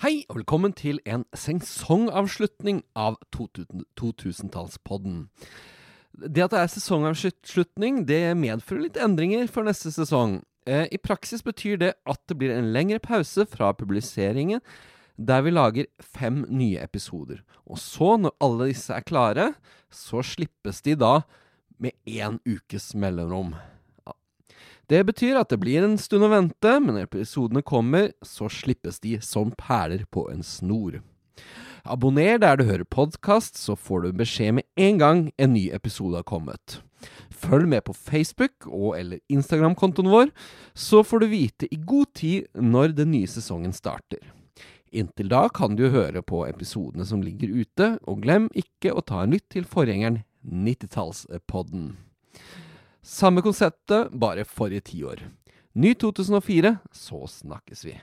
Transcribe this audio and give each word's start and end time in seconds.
Hei, 0.00 0.22
og 0.32 0.38
velkommen 0.38 0.72
til 0.72 0.96
en 1.04 1.26
sesongavslutning 1.36 2.78
av 2.96 3.18
2000-tallspodden. 3.36 5.26
Det 6.16 6.40
at 6.46 6.54
det 6.54 6.60
er 6.62 6.70
sesongavslutning, 6.72 7.98
det 8.08 8.32
medfører 8.40 8.86
litt 8.86 8.96
endringer 8.96 9.44
for 9.52 9.68
neste 9.68 9.92
sesong. 9.92 10.38
Eh, 10.64 10.86
I 10.88 10.96
praksis 11.04 11.44
betyr 11.44 11.76
det 11.82 11.90
at 12.08 12.20
det 12.32 12.38
blir 12.40 12.54
en 12.54 12.70
lengre 12.72 12.96
pause 13.04 13.44
fra 13.44 13.74
publiseringen, 13.76 14.64
der 15.20 15.44
vi 15.44 15.52
lager 15.52 15.90
fem 16.00 16.46
nye 16.48 16.80
episoder. 16.80 17.44
Og 17.68 17.76
så, 17.76 18.14
når 18.16 18.32
alle 18.40 18.70
disse 18.72 18.96
er 18.96 19.04
klare, 19.04 19.50
så 19.92 20.24
slippes 20.24 20.80
de 20.88 20.96
da 20.96 21.18
med 21.76 21.92
én 22.08 22.40
ukes 22.48 22.94
mellomrom. 22.96 23.52
Det 24.90 25.04
betyr 25.06 25.38
at 25.38 25.52
det 25.52 25.60
blir 25.62 25.84
en 25.86 25.94
stund 26.02 26.26
å 26.26 26.32
vente, 26.32 26.70
men 26.82 26.96
når 26.96 27.06
episodene 27.06 27.62
kommer, 27.62 28.08
så 28.26 28.48
slippes 28.50 28.98
de 29.04 29.20
som 29.22 29.52
perler 29.54 30.02
på 30.10 30.24
en 30.32 30.42
snor. 30.42 30.96
Abonner 31.86 32.40
der 32.42 32.58
du 32.58 32.64
hører 32.66 32.82
podkast, 32.84 33.54
så 33.54 33.76
får 33.78 34.02
du 34.02 34.18
beskjed 34.18 34.56
med 34.58 34.66
en 34.74 34.98
gang 34.98 35.20
en 35.38 35.54
ny 35.54 35.68
episode 35.70 36.18
har 36.18 36.26
kommet. 36.26 36.80
Følg 37.30 37.70
med 37.70 37.84
på 37.86 37.94
Facebook 37.94 38.66
og 38.66 38.98
eller 38.98 39.22
Instagram-kontoen 39.30 40.10
vår, 40.10 40.34
så 40.74 41.04
får 41.06 41.22
du 41.22 41.30
vite 41.30 41.70
i 41.70 41.78
god 41.78 42.10
tid 42.18 42.50
når 42.58 42.96
den 42.98 43.14
nye 43.14 43.30
sesongen 43.30 43.72
starter. 43.76 44.26
Inntil 44.90 45.30
da 45.30 45.44
kan 45.54 45.78
du 45.78 45.86
høre 45.94 46.18
på 46.26 46.42
episodene 46.48 47.06
som 47.06 47.22
ligger 47.22 47.54
ute, 47.62 47.92
og 48.10 48.26
glem 48.26 48.50
ikke 48.58 48.90
å 48.90 49.06
ta 49.06 49.22
en 49.22 49.38
lytt 49.38 49.46
til 49.54 49.70
forgjengeren 49.70 50.24
90-tallspodden. 50.42 51.92
Samme 53.02 53.42
konseptet, 53.42 54.08
bare 54.12 54.44
forrige 54.44 54.80
tiår. 54.80 55.22
Ny 55.74 55.94
2004, 55.94 56.76
så 56.92 57.26
snakkes 57.26 57.84
vi. 57.84 58.00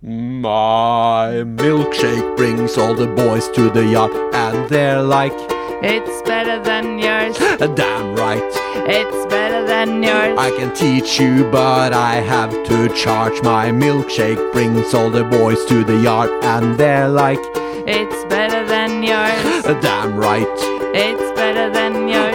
My 0.00 1.42
milkshake 1.44 2.36
brings 2.36 2.78
all 2.78 2.94
the 2.94 3.06
boys 3.16 3.48
to 3.56 3.68
the 3.70 3.82
yard, 3.82 4.12
and 4.34 4.68
they're 4.68 5.02
like, 5.02 5.34
It's 5.82 6.22
better 6.22 6.62
than 6.62 6.98
yours. 6.98 7.36
damn 7.76 8.14
right. 8.16 8.52
It's 8.88 9.26
better 9.30 9.66
than 9.66 10.02
yours. 10.02 10.38
I 10.38 10.50
can 10.58 10.72
teach 10.74 11.20
you, 11.20 11.50
but 11.50 11.92
I 11.92 12.20
have 12.20 12.52
to 12.68 12.88
charge. 12.94 13.42
My 13.42 13.70
milkshake 13.70 14.52
brings 14.52 14.94
all 14.94 15.10
the 15.10 15.24
boys 15.24 15.64
to 15.66 15.84
the 15.84 15.96
yard, 15.98 16.30
and 16.44 16.78
they're 16.78 17.08
like, 17.08 17.40
It's 17.86 18.24
better 18.28 18.64
than 18.66 19.02
yours. 19.02 19.64
damn 19.82 20.16
right. 20.16 20.46
It's 20.94 21.32
better 21.38 21.70
than. 21.72 21.87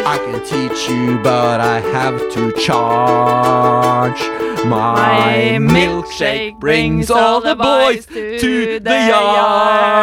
I 0.06 0.18
can 0.18 0.44
teach 0.46 0.90
you, 0.90 1.18
but 1.24 1.62
I 1.62 1.80
have 1.80 2.20
to 2.34 2.52
charge. 2.54 4.20
My, 4.66 4.96
My 4.96 5.58
milkshake 5.60 6.60
brings 6.60 7.10
all 7.10 7.40
the 7.42 7.56
boys 7.56 8.06
to 8.06 8.80
the 8.80 9.08
yard. 9.10 9.94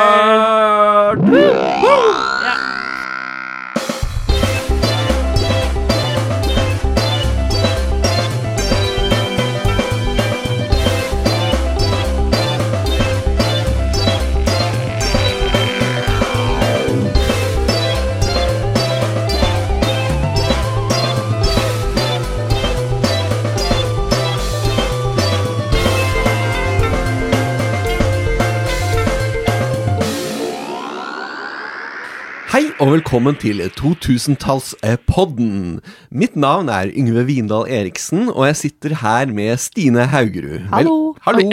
Hei 32.50 32.64
og 32.82 32.88
velkommen 32.96 33.36
til 33.38 33.60
2000-tallspodden. 33.78 35.76
Mitt 36.10 36.34
navn 36.40 36.66
er 36.72 36.88
Yngve 36.90 37.22
Vindal 37.28 37.68
Eriksen, 37.70 38.24
og 38.32 38.46
jeg 38.48 38.56
sitter 38.58 38.94
her 39.04 39.26
med 39.30 39.54
Stine 39.62 40.06
Haugerud. 40.10 40.56
Vel- 40.58 40.72
Hallo. 40.74 40.96
Hallo. 41.22 41.44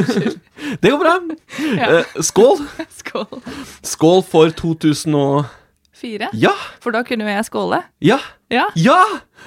det 0.80 0.90
går 0.94 1.00
bra. 1.02 1.14
Ja. 1.76 2.00
skål. 2.24 2.58
Skål. 3.02 3.28
Skål 3.84 4.22
for 4.30 4.48
2000 4.62 5.14
og... 5.20 5.44
Fire. 5.94 6.28
Ja, 6.36 6.52
For 6.82 6.90
da 6.92 7.02
kunne 7.06 7.24
jo 7.24 7.30
jeg 7.36 7.44
skåle. 7.46 7.82
ja, 8.02 8.18
Ja. 8.52 8.64
ja! 8.76 8.98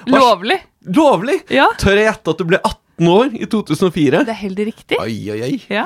Lovlig. 0.06 0.60
Lovlig! 0.86 1.40
Ja. 1.52 1.66
Tør 1.78 1.98
jeg 1.98 2.06
gjette 2.08 2.30
at 2.32 2.38
du 2.40 2.44
ble 2.48 2.58
18 2.64 3.08
år 3.12 3.34
i 3.36 3.46
2004? 3.50 4.22
Det 4.26 4.32
er 4.32 4.40
helt 4.46 4.58
riktig. 4.70 4.96
Oi, 5.02 5.30
oi, 5.34 5.40
oi. 5.44 5.58
Ja. 5.70 5.84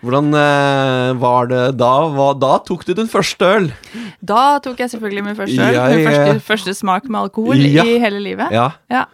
Hvordan 0.00 0.32
eh, 0.32 1.10
var 1.20 1.48
det 1.50 1.62
da? 1.80 1.92
Hva, 2.14 2.30
da 2.40 2.54
tok 2.64 2.86
du 2.88 2.94
din 2.96 3.08
første 3.10 3.44
øl. 3.58 3.70
Da 4.24 4.58
tok 4.64 4.80
jeg 4.80 4.94
selvfølgelig 4.94 5.24
min 5.26 5.36
første 5.38 5.60
øl. 5.66 5.80
Min 5.92 6.06
første, 6.08 6.36
første 6.46 6.74
smak 6.78 7.08
med 7.10 7.20
alkohol 7.26 7.60
Ja. 7.60 7.84
i 7.84 7.98
hele 8.00 8.22
livet. 8.24 8.48
Ja. 8.54 8.70
Ja. 8.92 9.04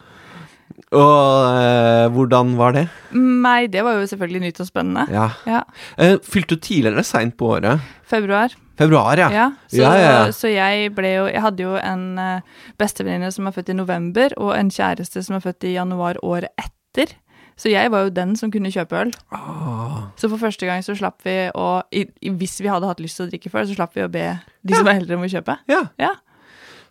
Og 0.94 1.56
eh, 1.58 2.06
hvordan 2.14 2.52
var 2.58 2.76
det? 2.76 2.84
Nei, 3.16 3.66
det 3.72 3.82
var 3.82 3.98
jo 3.98 4.06
selvfølgelig 4.06 4.44
nytt 4.44 4.60
og 4.62 4.68
spennende. 4.68 5.06
Ja. 5.10 5.26
Ja. 5.48 5.64
Eh, 5.98 6.14
fylte 6.22 6.54
du 6.54 6.62
tidligere 6.62 6.94
eller 6.94 7.06
seint 7.08 7.34
på 7.36 7.50
året? 7.56 7.82
Februar. 8.06 8.54
Februar, 8.78 9.18
ja. 9.18 9.28
Ja, 9.32 9.46
så, 9.72 9.80
Ja, 9.80 9.92
ja, 9.96 10.16
så 10.36 10.50
jeg 10.52 10.90
ble 10.94 11.08
jo 11.14 11.22
Jeg 11.30 11.40
hadde 11.40 11.62
jo 11.64 11.76
en 11.80 12.18
uh, 12.20 12.40
bestevenninne 12.78 13.30
som 13.32 13.48
er 13.48 13.54
født 13.56 13.72
i 13.72 13.76
november, 13.78 14.34
og 14.36 14.52
en 14.58 14.70
kjæreste 14.70 15.22
som 15.24 15.38
er 15.38 15.44
født 15.46 15.64
i 15.64 15.72
januar 15.78 16.20
året 16.22 16.52
etter. 16.60 17.16
Så 17.56 17.70
jeg 17.72 17.88
var 17.90 18.04
jo 18.04 18.10
den 18.12 18.34
som 18.36 18.50
kunne 18.52 18.68
kjøpe 18.72 18.98
øl. 19.00 19.12
Ah. 19.32 20.10
Så 20.20 20.28
for 20.28 20.36
første 20.42 20.66
gang 20.68 20.82
så 20.84 20.92
slapp 20.98 21.22
vi 21.24 21.36
å 21.56 21.82
i, 21.90 22.02
Hvis 22.28 22.58
vi 22.60 22.68
hadde 22.68 22.86
hatt 22.90 23.00
lyst 23.00 23.16
til 23.16 23.26
å 23.26 23.30
drikke 23.30 23.48
før, 23.52 23.64
så 23.64 23.74
slapp 23.78 23.94
vi 23.96 24.04
å 24.04 24.10
be 24.12 24.26
de 24.62 24.74
som 24.76 24.86
er 24.90 25.00
eldre 25.00 25.16
om 25.16 25.24
å 25.24 25.30
kjøpe. 25.32 25.58
ja. 25.72 25.86
Ja. 25.98 26.14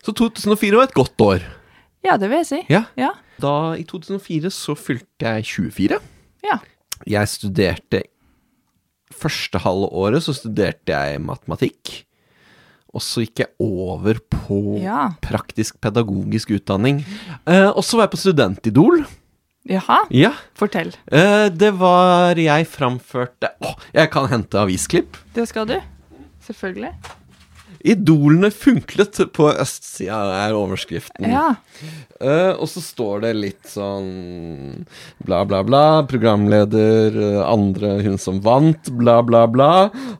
Så 0.06 0.14
2004 0.14 0.78
var 0.78 0.84
et 0.90 0.94
godt 0.94 1.18
år. 1.22 1.42
ja, 2.06 2.16
det 2.18 2.30
vil 2.30 2.38
jeg 2.44 2.46
si. 2.50 2.60
Ja. 2.70 2.84
Ja. 2.98 3.12
Da, 3.42 3.74
I 3.78 3.84
2004 3.84 4.50
så 4.54 4.76
fylte 4.78 5.26
jeg 5.38 5.46
24. 5.46 6.00
Ja. 6.46 6.60
Jeg 7.06 7.28
studerte 7.28 8.04
Første 9.16 9.60
halve 9.62 9.88
året 9.96 10.24
så 10.26 10.34
studerte 10.36 10.92
jeg 10.92 11.22
matematikk. 11.22 11.92
Og 12.96 13.02
så 13.04 13.22
gikk 13.24 13.44
jeg 13.44 13.52
over 13.62 14.18
på 14.32 14.80
Ja. 14.82 15.12
praktisk 15.22 15.78
pedagogisk 15.80 16.50
utdanning. 16.58 17.04
Eh, 17.46 17.70
og 17.70 17.84
så 17.84 17.98
var 17.98 18.08
jeg 18.08 18.12
på 18.16 18.22
Studentidol. 18.24 19.06
Jaha, 19.66 20.04
Ja. 20.14 20.32
fortell. 20.54 20.92
Eh, 21.12 21.50
det 21.50 21.72
var 21.80 22.36
jeg 22.38 22.68
framførte 22.70 23.50
Å, 23.66 23.72
jeg 23.94 24.12
kan 24.14 24.28
hente 24.30 24.60
avisklipp. 24.62 25.18
Det 25.34 25.48
skal 25.50 25.66
du. 25.68 25.80
Selvfølgelig. 26.46 26.92
Idolene 27.86 28.50
funklet 28.50 29.20
på 29.36 29.50
østsida, 29.52 30.18
er 30.48 30.56
overskriften. 30.58 31.28
Ja. 31.30 31.52
Uh, 32.16 32.56
og 32.56 32.70
så 32.72 32.82
står 32.82 33.26
det 33.26 33.32
litt 33.38 33.68
sånn 33.70 34.86
bla, 35.26 35.44
bla, 35.46 35.62
bla. 35.68 35.84
Programleder, 36.10 37.14
eh, 37.14 37.42
andre 37.44 37.98
hun 38.06 38.18
som 38.22 38.40
vant, 38.46 38.90
bla, 38.98 39.20
bla, 39.26 39.44
bla. 39.52 39.72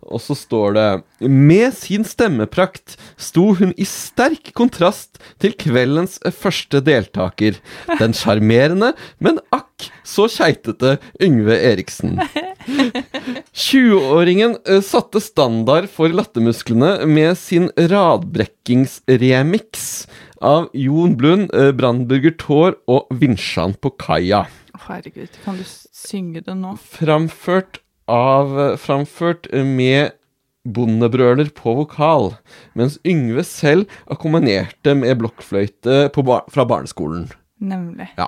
Og 0.04 0.22
så 0.22 0.36
står 0.38 0.76
det 0.76 0.88
Med 1.26 1.74
sin 1.78 2.04
stemmeprakt 2.06 2.98
sto 3.18 3.54
hun 3.58 3.72
i 3.80 3.88
sterk 3.88 4.52
kontrast 4.58 5.22
til 5.42 5.56
kveldens 5.58 6.20
eh, 6.26 6.36
første 6.36 6.84
deltaker. 6.86 7.58
Den 7.98 8.14
sjarmerende, 8.18 8.94
men 9.18 9.42
akk 9.56 9.90
så 10.06 10.28
keitete 10.32 10.98
Yngve 11.24 11.58
Eriksen. 11.72 12.20
20-åringen 12.66 14.58
eh, 14.68 14.82
satte 14.86 15.22
standard 15.24 15.90
for 15.92 16.10
lattermusklene 16.14 17.06
med 17.10 17.38
sin 17.40 17.72
radbrekkingsremix 17.78 20.08
av 20.42 20.70
Jon 20.74 21.18
Blund, 21.18 21.56
eh, 21.56 21.72
Brandburger 21.76 22.32
Tår 22.42 22.76
og 22.92 23.08
Vinsjan 23.14 23.74
på 23.80 23.90
kaia. 24.02 24.46
Herregud, 24.86 25.30
kan 25.46 25.58
du 25.58 25.64
synge 25.66 26.42
det 26.46 26.56
nå? 26.60 26.76
Framført 26.82 27.80
av 28.12 28.60
eh, 28.60 28.78
Framført 28.82 29.44
med 29.54 30.12
bondebrøler 30.66 31.50
på 31.54 31.76
vokal, 31.78 32.34
mens 32.74 32.98
Yngve 33.06 33.44
selv 33.46 33.86
akkompagnerte 34.10 34.96
med 34.98 35.20
blokkfløyte 35.22 36.10
på 36.14 36.26
fra 36.26 36.66
barneskolen. 36.66 37.30
Nemlig. 37.62 38.10
Ja. 38.20 38.28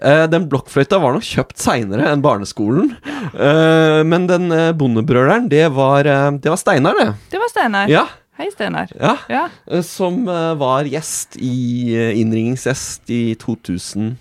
Eh, 0.00 0.24
den 0.32 0.46
blokkfløyta 0.48 0.96
var 1.02 1.12
nok 1.12 1.26
kjøpt 1.26 1.58
seinere 1.60 2.06
enn 2.12 2.22
barneskolen. 2.24 2.94
Eh, 3.36 4.00
men 4.08 4.24
den 4.30 4.48
eh, 4.54 4.70
bondebrøleren, 4.72 5.48
det 5.52 5.66
var, 5.76 6.06
eh, 6.08 6.30
det 6.40 6.48
var 6.52 6.60
Steinar, 6.60 6.96
det. 6.96 7.10
Det 7.34 7.40
var 7.42 7.52
Steinar. 7.52 7.92
Ja. 7.92 8.06
Hei, 8.40 8.48
Steinar. 8.50 8.88
ja. 8.98 9.12
Ja. 9.30 9.44
Eh, 9.68 9.82
Som 9.86 10.24
eh, 10.28 10.54
var 10.58 10.88
gjest 10.90 11.36
i 11.36 11.94
innringingsgjest 12.20 13.10
i 13.14 13.22
2000 13.38 14.14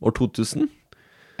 År 0.00 0.14
2000? 0.16 0.68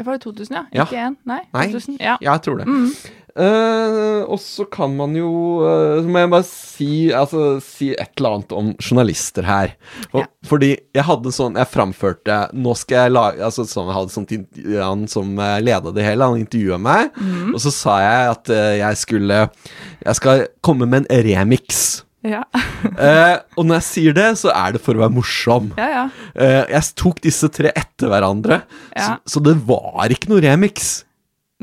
Var 0.04 0.16
det 0.16 0.22
2000, 0.24 0.56
ja? 0.72 0.84
Ikke 0.84 0.96
én? 1.00 1.14
Nei? 1.28 1.38
Nei. 1.52 1.66
2000? 1.72 1.96
Ja. 2.00 2.18
Ja, 2.20 2.34
jeg 2.34 2.42
tror 2.44 2.58
det. 2.60 2.66
Mm. 2.68 2.90
Eh, 3.38 4.22
og 4.26 4.40
så 4.42 4.64
kan 4.66 4.96
man 4.98 5.12
jo 5.14 5.28
uh, 5.62 6.00
Så 6.02 6.08
må 6.10 6.18
jeg 6.24 6.30
bare 6.32 6.46
si, 6.48 6.88
altså, 7.14 7.60
si 7.62 7.92
et 7.94 8.18
eller 8.18 8.36
annet 8.40 8.54
om 8.58 8.72
journalister 8.82 9.46
her. 9.46 9.76
Og, 10.10 10.24
Ja. 10.24 10.26
Fordi 10.50 10.70
jeg 10.96 11.04
hadde 11.06 11.30
sånn 11.36 11.54
Jeg 11.60 11.68
framførte 11.70 12.38
Nå 12.56 12.72
skal 12.80 13.04
jeg 13.04 13.12
lage 13.12 13.44
Altså 13.44 13.66
sånn, 13.68 13.90
Jeg 13.90 13.96
hadde 13.98 14.14
sånt 14.14 14.32
Han 14.80 15.04
som 15.12 15.30
uh, 15.38 15.60
leda 15.62 15.92
det 15.94 16.06
hele, 16.08 16.26
han 16.26 16.42
intervjua 16.42 16.80
meg. 16.82 17.14
Mhm. 17.20 17.54
Og 17.54 17.62
så 17.62 17.72
sa 17.74 17.98
jeg 18.02 18.30
at 18.34 18.52
uh, 18.54 18.70
jeg 18.80 19.00
skulle 19.04 19.40
Jeg 20.00 20.18
skal 20.18 20.46
komme 20.66 20.88
med 20.90 21.06
en 21.06 21.26
remix. 21.30 22.00
Ja. 22.26 22.44
Eh, 23.00 23.36
og 23.60 23.66
når 23.68 23.78
jeg 23.78 23.84
sier 23.86 24.14
det, 24.16 24.26
så 24.40 24.50
er 24.52 24.74
det 24.74 24.80
for 24.84 24.96
å 24.96 25.02
være 25.02 25.12
morsom. 25.12 25.70
ja, 25.76 25.86
ja. 25.92 26.02
Eh, 26.34 26.62
jeg 26.72 26.94
tok 27.00 27.20
disse 27.24 27.48
tre 27.52 27.70
etter 27.76 28.08
hverandre, 28.12 28.62
så, 28.92 29.14
så 29.28 29.42
det 29.44 29.54
var 29.68 30.12
ikke 30.12 30.30
noe 30.32 30.40
remix. 30.44 30.90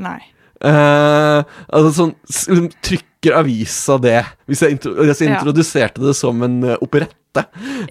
Nei. 0.01 0.19
Eh, 0.57 1.39
altså 1.69 1.91
sånn 1.93 2.13
liksom 2.25 2.67
Trykker 2.81 3.35
avisa 3.37 3.99
det 4.01 4.23
Hvis 4.49 4.63
jeg, 4.65 4.77
intro, 4.77 4.95
hvis 4.97 5.21
jeg 5.21 5.29
Ja. 5.29 5.35
introduserte 5.37 6.01
det 6.01 6.15
som 6.17 6.41
en 6.41 6.55
eh, 6.63 6.79
operette, 6.81 7.43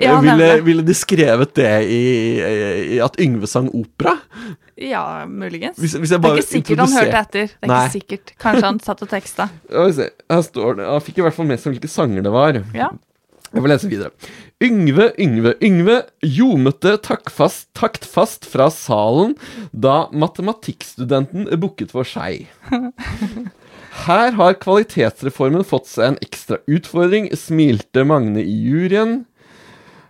Ja, 0.02 0.16
uh, 0.16 0.24
ville, 0.24 0.48
ville 0.66 0.82
de 0.82 0.96
skrevet 0.98 1.52
det 1.54 1.70
i, 1.86 2.00
i, 2.42 2.96
i 2.96 3.00
at 3.04 3.14
Yngve 3.22 3.46
sang 3.46 3.68
opera? 3.70 4.16
Ja, 4.76 5.24
muligens. 5.30 5.78
Hvis, 5.78 5.94
hvis 5.94 6.10
det 6.10 6.18
er 6.18 6.34
ikke 6.36 6.48
sikkert 6.50 6.82
han 6.82 6.96
hørte 6.98 7.20
etter. 7.22 7.46
Det 7.54 7.64
er 7.64 7.70
Nei. 7.70 7.78
ikke 7.86 7.94
sikkert. 7.94 8.32
Kanskje 8.42 8.66
han 8.66 8.80
satt 8.84 9.04
og 9.06 9.08
teksta. 9.08 9.46
Her 9.72 10.42
står 10.44 10.80
det 10.80 10.88
Han 10.90 11.04
fikk 11.06 11.22
i 11.22 11.24
hvert 11.24 11.36
fall 11.38 11.48
med 11.48 11.62
seg 11.62 11.76
hvilke 11.76 11.88
sanger 11.88 12.26
det 12.26 12.32
var. 12.34 12.58
Ja. 12.76 12.90
Jeg 13.56 13.64
får 13.64 13.72
lese 13.72 13.88
videre. 13.88 14.10
Yngve, 14.60 15.10
Yngve, 15.20 15.54
Yngve 15.64 15.96
ljomete 16.24 16.96
taktfast, 17.04 17.70
taktfast 17.76 18.44
fra 18.48 18.68
salen 18.72 19.34
da 19.72 20.06
matematikkstudenten 20.12 21.48
bukket 21.60 21.92
for 21.96 22.08
seg. 22.08 22.46
Her 24.06 24.36
har 24.36 24.58
kvalitetsreformen 24.60 25.64
fått 25.64 25.88
seg 25.88 26.10
en 26.10 26.18
ekstra 26.24 26.60
utfordring, 26.68 27.30
smilte 27.36 28.04
Magne 28.04 28.44
i 28.44 28.58
juryen. 28.66 29.22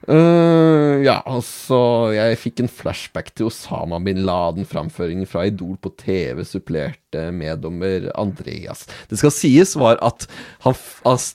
Eh, 0.07 1.03
ja, 1.03 1.17
altså 1.27 1.79
Jeg 2.15 2.39
fikk 2.39 2.61
en 2.63 2.71
flashback 2.71 3.33
til 3.35 3.49
Osama 3.49 3.99
bin 4.03 4.23
Laden-framføringen 4.27 5.27
fra 5.27 5.49
Idol 5.51 5.75
på 5.83 5.91
TV, 5.99 6.45
supplerte 6.47 7.25
meddommer 7.35 8.07
Andreas. 8.15 8.85
Det 9.11 9.19
skal 9.19 9.35
sies 9.35 9.75
var 9.79 9.99
at 10.07 10.29
han 10.63 10.77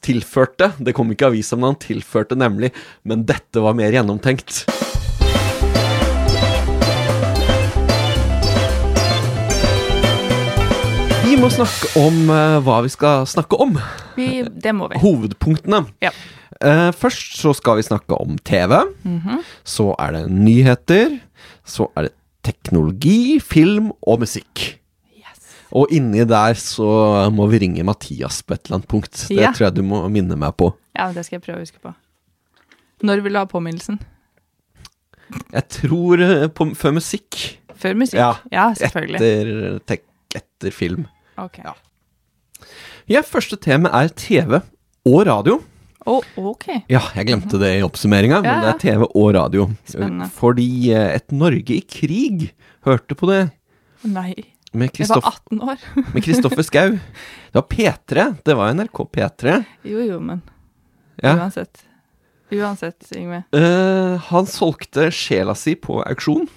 tilførte 0.06 0.72
Det 0.80 0.96
kom 0.96 1.12
ikke 1.12 1.28
i 1.28 1.34
avisa, 1.34 1.60
men 1.60 1.74
han 1.74 1.82
tilførte 1.84 2.38
nemlig 2.40 2.72
Men 3.04 3.26
dette 3.28 3.60
var 3.60 3.76
mer 3.76 3.92
gjennomtenkt. 3.92 4.64
Vi 11.28 11.38
må 11.40 11.48
snakke 11.52 11.92
om 12.00 12.28
uh, 12.28 12.60
hva 12.64 12.82
vi 12.86 12.92
skal 12.92 13.26
snakke 13.28 13.60
om. 13.64 13.76
Vi, 14.18 14.44
det 14.44 14.74
må 14.76 14.90
vi. 14.92 15.00
Hovedpunktene. 15.00 15.86
Ja. 16.04 16.12
Eh, 16.62 16.92
først 16.94 17.38
så 17.42 17.54
skal 17.58 17.80
vi 17.80 17.86
snakke 17.88 18.18
om 18.22 18.38
TV. 18.46 18.75
Mhm. 19.04 19.40
Så 19.66 19.96
er 20.00 20.12
det 20.18 20.24
nyheter. 20.31 21.19
Så 21.66 21.88
er 21.98 22.08
det 22.10 22.13
teknologi, 22.46 23.40
film 23.40 23.92
og 24.02 24.19
musikk. 24.24 24.78
Yes. 25.18 25.42
Og 25.78 25.88
inni 25.94 26.24
der 26.25 26.54
så 26.58 27.30
må 27.34 27.48
vi 27.52 27.60
ringe 27.66 27.84
Mathias 27.86 28.42
på 28.44 28.54
et 28.56 28.66
eller 28.66 28.80
annet 28.80 28.88
punkt. 28.90 29.28
Det 29.28 29.38
Ja. 29.38 29.52
tror 29.52 29.68
jeg 29.69 29.75
du 29.75 29.84
må 29.84 30.08
minne 30.10 30.36
meg 30.38 30.56
på. 30.58 30.74
Ja, 30.98 31.12
det 31.13 31.25
skal 31.25 31.40
jeg 31.40 31.44
prøve 31.46 31.58
å 31.62 31.66
huske 31.66 31.80
på. 31.81 31.94
Når 33.04 33.22
vil 33.24 33.34
du 33.34 33.40
ha 33.40 33.46
påminnelsen? 33.46 34.00
Jeg 35.54 35.68
tror 35.69 36.22
eh, 36.22 36.48
på, 36.48 36.75
før 36.75 36.92
musikk. 36.98 37.58
Før 37.75 37.96
musikk? 37.96 38.19
Ja. 38.19 38.34
Ja, 38.52 38.74
selvfølgelig. 38.78 39.16
Etter, 39.22 39.80
tek, 39.88 40.04
etter 40.36 40.72
film. 40.75 41.08
Ok. 41.38 41.58
Ja. 41.63 41.74
Ja, 43.10 43.22
første 43.25 43.58
tema 43.58 43.90
er 43.90 44.10
TV 44.13 44.60
og 45.06 45.25
radio. 45.28 45.62
Å, 46.09 46.15
ok. 46.42 46.65
Ja, 46.89 47.01
jeg 47.15 47.27
glemte 47.30 47.59
det 47.62 47.75
i 47.77 47.83
oppsummeringa, 47.86 48.39
men 48.42 48.50
Ja, 48.50 48.62
det 48.63 48.69
er 48.71 48.80
TV 48.81 49.06
og 49.06 49.27
radio. 49.38 49.68
Spennende. 49.86 50.30
Fordi 50.33 50.65
eh, 50.95 51.12
Et 51.19 51.31
Norge 51.36 51.75
i 51.75 51.81
krig 51.86 52.48
hørte 52.88 53.13
på 53.18 53.30
det 53.30 53.42
Nei. 54.09 54.33
med 54.74 54.98
Jeg 54.98 55.09
var 55.12 55.21
18 55.30 55.62
år. 55.62 55.77
med 56.15 56.24
Kristoffer 56.25 56.65
Skau. 56.65 56.95
Det 56.98 57.59
var 57.59 57.68
P3. 57.69 58.25
Det 58.48 58.57
var 58.57 58.74
NRK 58.74 59.03
P3. 59.13 59.59
Jo, 59.86 60.01
jo, 60.07 60.19
men 60.19 60.42
Ja. 61.21 61.36
uansett. 61.38 61.83
Uansett, 62.51 63.06
Yngve. 63.15 63.44
Uh, 63.56 64.18
han 64.27 64.48
solgte 64.50 65.06
sjela 65.13 65.53
si 65.56 65.75
på 65.80 66.01
auksjon 66.03 66.50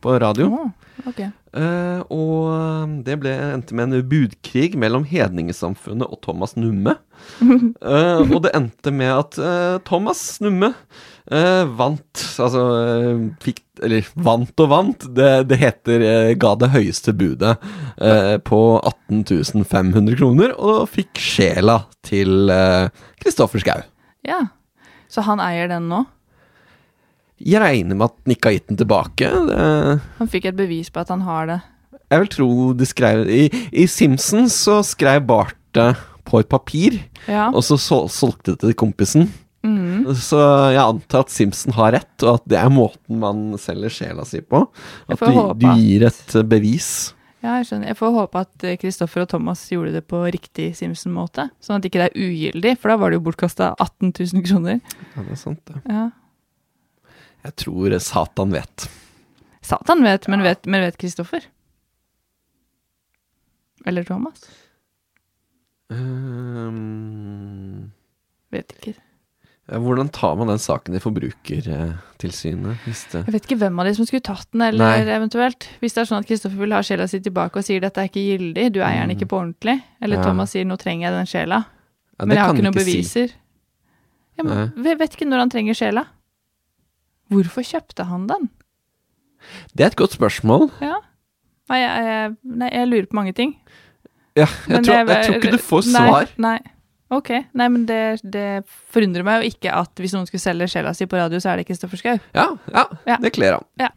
på 0.00 0.14
radio. 0.22 0.46
Å, 0.48 0.70
ok. 1.10 1.26
Eh, 1.52 2.00
og 2.08 2.48
eh, 2.48 2.92
det 3.04 3.18
ble, 3.20 3.32
endte 3.52 3.76
med 3.76 3.92
en 3.92 4.06
budkrig 4.08 4.72
mellom 4.80 5.04
hedningesamfunnet 5.08 6.08
og 6.08 6.22
Thomas 6.24 6.56
Numme. 6.56 6.96
Uh, 7.38 8.24
og 8.32 8.38
det 8.42 8.54
endte 8.56 8.90
med 8.90 9.12
at 9.14 9.36
uh, 9.38 9.76
Thomas 9.86 10.40
Numme 10.42 10.72
vant. 11.78 12.22
Altså 12.42 12.62
fikk 13.44 13.60
Eller 13.86 14.08
vant 14.26 14.58
og 14.64 14.70
vant. 14.72 15.04
Det, 15.14 15.28
det 15.46 15.58
heter 15.60 16.02
ga 16.34 16.50
det 16.58 16.72
høyeste 16.74 17.14
budet 17.14 17.52
på 18.42 18.58
18 18.82 19.62
500 19.62 20.18
kroner, 20.18 20.56
og 20.58 20.90
fikk 20.90 21.22
sjela 21.22 21.84
til 22.02 22.50
Kristoffer 23.22 23.62
Schou. 23.62 23.86
Ja. 24.26 24.42
Så 25.06 25.22
han 25.28 25.40
eier 25.46 25.70
den 25.70 25.86
nå? 25.92 26.02
Jeg 27.42 27.60
regner 27.62 27.96
med 27.98 28.06
at 28.10 28.32
ikke 28.36 28.48
har 28.50 28.56
gitt 28.58 28.68
den 28.70 28.78
tilbake. 28.80 29.28
Det, 29.48 30.00
Han 30.20 30.30
fikk 30.30 30.46
et 30.52 30.56
bevis 30.58 30.90
på 30.94 31.00
at 31.02 31.08
han 31.10 31.24
har 31.26 31.46
det. 31.50 31.60
jeg 32.12 32.20
vil 32.20 32.28
tro 32.28 32.48
de 32.76 32.86
skrev 32.86 33.22
I, 33.32 33.46
i 33.72 33.86
Simpsons 33.88 34.54
så 34.66 34.82
skrev 34.84 35.24
Bart 35.26 35.56
det 35.74 35.94
på 36.28 36.38
et 36.40 36.48
papir, 36.48 37.00
Ja. 37.26 37.48
og 37.50 37.62
så 37.64 37.78
sol 37.80 38.08
solgte 38.12 38.52
det 38.54 38.60
til 38.60 38.74
kompisen. 38.74 39.28
Mm. 39.64 40.04
Så 40.18 40.38
jeg 40.74 40.82
antar 40.82 41.20
at 41.24 41.30
Simpson 41.30 41.72
har 41.74 41.92
rett, 41.94 42.22
og 42.22 42.34
at 42.40 42.44
det 42.50 42.58
er 42.58 42.68
måten 42.70 43.18
man 43.22 43.42
selger 43.58 43.90
sjela 43.90 44.24
si 44.26 44.40
på. 44.42 44.64
At 45.08 45.18
du, 45.22 45.52
du 45.58 45.66
gir 45.78 46.04
et 46.08 46.34
eh, 46.38 46.42
bevis. 46.46 47.14
Ja, 47.42 47.56
jeg 47.58 47.66
skjønner. 47.68 47.88
Jeg 47.90 47.98
får 47.98 48.12
håpe 48.14 48.40
at 48.42 48.64
eh, 48.66 48.76
Kristoffer 48.78 49.24
og 49.24 49.28
Thomas 49.30 49.62
gjorde 49.70 49.92
det 49.96 50.04
på 50.10 50.20
riktig 50.34 50.72
Simpson-måte. 50.78 51.48
Sånn 51.62 51.78
at 51.80 51.86
ikke 51.88 52.02
det 52.04 52.10
er 52.12 52.18
ugyldig, 52.26 52.74
for 52.78 52.90
da 52.92 52.96
var 53.02 53.10
det 53.10 53.18
jo 53.20 53.24
bortkasta 53.30 53.72
18 53.82 54.12
000 54.34 54.44
kroner. 54.46 54.78
Ja, 55.16 55.22
det 55.26 55.32
er 55.36 55.40
sant, 55.40 55.62
det. 55.70 55.80
Ja. 55.90 56.08
Jeg 57.42 57.56
tror 57.58 57.98
Satan 58.02 58.52
vet. 58.54 58.88
Satan 59.62 60.02
vet, 60.06 60.28
men 60.30 60.42
vet, 60.44 60.66
men 60.70 60.80
vet 60.84 60.98
Kristoffer? 61.00 61.42
Eller 63.86 64.04
Thomas? 64.06 64.44
Um, 65.92 67.90
Vet 68.52 68.72
ikke. 68.78 68.94
hvordan 69.72 70.08
tar 70.12 70.36
man 70.36 70.48
den 70.52 70.58
saken 70.60 70.94
i 70.96 71.00
Forbrukertilsynet? 71.02 72.76
Jeg 72.86 73.32
vet 73.32 73.44
ikke 73.46 73.58
hvem 73.62 73.78
av 73.80 73.86
de 73.88 73.94
som 73.96 74.06
skulle 74.08 74.24
tatt 74.24 74.48
den, 74.52 74.62
eller 74.66 74.84
Nei. 75.04 75.14
eventuelt. 75.16 75.68
Hvis 75.82 75.94
det 75.96 76.02
er 76.02 76.08
sånn 76.10 76.22
at 76.22 76.28
Kristoffer 76.30 76.58
vil 76.62 76.74
ha 76.76 76.80
sjela 76.86 77.06
si 77.10 77.20
tilbake 77.24 77.60
og 77.60 77.64
sier 77.66 77.80
dette 77.82 78.00
er 78.02 78.08
ikke 78.10 78.24
gyldig, 78.26 78.66
du 78.76 78.80
eier 78.82 79.02
den 79.06 79.14
ikke 79.16 79.28
på 79.30 79.38
ordentlig. 79.40 79.76
Eller 80.00 80.16
Ja. 80.20 80.24
Thomas 80.28 80.50
sier 80.54 80.64
nå 80.68 80.76
trenger 80.80 81.08
jeg 81.08 81.14
den 81.18 81.30
sjela, 81.30 81.58
ja, 82.18 82.24
men 82.26 82.36
jeg 82.36 82.44
har 82.44 82.54
ikke 82.54 82.66
noen 82.68 82.78
si. 82.78 82.84
beviser. 82.84 83.28
Ja, 84.38 84.42
men, 84.44 84.72
vet 84.98 85.12
ikke 85.16 85.28
når 85.28 85.38
han 85.44 85.50
trenger 85.52 85.74
sjela. 85.76 86.06
Hvorfor 87.32 87.64
kjøpte 87.66 88.06
han 88.08 88.26
den? 88.30 88.50
Det 89.74 89.84
er 89.86 89.90
et 89.90 89.98
godt 89.98 90.14
spørsmål. 90.14 90.68
Ja. 90.84 91.00
Nei, 91.72 91.78
jeg, 91.82 92.28
nei, 92.44 92.68
jeg 92.74 92.88
lurer 92.90 93.08
på 93.10 93.16
mange 93.18 93.32
ting. 93.36 93.56
Ja, 94.36 94.46
jeg, 94.68 94.84
tror, 94.84 94.94
jeg, 94.94 95.08
jeg 95.08 95.26
tror 95.26 95.38
ikke 95.40 95.52
du 95.56 95.62
får 95.62 95.88
nei, 95.92 96.04
svar. 96.06 96.30
Nei. 96.40 96.56
Ok. 97.12 97.30
Nei, 97.58 97.66
men 97.68 97.82
det, 97.88 97.98
det 98.24 98.46
forundrer 98.94 99.24
meg 99.26 99.42
jo 99.42 99.50
ikke 99.52 99.72
at 99.82 100.00
hvis 100.00 100.14
noen 100.16 100.28
skulle 100.28 100.40
selge 100.40 100.70
sjela 100.72 100.94
si 100.96 101.04
på 101.10 101.18
radio, 101.20 101.40
så 101.42 101.52
er 101.52 101.60
det 101.60 101.66
Kristoffer 101.68 102.00
Schau. 102.00 102.14
Ja, 102.36 102.46
ja, 102.72 102.84
Ja. 103.10 103.18
det 103.20 103.34
kler 103.36 103.58
han. 103.58 103.66
Ja. 103.82 103.90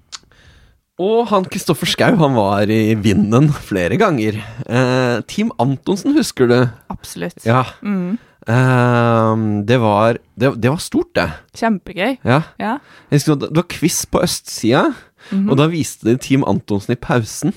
Og 1.00 1.26
han 1.32 1.48
Kristoffer 1.52 1.88
Schau, 1.92 2.14
han 2.20 2.36
var 2.36 2.72
i 2.72 2.96
vinden 3.00 3.50
flere 3.56 3.98
ganger. 4.00 4.38
Eh, 4.68 5.18
Team 5.32 5.52
Antonsen, 5.60 6.16
husker 6.16 6.48
du? 6.52 6.58
Absolutt. 6.92 7.40
Ja. 7.48 7.64
Mm. 7.84 8.18
Eh, 8.48 9.36
det, 9.66 9.78
var, 9.82 10.20
det, 10.38 10.52
det 10.62 10.70
var 10.72 10.82
stort, 10.84 11.14
det. 11.18 11.28
Kjempegøy. 11.58 12.18
Ja. 12.24 12.42
Ja. 12.62 12.78
Jeg 13.10 13.20
husker 13.20 13.40
Det 13.42 13.56
var 13.58 13.68
quiz 13.72 14.04
på 14.06 14.22
østsida, 14.26 14.94
Mhm. 15.32 15.50
og 15.50 15.58
da 15.58 15.66
viste 15.72 16.06
de 16.06 16.18
Team 16.22 16.44
Antonsen 16.46 16.94
i 16.94 16.96
pausen. 17.02 17.54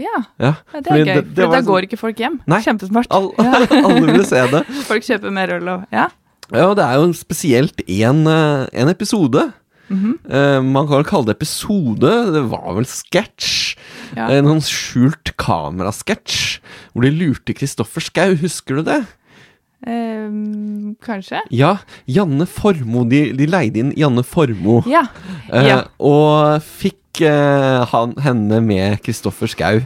ja. 0.00 0.24
Ja, 0.40 0.54
ja 0.72 0.80
det 0.80 0.86
fordi 0.88 1.00
er 1.00 1.04
gøy. 1.04 1.14
det- 1.34 1.44
for 1.44 1.52
da 1.52 1.60
sånn- 1.60 1.66
går 1.66 1.82
ikke 1.86 1.98
folk 1.98 2.16
hjem. 2.16 2.40
Nei. 2.46 2.60
Kjempesmart. 2.62 3.06
All, 3.10 3.32
Ja. 3.38 3.52
alle 3.86 4.06
ville 4.06 4.24
se 4.24 4.46
det. 4.50 4.66
Folk 4.88 5.02
kjøper 5.04 5.30
mer 5.30 5.48
øl 5.52 5.68
og 5.68 5.84
Ja. 5.92 6.08
Ja, 6.52 6.66
og 6.68 6.76
det 6.76 6.84
er 6.84 6.94
jo 6.94 7.12
spesielt 7.12 7.76
én 7.88 8.26
en 8.72 8.88
episode. 8.88 9.52
-hmm. 9.90 10.14
uh, 10.32 10.62
man 10.64 10.86
kan 10.86 10.96
vel 10.96 11.04
kalle 11.04 11.26
det 11.26 11.36
episode. 11.36 12.32
Det 12.32 12.42
var 12.50 12.74
vel 12.74 12.84
sketsj. 12.86 13.76
Ja. 14.16 14.28
En 14.30 14.44
sånn 14.46 14.60
skjult 14.64 15.36
kamerasketsj 15.36 16.60
hvor 16.94 17.02
de 17.02 17.10
lurte 17.10 17.54
Kristoffer 17.54 18.00
Schou, 18.00 18.34
Husker 18.36 18.76
du 18.76 18.82
det? 18.84 19.06
Ehm, 19.86 20.94
kanskje? 21.02 21.40
Ja. 21.50 21.76
Janne 22.06 22.46
Formoe. 22.46 23.08
De, 23.10 23.22
de 23.36 23.46
leide 23.50 23.82
inn 23.82 23.94
Janne 23.98 24.22
Formoe. 24.26 24.84
Ja. 24.90 25.06
eh, 25.52 25.66
ja. 25.72 25.80
Og 25.98 26.62
fikk 26.62 27.22
eh, 27.26 27.82
han, 27.92 28.14
henne 28.22 28.60
med 28.64 29.00
Kristoffer 29.04 29.50
Schau. 29.50 29.82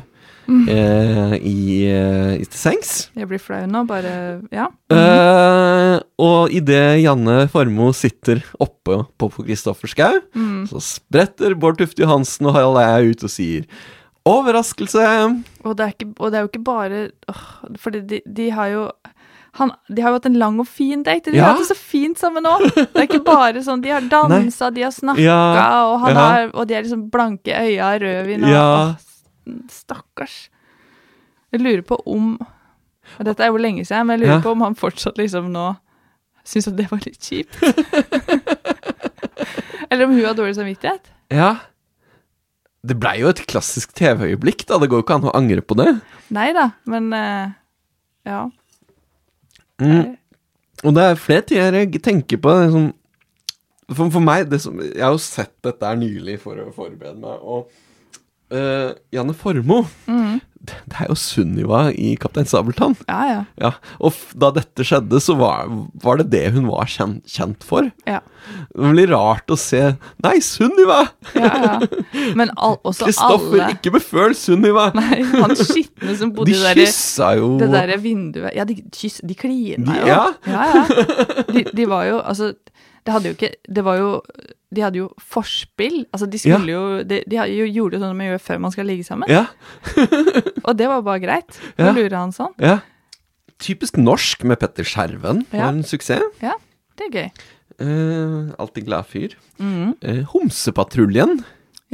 eh, 0.47 1.33
i, 1.43 1.87
eh, 1.91 2.37
i 2.39 2.45
til 2.47 2.55
sengs. 2.61 2.91
Jeg 3.19 3.27
blir 3.27 3.41
flau 3.43 3.65
nå, 3.67 3.81
bare 3.89 4.13
Ja. 4.55 4.69
Eh, 4.95 5.97
og 6.23 6.53
idet 6.55 7.01
Janne 7.03 7.49
Formoe 7.51 7.91
sitter 7.99 8.45
oppe 8.63 9.01
på 9.19 9.31
Kristoffer 9.41 9.91
Schou, 9.91 10.21
Mm. 10.37 10.69
så 10.71 10.79
spretter 10.81 11.57
Bård 11.59 11.79
Tufte 11.81 12.05
Johansen 12.05 12.47
og 12.47 12.55
Harald 12.55 12.79
Eia 12.79 13.11
ut 13.11 13.25
og 13.27 13.31
sier 13.33 13.67
Overraskelse! 14.27 15.03
Og, 15.65 15.77
det 15.79 15.85
er 15.85 15.93
ikke, 15.95 16.09
og 16.19 16.31
det 16.33 16.39
er 16.39 16.43
jo 16.45 16.49
ikke 16.51 16.65
bare 16.67 17.03
åh, 17.31 17.43
Fordi 17.79 18.01
de, 18.11 18.19
de 18.27 18.49
har 18.51 18.71
jo 18.73 18.81
han, 19.59 19.71
de 19.89 20.03
har 20.05 20.11
jo 20.13 20.17
hatt 20.19 20.27
en 20.29 20.37
lang 20.41 20.59
og 20.61 20.67
fin 20.69 21.03
date. 21.07 21.31
De 21.33 21.37
Ja. 21.39 21.45
har 21.47 21.53
hatt 21.55 21.63
det 21.65 21.69
så 21.71 21.77
fint 21.79 22.19
sammen 22.21 22.43
nå. 22.45 22.53
Det 22.75 22.89
er 22.95 23.07
ikke 23.07 23.23
bare 23.25 23.63
sånn 23.65 23.81
De 23.85 23.91
har 23.95 24.01
dansa, 24.11 24.71
de 24.75 24.83
har 24.87 24.93
snakka, 24.95 25.21
Ja, 25.23 25.39
og, 25.93 26.05
ja. 26.11 26.27
er, 26.43 26.51
og 26.55 26.67
de 26.69 26.75
er 26.77 26.83
liksom 26.85 27.07
blanke 27.11 27.53
øya, 27.57 27.95
rødvin 28.03 28.45
og 28.45 28.51
Ja. 28.51 28.67
åh, 28.67 28.95
Stakkars. 29.71 30.37
Jeg 31.53 31.61
lurer 31.63 31.83
på 31.87 31.97
om 32.07 32.37
og 33.19 33.25
Dette 33.25 33.41
er 33.47 33.51
jo 33.53 33.57
lenge 33.63 33.85
siden, 33.87 34.07
men 34.09 34.19
jeg 34.19 34.27
lurer 34.29 34.43
på 34.43 34.51
om 34.51 34.61
han 34.67 34.75
fortsatt 34.75 35.17
liksom 35.17 35.53
nå 35.55 35.77
syns 36.45 36.67
at 36.69 36.77
det 36.77 36.91
var 36.91 36.99
litt 37.07 37.23
kjipt. 37.23 37.55
Eller 39.91 40.05
om 40.07 40.13
hun 40.17 40.25
har 40.25 40.35
dårlig 40.35 40.57
samvittighet. 40.59 41.11
Ja. 41.33 41.53
Det 42.87 42.97
blei 43.03 43.17
jo 43.21 43.29
et 43.31 43.41
klassisk 43.51 43.93
TV-øyeblikk, 43.99 44.65
da. 44.69 44.79
Det 44.83 44.89
går 44.91 45.01
jo 45.01 45.05
ikke 45.07 45.17
an 45.19 45.29
å 45.31 45.35
angre 45.39 45.63
på 45.63 45.75
det. 45.79 45.89
Nei 46.35 46.49
da, 46.55 46.69
men 46.91 47.09
uh, 47.15 47.47
ja. 48.27 48.41
Mm. 49.83 50.15
Og 50.85 50.95
det 50.97 51.03
er 51.03 51.19
flere 51.21 51.45
ting 51.47 51.61
jeg 51.61 52.03
tenker 52.05 52.41
på. 52.43 52.53
Sånn, 52.73 52.91
for, 53.93 54.11
for 54.11 54.23
meg 54.25 54.49
det 54.51 54.61
som, 54.65 54.79
Jeg 54.83 55.03
har 55.03 55.15
jo 55.15 55.23
sett 55.23 55.55
dette 55.65 55.89
her 55.89 55.99
nylig 56.01 56.39
for 56.43 56.59
å 56.61 56.73
forberede 56.75 57.19
meg, 57.23 57.43
og 57.43 57.71
eh, 58.55 58.93
Janne 59.15 59.35
Formoe 59.37 59.87
mm. 60.07 60.37
det, 60.67 60.77
det 60.91 61.01
er 61.03 61.11
jo 61.11 61.17
Sunniva 61.19 61.87
i 61.95 62.15
Kaptein 62.21 62.47
Sabeltann. 62.49 62.97
Ja, 63.09 63.21
ja. 63.31 63.41
Ja, 63.61 63.71
og 64.03 64.17
da 64.35 64.51
dette 64.57 64.87
skjedde, 64.87 65.21
så 65.23 65.37
var, 65.39 65.69
var 66.03 66.21
det 66.23 66.29
det 66.33 66.45
hun 66.57 66.67
var 66.71 66.89
kjent, 66.91 67.23
kjent 67.31 67.67
for. 67.67 67.91
ja. 68.09 68.21
Det 68.47 68.91
blir 68.93 69.09
rart 69.11 69.51
å 69.51 69.57
se 69.59 69.81
Nei, 70.23 70.37
Sunniva! 70.45 71.01
ja, 71.35 71.49
ja. 71.65 71.73
Men 72.39 72.53
al 72.55 72.77
også 72.87 73.09
Kristoffer, 73.09 73.57
alle 73.59 73.73
ikke 73.75 73.91
beføl 73.97 74.37
Sunniva! 74.39 74.85
Nei, 74.99 75.19
han 75.33 75.55
skitne 75.59 76.15
som 76.19 76.31
bodde 76.37 76.53
De 76.53 76.55
i 76.55 76.77
det 76.77 76.87
der- 76.87 77.59
det 77.65 77.69
derre 77.73 77.97
vinduet 78.03 78.55
Ja, 78.55 78.63
de, 78.69 78.77
kyss, 78.95 79.19
de 79.27 79.35
klina 79.35 79.99
jo. 79.99 80.07
ja. 80.07 80.23
ja, 80.47 80.69
ja. 80.77 80.85
De, 81.51 81.65
de 81.75 81.89
var 81.91 82.07
jo 82.07 82.21
Altså, 82.23 82.53
det 83.07 83.15
hadde 83.15 83.31
jo 83.31 83.37
ikke 83.37 83.53
Det 83.79 83.85
var 83.87 83.97
jo 84.01 84.09
De 84.75 84.83
hadde 84.83 84.99
jo 84.99 85.07
forspill. 85.23 86.01
Altså, 86.11 86.27
de 86.29 86.41
skulle 86.43 86.75
jo 86.75 86.83
De, 87.07 87.21
de 87.31 87.39
jo 87.55 87.69
gjorde 87.71 87.97
jo 87.97 88.03
sånn 88.03 88.17
man 88.19 88.27
gjør 88.33 88.43
før 88.43 88.59
man 88.67 88.75
skal 88.75 88.89
ligge 88.91 89.07
sammen. 89.07 89.31
Ja, 89.31 89.45
Og 90.67 90.75
det 90.77 90.89
var 90.91 91.05
bare 91.07 91.23
greit. 91.23 91.59
Ja. 91.79 91.93
lurer 91.93 92.03
lure 92.11 92.21
han 92.25 92.35
sånn. 92.35 92.55
ja. 92.63 92.81
Typisk 93.63 93.97
norsk 93.97 94.43
med 94.45 94.59
Petter 94.61 94.85
Skjerven. 94.85 95.47
Ja. 95.49 95.63
Var 95.63 95.71
en 95.79 95.85
suksess. 95.89 96.21
Ja, 96.43 96.59
Det 96.99 97.07
er 97.07 97.15
gøy. 97.15 97.31
Eh, 97.81 98.51
alltid 98.61 98.85
glad 98.89 99.07
fyr. 99.09 99.37
Mhm. 99.57 99.95
Eh, 100.03 100.21
Homsepatruljen. 100.35 101.39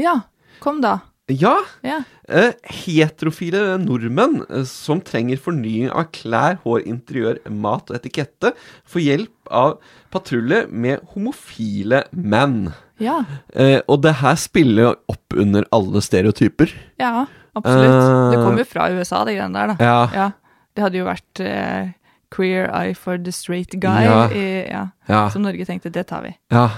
Ja. 0.00 0.16
Kom, 0.64 0.80
da. 0.82 0.96
Ja. 1.30 1.54
Ja. 1.86 2.00
Eh, 2.28 2.52
heterofile 2.66 3.76
nordmenn 3.82 4.40
eh, 4.50 4.64
som 4.66 5.00
trenger 5.06 5.38
fornying 5.38 5.90
av 5.90 6.08
klær, 6.14 6.58
hår, 6.64 6.82
interiør, 6.90 7.38
mat 7.50 7.90
og 7.90 7.98
etikette, 8.00 8.54
får 8.90 9.04
hjelp 9.06 9.52
av 9.54 9.76
patrulje 10.12 10.66
med 10.68 11.00
homofile 11.14 12.02
menn. 12.12 12.68
Ja. 13.02 13.22
Eh, 13.56 13.80
og 13.90 14.02
det 14.04 14.12
her 14.20 14.36
spiller 14.38 14.82
jo 14.86 14.92
opp 15.14 15.34
under 15.42 15.64
alle 15.74 16.02
stereotyper. 16.04 16.70
Ja, 17.02 17.24
absolutt. 17.58 17.96
Det 18.34 18.38
kommer 18.44 18.62
jo 18.62 18.68
fra 18.68 18.90
USA, 18.94 19.24
det 19.28 19.38
greiene 19.38 19.58
der, 19.58 19.72
da. 19.72 19.76
Ja. 19.82 19.98
Ja. 20.14 20.28
Det 20.76 20.84
hadde 20.86 21.00
jo 21.00 21.08
vært 21.08 21.42
eh, 21.44 21.90
queer 22.32 22.70
eye 22.72 22.94
for 22.96 23.18
the 23.20 23.32
straight 23.34 23.74
guy. 23.82 24.04
Ja. 24.06 24.20
I, 24.32 24.44
ja. 24.70 24.84
Ja. 25.10 25.24
Som 25.34 25.42
Norge 25.44 25.66
tenkte, 25.68 25.90
det 25.92 26.06
tar 26.12 26.22
vi. 26.28 26.36
ja. 26.54 26.68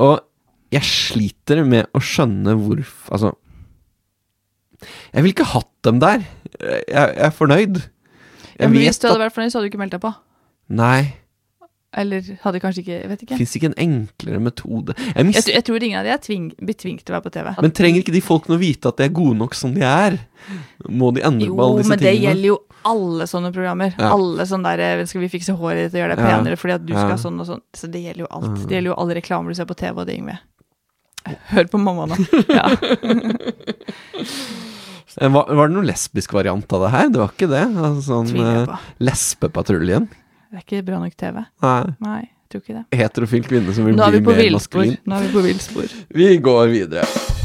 Og 0.00 0.20
jeg 0.72 0.84
sliter 0.84 1.62
med 1.64 1.86
å 1.96 2.00
skjønne 2.04 2.52
hvorfor 2.60 3.14
Altså 3.16 3.30
Jeg 5.14 5.22
ville 5.24 5.32
ikke 5.32 5.46
hatt 5.54 5.70
dem 5.86 5.96
der. 6.02 6.26
Jeg, 6.60 6.82
jeg 6.92 7.14
er 7.24 7.32
fornøyd. 7.32 7.78
Ja, 7.78 8.66
Jeg 8.66 8.70
men 8.74 8.82
hvis 8.82 9.00
du 9.00 9.06
hadde 9.08 9.22
vært 9.22 9.34
fornøyd, 9.36 9.52
så 9.54 9.58
hadde 9.58 9.68
du 9.68 9.72
ikke 9.72 9.80
meldt 9.80 9.94
deg 9.96 10.02
på. 10.04 10.10
Nei. 10.78 11.14
Eller 11.98 12.22
hadde 12.44 12.60
kanskje 12.62 12.82
ikke 12.84 12.94
Jeg 13.00 13.08
vet 13.10 13.22
ikke. 13.26 13.38
Fins 13.40 13.54
ikke 13.58 13.70
en 13.72 13.76
enklere 13.84 14.38
metode. 14.44 14.94
Jeg 14.98 15.32
Jeg, 15.34 15.42
tror- 15.42 15.54
jeg 15.56 15.64
tror 15.68 15.82
ingen 15.88 15.98
av 15.98 16.04
de 16.06 16.12
er 16.14 16.22
tving, 16.22 16.46
tvunget 16.54 17.04
til 17.04 17.12
å 17.14 17.16
være 17.18 17.26
på 17.26 17.32
TV. 17.34 17.50
men 17.62 17.70
trenger 17.74 18.02
ikke 18.04 18.14
de 18.14 18.20
folkene 18.22 18.54
å 18.56 18.62
vite 18.62 18.88
at 18.92 18.96
de 18.96 19.04
er 19.08 19.12
gode 19.18 19.36
nok 19.38 19.54
som 19.58 19.74
de 19.74 19.82
er? 19.82 20.18
Må 20.88 21.12
de 21.14 21.22
endre 21.26 21.48
på 21.50 21.58
alle 21.66 21.82
disse 21.82 21.88
tingene? 21.88 21.88
Jo, 21.88 21.88
men 21.90 21.98
det 21.98 22.12
tingene? 22.12 22.28
gjelder 22.28 22.48
jo 22.52 22.58
alle 22.88 23.24
sånne 23.26 23.50
programmer. 23.52 23.94
Ja. 23.98 24.12
Alle 24.14 24.46
sånne 24.46 24.76
der 24.76 25.00
eh, 25.00 25.04
Skal 25.10 25.20
vi 25.20 25.28
fikse 25.28 25.56
håret 25.58 25.90
ditt 25.90 25.94
og 25.98 26.00
gjøre 26.04 26.14
deg 26.16 26.24
Ja. 26.24 26.36
penere 26.38 26.56
fordi 26.56 26.74
at 26.78 26.86
du 26.86 26.92
Ja. 26.94 27.02
skal 27.04 27.18
sånn 27.18 27.40
og 27.40 27.46
sånn. 27.46 27.60
Så 27.74 27.90
det 27.90 28.00
gjelder 28.04 28.22
jo 28.24 28.28
alt. 28.30 28.54
Det 28.68 28.76
gjelder 28.78 28.90
jo 28.94 28.98
alle 29.02 29.14
reklamer 29.18 29.48
du 29.50 29.54
ser 29.58 29.66
på 29.66 29.76
TV 29.76 29.98
og 30.00 30.06
det, 30.06 30.16
Yngve. 30.18 30.38
Hør 31.50 31.64
på 31.68 31.78
mamma 31.82 32.06
nå. 32.06 32.16
Ja. 32.48 32.68
Eh, 35.20 35.28
Var, 35.32 35.48
var 35.54 35.68
det 35.68 35.74
noen 35.74 35.86
lesbisk 35.88 36.32
variant 36.36 36.72
av 36.72 36.84
det 36.84 36.90
her? 36.94 37.08
Det 37.10 37.18
var 37.22 37.32
ikke 37.34 37.48
det? 37.50 37.62
Altså, 37.74 38.02
sånn 38.06 38.28
eh. 38.38 38.76
Lesbepatruljen? 39.02 40.08
Det 40.48 40.56
er 40.60 40.64
ikke 40.64 40.84
bra 40.86 40.98
nok 41.02 41.16
TV. 41.20 41.42
Nei. 41.64 41.80
Nei, 42.00 42.20
jeg 42.24 42.52
tror 42.52 42.62
ikke 42.64 42.76
det. 42.78 42.84
Heterofil 43.02 43.48
kvinne 43.48 43.74
som 43.76 43.88
vil 43.88 43.98
bli 43.98 44.22
mer 44.24 44.54
maskulin. 44.56 44.96
Nå 45.04 45.18
er 45.18 45.26
vi 45.26 45.34
på 45.34 45.44
villspor. 45.44 45.98
Vi 46.16 46.30
går 46.40 46.72
videre. 46.72 47.37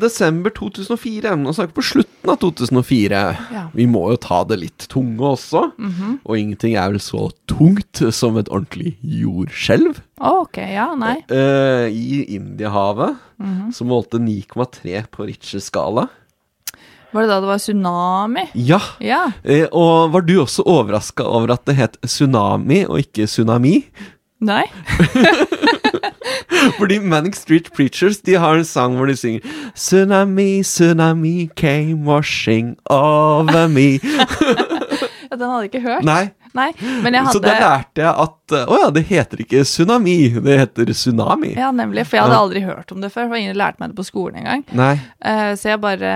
Desember 0.00 0.50
2004. 0.50 1.36
Nå 1.36 1.52
snakker 1.52 1.72
vi 1.72 1.78
på 1.80 1.84
slutten 1.84 2.30
av 2.32 2.36
2004. 2.40 3.20
Ja. 3.52 3.62
Vi 3.74 3.86
må 3.86 4.10
jo 4.10 4.16
ta 4.16 4.44
det 4.44 4.58
litt 4.60 4.86
tunge 4.88 5.20
også. 5.34 5.72
Mhm. 5.78 6.18
Og 6.24 6.36
ingenting 6.38 6.76
er 6.76 6.90
vel 6.90 7.00
så 7.00 7.30
tungt 7.46 8.02
som 8.14 8.36
et 8.38 8.48
ordentlig 8.48 8.96
jordskjelv. 9.02 10.00
Ok, 10.20 10.56
ja, 10.58 10.94
nei. 10.94 11.18
Uh, 11.30 11.88
I 11.90 12.24
Indiahavet, 12.36 13.16
Mhm. 13.38 13.72
som 13.74 13.88
målte 13.88 14.18
9,3 14.18 15.06
på 15.10 15.26
Richters 15.26 15.64
skala. 15.70 16.08
Var 17.12 17.22
det 17.22 17.28
da 17.28 17.40
det 17.40 17.46
var 17.48 17.58
tsunami? 17.58 18.48
Ja, 18.54 18.80
Ja. 19.00 19.26
Uh, 19.44 19.66
og 19.72 20.12
var 20.12 20.20
du 20.22 20.38
også 20.40 20.62
overraska 20.64 21.24
over 21.24 21.52
at 21.52 21.64
det 21.66 21.76
het 21.76 21.98
tsunami 22.02 22.86
og 22.88 22.98
ikke 23.00 23.26
tsunami? 23.26 23.84
Nei? 24.40 24.64
Fordi 26.78 26.98
Manic 26.98 27.34
Street 27.36 27.70
Preachers 27.76 28.18
De 28.26 28.34
har 28.38 28.54
en 28.60 28.64
sang 28.64 28.96
hvor 28.96 29.06
de 29.06 29.16
synger 29.16 29.40
Tsunami, 29.74 30.62
tsunami 30.62 31.48
came 31.56 32.04
washing 32.06 32.76
over 32.90 33.68
me 33.68 33.98
Ja, 35.32 35.36
den 35.36 35.48
hadde 35.48 35.58
jeg 35.62 35.64
ikke 35.74 35.80
hørt. 35.80 36.04
Nei, 36.04 36.28
Nei, 36.58 36.68
men 37.04 37.16
jeg 37.16 37.24
hadde... 37.26 37.32
så 37.32 37.40
da 37.44 37.52
lærte 37.56 38.02
jeg 38.02 38.12
at 38.26 38.54
eh, 38.58 38.68
Å 38.68 38.78
ja, 38.82 38.88
det 38.92 39.02
heter 39.08 39.40
ikke 39.44 39.62
tsunami 39.64 40.16
Det 40.44 40.56
heter 40.60 40.92
tsunami 40.92 41.54
Ja, 41.56 41.70
nemlig. 41.72 42.04
For 42.10 42.18
jeg 42.18 42.26
hadde 42.26 42.40
aldri 42.44 42.62
hørt 42.66 42.92
om 42.92 43.00
det 43.00 43.12
før. 43.14 43.30
For 43.30 43.40
ingen 43.40 43.56
lærte 43.56 43.80
meg 43.80 43.92
det 43.92 43.98
på 44.00 44.06
skolen 44.08 44.42
engang. 44.42 44.66
Nei, 44.76 44.94
Uh, 45.22 45.52
så 45.54 45.68
jeg 45.70 45.78
bare 45.78 46.12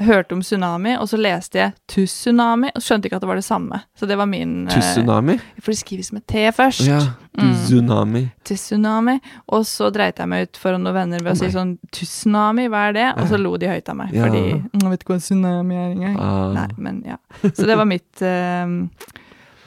hørte 0.00 0.32
om 0.32 0.40
tsunami, 0.40 0.94
og 0.96 1.04
så 1.10 1.18
leste 1.20 1.58
jeg 1.60 1.74
tsunami, 1.92 2.70
og 2.72 2.80
skjønte 2.82 3.08
ikke 3.10 3.18
at 3.18 3.24
det 3.26 3.28
var 3.28 3.36
det 3.38 3.44
samme. 3.44 3.82
Så 3.98 4.08
det 4.08 4.16
var 4.16 4.28
min 4.30 4.62
uh, 4.64 4.72
tsunami 4.72 5.36
For 5.60 5.74
det 5.74 5.80
skrives 5.82 6.08
med 6.16 6.24
T 6.30 6.46
først. 6.56 6.86
Ja, 6.88 7.02
Mm. 7.38 7.52
tsunami 7.54 8.20
Tsunami. 8.42 9.12
Og 9.54 9.62
så 9.68 9.92
dreit 9.94 10.18
jeg 10.18 10.26
meg 10.26 10.48
ut 10.48 10.58
foran 10.58 10.82
noen 10.82 10.96
venner 10.96 11.20
ved 11.22 11.30
å 11.30 11.36
oh 11.36 11.38
si 11.38 11.50
sånn 11.54 11.76
Tsunami, 11.94 12.64
hva 12.72 12.88
er 12.88 12.96
det? 12.96 13.04
Og 13.14 13.28
så 13.30 13.38
lo 13.38 13.52
de 13.62 13.68
høyt 13.70 13.92
av 13.92 13.98
meg. 14.00 14.10
Ja. 14.16 14.24
Fordi 14.26 14.42
«Mm, 14.56 14.80
Jeg 14.82 14.90
vet 14.90 15.04
ikke 15.04 15.14
hva 15.14 15.20
tsunami 15.22 15.78
er 15.78 15.92
engang. 15.92 16.16
Ah. 16.18 16.48
Nei, 16.56 16.66
men 16.82 16.98
ja. 17.06 17.18
Så 17.52 17.68
det 17.68 17.76
var 17.78 17.86
mitt 17.86 18.22
eh, 18.26 18.66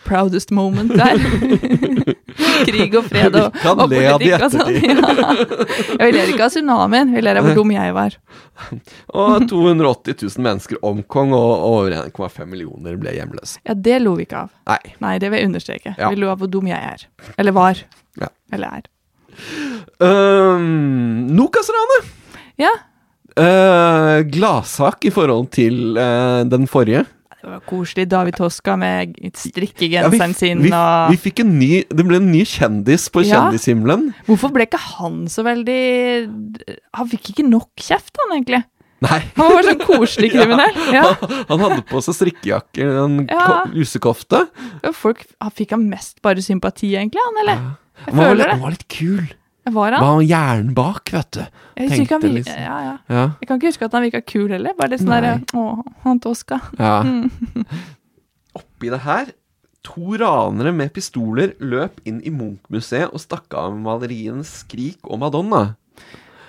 proudest 0.05 0.51
moment 0.51 0.91
der. 0.96 1.20
Krig 2.67 2.96
og 2.98 3.08
fred 3.10 3.36
og, 3.38 3.55
kan 3.62 3.79
og 3.79 3.91
politikk 3.91 4.46
og 4.46 4.53
sånn. 4.53 4.77
Ja. 4.81 5.34
Jeg 6.01 6.15
ler 6.15 6.31
ikke 6.31 6.46
av 6.48 6.53
tsunamien, 6.53 7.12
jeg 7.15 7.25
ler 7.25 7.39
av 7.39 7.48
hvor 7.48 7.58
dum 7.58 7.74
jeg 7.74 7.96
var. 7.96 8.15
Og 9.17 9.48
280 9.50 10.17
000 10.22 10.46
mennesker 10.46 10.79
omkom 10.86 11.34
Og 11.34 11.63
over 11.65 11.96
1,5 11.98 12.46
millioner 12.46 12.98
ble 13.01 13.15
hjemløse 13.15 13.62
Ja, 13.65 13.74
det 13.74 13.98
lo 14.03 14.13
vi 14.20 14.27
ikke 14.27 14.43
av. 14.46 14.51
Nei 14.70 14.96
Nei, 15.03 15.15
det 15.22 15.31
vil 15.31 15.41
jeg 15.41 15.50
understreke. 15.50 15.96
Ja. 15.98 16.12
Vi 16.13 16.22
lo 16.22 16.29
av 16.31 16.41
hvor 16.41 16.51
dum 16.51 16.70
jeg 16.70 16.77
er. 16.77 17.05
Eller 17.41 17.55
var. 17.58 17.81
Ja. 18.22 18.29
Eller 18.53 18.81
er. 18.81 18.88
um, 20.03 21.27
Nokas-ranet 21.34 22.12
Ja. 22.62 22.72
Uh, 23.31 24.22
gladsak 24.27 25.08
i 25.08 25.13
forhold 25.13 25.50
til 25.55 25.96
uh, 25.98 26.43
den 26.51 26.67
forrige. 26.70 27.05
Det 27.42 27.50
var 27.50 27.62
koselig. 27.66 28.08
David 28.08 28.36
Toska 28.38 28.76
med 28.78 29.16
Ja, 29.18 29.32
sin 30.34 30.62
vi, 30.62 30.70
og 30.72 31.10
vi 31.12 31.18
fikk 31.18 31.40
en 31.42 31.58
ny 31.60 31.84
Det 31.90 32.06
ble 32.06 32.18
en 32.20 32.32
ny 32.32 32.44
kjendis 32.46 33.08
på 33.10 33.24
Ja. 33.26 33.50
kjendishimmelen. 33.50 34.14
Hvorfor 34.28 34.52
ble 34.54 34.68
ikke 34.68 34.78
han 34.78 35.26
så 35.28 35.42
veldig 35.44 36.76
Han 36.94 37.10
fikk 37.10 37.32
ikke 37.34 37.48
nok 37.50 37.70
kjeft, 37.82 38.16
han 38.22 38.38
egentlig. 38.38 38.64
Nei. 39.02 39.18
Han 39.36 39.48
var 39.48 39.56
bare 39.58 39.72
sånn 39.74 39.82
koselig 39.88 40.30
kriminell. 40.36 40.76
Ja. 40.94 41.16
Han, 41.18 41.46
han 41.50 41.60
hadde 41.66 41.82
på 41.90 42.02
seg 42.06 42.14
strikkejakke 42.20 42.86
en 43.04 43.16
Ja. 43.32 43.66
lusekofte. 43.74 44.44
Folk, 44.94 45.26
han 45.42 45.50
fikk 45.58 45.72
han 45.74 45.90
mest 45.90 46.22
bare 46.22 46.44
sympati, 46.46 46.92
egentlig, 46.94 47.18
han, 47.26 47.40
eller? 47.42 47.64
Jeg 48.02 48.14
Han 48.14 48.18
var, 48.18 48.26
føler 48.26 48.36
litt- 48.38 48.46
det. 48.46 48.52
han 48.54 48.62
var 48.62 48.70
litt 48.78 48.88
kul. 48.88 49.24
Var 49.63 49.91
han? 49.94 50.01
Var 50.01 50.13
han? 50.15 50.25
hjernen 50.25 50.74
bak, 50.74 51.12
vet 51.13 51.32
du. 51.38 51.41
Jeg 51.77 52.00
ikke 52.01 52.18
han 52.18 52.34
liksom. 52.34 52.58
ja, 52.58 52.77
ja. 52.86 52.94
Ja. 53.08 53.25
Jeg 53.41 53.48
kan 53.48 53.60
ikke 53.60 53.70
huske 53.70 53.86
at 53.86 53.94
han 53.94 54.06
virka 54.08 54.22
kul 54.25 54.50
heller. 54.50 54.74
Bare 54.77 54.89
litt 54.94 55.03
sånn 55.03 55.13
derre 55.13 55.36
Å, 55.53 55.65
han 56.06 56.20
toska. 56.24 56.62
ja. 56.80 56.96
Mm. 57.12 57.30
Oppi 58.58 58.89
det 58.91 59.00
her 59.06 59.30
To 59.88 60.13
ranere 60.20 60.72
med 60.75 60.91
pistoler 60.94 61.53
løp 61.63 62.01
inn 62.06 62.20
i 62.22 62.30
Munch-museet 62.30 63.10
og 63.10 63.22
stakk 63.24 63.53
av 63.58 63.72
med 63.74 63.82
maleriene 63.88 64.44
'Skrik' 64.46 65.08
og 65.10 65.18
'Madonna'. 65.22 65.75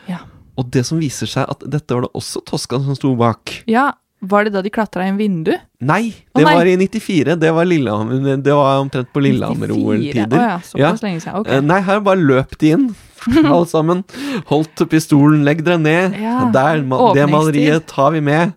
Ja. 0.08 0.18
Og 0.58 0.68
det 0.68 0.82
som 0.84 0.98
viser 1.00 1.26
seg 1.30 1.48
at 1.48 1.64
dette 1.64 1.94
var 1.96 2.04
det 2.04 2.10
også 2.12 2.42
Tosca 2.44 2.76
som 2.82 2.94
sto 2.98 3.14
bak. 3.16 3.62
ja. 3.66 3.92
Var 4.22 4.44
det 4.46 4.52
da 4.54 4.60
de 4.62 4.70
klatra 4.70 5.02
i 5.06 5.10
en 5.10 5.16
vindu? 5.18 5.50
Nei, 5.82 6.12
det 6.12 6.38
det 6.38 6.44
nei. 6.46 6.54
var 6.54 6.68
i 6.70 6.76
94. 6.78 7.34
Det 7.42 7.50
var, 7.56 7.66
Lillehammer, 7.66 8.36
det 8.38 8.54
var 8.54 8.78
omtrent 8.78 9.08
på 9.12 9.22
Lillehammer-OL-tider. 9.24 10.36
Oh, 10.38 10.44
ja, 10.46 10.60
såpass 10.62 11.02
lenge 11.02 11.20
siden. 11.24 11.40
Okay. 11.40 11.56
Eh, 11.58 11.64
Nei, 11.66 11.80
her 11.82 11.98
bare 12.06 12.22
løp 12.22 12.54
de 12.62 12.70
inn, 12.76 12.84
alle 13.42 13.66
sammen. 13.66 14.04
Holdt 14.46 14.84
pistolen, 14.92 15.42
legg 15.46 15.64
dere 15.66 15.80
ned. 15.82 16.14
Ja, 16.22 16.36
Der, 16.54 16.84
det 17.18 17.26
maleriet 17.32 17.88
tar 17.90 18.14
vi 18.14 18.20
med. 18.22 18.54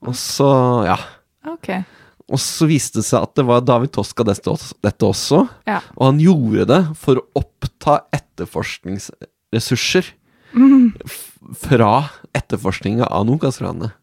Og 0.00 0.16
så, 0.16 0.48
ja. 0.88 0.96
ok. 1.52 1.68
Og 2.32 2.40
så 2.40 2.64
viste 2.70 3.02
det 3.02 3.06
seg 3.10 3.26
at 3.28 3.34
det 3.36 3.44
var 3.44 3.60
David 3.68 3.92
Toska 3.92 4.24
dette 4.24 4.48
også. 5.04 5.42
Ja. 5.68 5.82
Og 5.98 6.06
han 6.08 6.20
gjorde 6.24 6.64
det 6.72 6.80
for 7.02 7.20
å 7.20 7.26
oppta 7.42 8.00
etterforskningsressurser 8.16 10.12
Mm. 10.52 10.92
fra 11.56 12.10
etterforskninga 12.36 13.06
av 13.08 13.24
Nokas-ranet. 13.24 13.94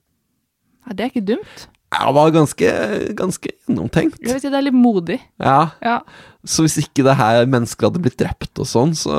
Ja. 0.89 0.95
Det 0.95 1.05
er 1.05 1.11
ikke 1.13 1.27
dumt. 1.35 1.67
Det 1.89 2.11
var 2.13 2.29
ganske, 2.33 2.71
ganske 3.17 3.49
gjennomtenkt. 3.65 4.19
Jeg 4.21 4.35
vil 4.35 4.41
si 4.43 4.49
det 4.51 4.59
er 4.59 4.67
litt 4.67 4.77
modig. 4.77 5.19
Ja, 5.41 5.71
Ja. 5.81 5.99
Så 6.45 6.63
hvis 6.63 6.77
ikke 6.79 7.03
det 7.03 7.17
her 7.19 7.45
mennesket 7.49 7.83
hadde 7.89 8.01
blitt 8.01 8.19
drept 8.21 8.61
og 8.61 8.67
sånn, 8.69 8.93
så 8.95 9.11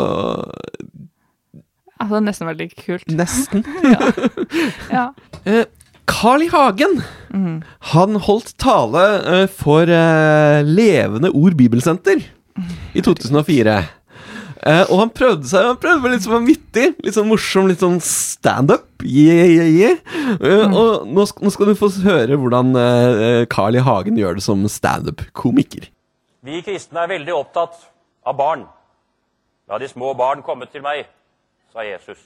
Altså, 2.00 2.14
det 2.14 2.16
er 2.16 2.24
nesten 2.30 2.48
veldig 2.48 2.68
kult. 2.78 3.10
nesten. 3.12 3.64
Ja. 4.94 5.12
ja. 5.44 5.64
Carl 6.10 6.42
I. 6.42 6.48
Hagen 6.50 7.02
mm. 7.30 7.58
Han 7.92 8.16
holdt 8.24 8.54
tale 8.58 9.02
eh, 9.20 9.46
for 9.52 9.86
eh, 9.86 10.62
Levende 10.66 11.30
Ord 11.36 11.54
Bibelsenter 11.60 12.24
i 12.94 13.02
2004. 13.04 13.76
Eh, 14.60 14.82
og 14.92 14.98
han 15.00 15.10
prøvde 15.16 15.48
seg 15.48 15.64
Han 15.64 15.78
prøvde 15.80 16.02
med 16.04 16.12
litt 16.12 16.24
sånn 16.26 16.44
vittig, 16.44 16.90
litt 17.00 17.16
sånn 17.16 17.30
morsom, 17.30 17.68
litt 17.70 17.80
sånn 17.80 17.96
standup. 18.04 18.84
Yeah, 19.00 19.46
yeah, 19.48 19.70
yeah. 19.72 20.18
Eh, 20.36 20.66
Og 20.66 21.06
nå, 21.08 21.24
nå 21.24 21.52
skal 21.54 21.70
du 21.70 21.78
få 21.78 21.88
høre 22.04 22.36
hvordan 22.36 22.74
eh, 22.76 23.46
Carl 23.52 23.78
I. 23.78 23.84
Hagen 23.86 24.20
gjør 24.20 24.36
det 24.36 24.44
som 24.44 24.66
standup-komiker. 24.68 25.88
Vi 26.44 26.60
kristne 26.66 27.06
er 27.06 27.14
veldig 27.14 27.32
opptatt 27.36 27.78
av 28.28 28.36
barn. 28.36 28.66
La 29.70 29.78
de 29.80 29.88
små 29.88 30.12
barn 30.18 30.44
komme 30.44 30.68
til 30.68 30.84
meg, 30.84 31.06
sa 31.72 31.84
Jesus. 31.86 32.20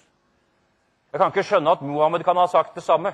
Jeg 1.13 1.21
kan 1.23 1.31
ikke 1.31 1.47
skjønne 1.47 1.77
at 1.77 1.83
Mohammed 1.87 2.25
kan 2.27 2.39
ha 2.41 2.49
sagt 2.51 2.75
det 2.75 2.83
samme. 2.83 3.13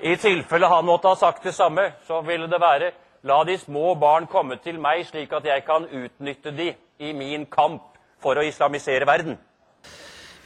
I 0.00 0.14
tilfelle 0.16 0.68
han 0.70 0.86
måtte 0.86 1.10
ha 1.10 1.16
sagt 1.18 1.42
det 1.44 1.52
samme, 1.52 1.90
så 2.06 2.22
ville 2.24 2.46
det 2.48 2.60
være 2.62 2.92
La 3.24 3.42
de 3.44 3.56
små 3.60 3.94
barn 4.00 4.26
komme 4.30 4.56
til 4.64 4.78
meg, 4.80 5.02
slik 5.08 5.32
at 5.36 5.44
jeg 5.44 5.64
kan 5.66 5.84
utnytte 5.84 6.52
de 6.56 6.70
i 7.04 7.12
min 7.16 7.44
kamp 7.52 7.82
for 8.22 8.36
å 8.40 8.44
islamisere 8.44 9.04
verden. 9.08 9.36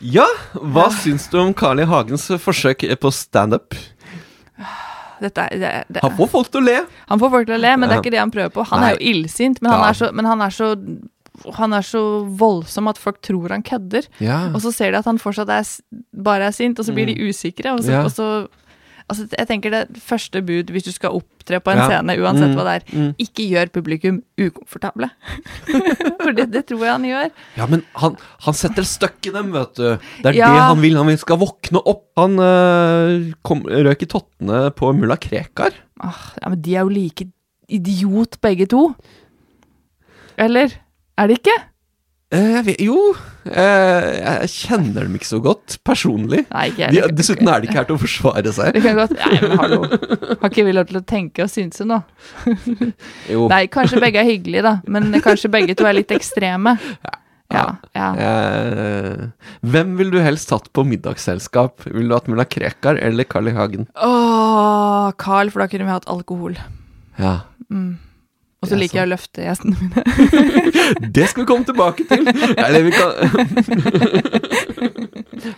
Ja, 0.02 0.26
hva 0.59 0.88
syns 0.93 1.28
du 1.31 1.38
om 1.40 1.52
Carl 1.54 1.81
I. 1.81 1.87
Hagens 1.88 2.26
forsøk 2.43 2.83
på 3.00 3.12
standup? 3.14 3.76
Dette 5.23 5.45
er, 5.47 5.59
det, 5.62 5.71
det, 5.95 6.02
Han 6.02 6.16
får 6.19 6.28
folk 6.33 6.50
til 6.50 6.61
å 6.61 6.64
le. 6.66 6.78
han 7.09 7.21
får 7.23 7.31
folk 7.31 7.47
til 7.49 7.54
å 7.57 7.61
le, 7.62 7.71
men 7.78 7.88
det 7.88 7.97
er 7.97 8.02
ikke 8.02 8.12
det 8.12 8.21
han 8.21 8.33
prøver 8.35 8.52
på. 8.52 8.64
Han 8.73 8.83
Nei. 8.83 8.88
er 8.90 8.97
jo 8.99 9.12
illsint, 9.14 9.61
men, 9.62 9.71
han 9.73 9.85
er 9.87 9.99
så, 10.00 10.09
men 10.12 10.26
han 10.28 10.43
er 10.45 10.54
så 10.54 10.73
han 11.59 11.73
er 11.75 11.83
så 11.83 12.00
voldsom 12.38 12.87
at 12.90 12.99
folk 13.00 13.16
tror 13.26 13.50
han 13.50 13.62
kødder. 13.66 14.07
Ja. 14.23 14.52
Og 14.54 14.61
så 14.62 14.71
ser 14.75 14.93
de 14.95 15.00
at 15.00 15.09
han 15.09 15.19
fortsatt 15.19 15.50
er, 15.50 15.66
bare 16.14 16.47
er 16.50 16.54
sint, 16.54 16.78
og 16.78 16.87
så 16.87 16.95
blir 16.95 17.09
de 17.11 17.16
usikre. 17.26 17.73
Og 17.75 17.83
så, 17.83 17.90
Mm. 17.90 17.95
Ja. 17.97 18.04
og 18.07 18.12
så 18.14 18.28
Altså, 19.05 19.27
jeg 19.37 19.47
tenker 19.51 19.71
det 19.75 19.99
første 20.01 20.41
bud 20.47 20.71
hvis 20.73 20.87
du 20.87 20.93
skal 20.95 21.13
opptre 21.13 21.59
på 21.61 21.71
en 21.75 21.77
Ja. 21.83 21.89
scene, 21.91 22.15
uansett 22.25 22.49
Mm. 22.49 22.55
hva 22.57 22.65
det 22.65 22.75
er, 22.75 23.15
ikke 23.21 23.45
gjør 23.51 23.71
publikum 23.75 24.23
ukomfortable. 24.41 25.11
For 26.25 26.33
det, 26.33 26.47
det 26.55 26.63
tror 26.71 26.81
jeg 26.87 26.93
han 26.95 27.05
gjør. 27.05 27.31
Ja, 27.59 27.67
men 27.67 27.83
han, 28.01 28.17
han 28.47 28.55
setter 28.57 28.83
støkk 28.89 29.29
i 29.29 29.35
dem, 29.35 29.53
vet 29.53 29.75
du. 29.77 29.99
Det 30.23 30.31
er 30.33 30.38
Ja. 30.38 30.49
det 30.55 30.62
han 30.71 30.81
vil. 30.81 30.97
Han 30.97 31.07
vil 31.12 31.19
skal 31.21 31.37
våkne 31.43 31.83
opp. 31.85 32.07
Han 32.17 32.38
øh, 32.40 33.33
kom, 33.45 33.62
røk 33.69 34.03
i 34.03 34.07
tottene 34.09 34.71
på 34.73 34.95
mulla 34.97 35.17
Krekar. 35.21 35.77
Ah, 36.01 36.33
ja, 36.40 36.49
men 36.49 36.62
de 36.64 36.75
er 36.77 36.81
jo 36.88 36.88
like 36.88 37.29
idiot 37.69 38.40
begge 38.40 38.67
to. 38.73 38.95
Eller? 40.38 40.73
Er 41.19 41.27
de 41.31 41.37
ikke? 41.38 41.55
Eh, 42.35 42.51
jeg 42.57 42.64
vet, 42.66 42.81
jo, 42.83 42.99
eh, 43.47 44.07
jeg 44.18 44.51
kjenner 44.51 45.07
dem 45.07 45.18
ikke 45.18 45.29
så 45.29 45.38
godt, 45.44 45.77
personlig. 45.87 46.42
Nei, 46.51 46.64
ikke 46.73 46.88
De, 46.90 47.03
dessuten 47.14 47.51
er 47.51 47.62
de 47.62 47.68
ikke 47.68 47.79
her 47.79 47.88
til 47.90 47.99
å 47.99 48.03
forsvare 48.03 48.55
seg. 48.57 48.73
Det 48.75 48.83
kan 48.85 48.99
godt 48.99 49.14
Nei, 49.20 49.35
men 49.44 49.59
hallo. 49.61 49.83
Har 50.40 50.49
ikke 50.51 50.64
vi 50.66 50.75
lov 50.75 50.88
til 50.90 50.99
å 50.99 51.05
tenke 51.07 51.44
og 51.47 51.53
synse 51.53 51.87
nå? 51.87 52.01
Jo. 53.31 53.47
Nei, 53.53 53.66
kanskje 53.73 54.01
begge 54.03 54.25
er 54.25 54.31
hyggelige, 54.33 54.64
da. 54.66 54.79
Men 54.90 55.14
kanskje 55.25 55.53
begge 55.53 55.77
to 55.79 55.87
er 55.87 55.97
litt 56.01 56.14
ekstreme. 56.14 56.75
Ja. 57.55 57.64
ja. 57.94 58.09
Eh, 58.18 59.27
hvem 59.62 59.92
ville 60.01 60.16
du 60.16 60.25
helst 60.25 60.51
hatt 60.51 60.70
på 60.75 60.83
middagsselskap? 60.88 61.85
Ville 61.87 62.09
du 62.11 62.16
hatt 62.16 62.31
mulla 62.33 62.49
Krekar 62.51 62.99
eller 62.99 63.29
Carl 63.31 63.53
I. 63.53 63.55
Hagen? 63.55 63.87
Åh, 63.94 65.12
Carl, 65.20 65.53
for 65.55 65.62
da 65.62 65.68
kunne 65.70 65.87
vi 65.87 65.94
hatt 65.94 66.11
alkohol. 66.11 66.59
Ja. 67.20 67.37
Og 68.64 68.68
så 68.70 68.77
liker 68.81 68.96
jeg 69.03 69.07
å 69.07 69.12
løfte 69.12 69.44
gjestene 69.44 69.74
mine. 69.79 69.98
Det 71.16 71.24
skal 71.31 71.40
vi 71.44 71.48
komme 71.50 71.64
tilbake 71.68 72.03
til. 72.09 72.22
Eller 72.57 72.81
vi 72.87 72.92
kan 72.94 73.11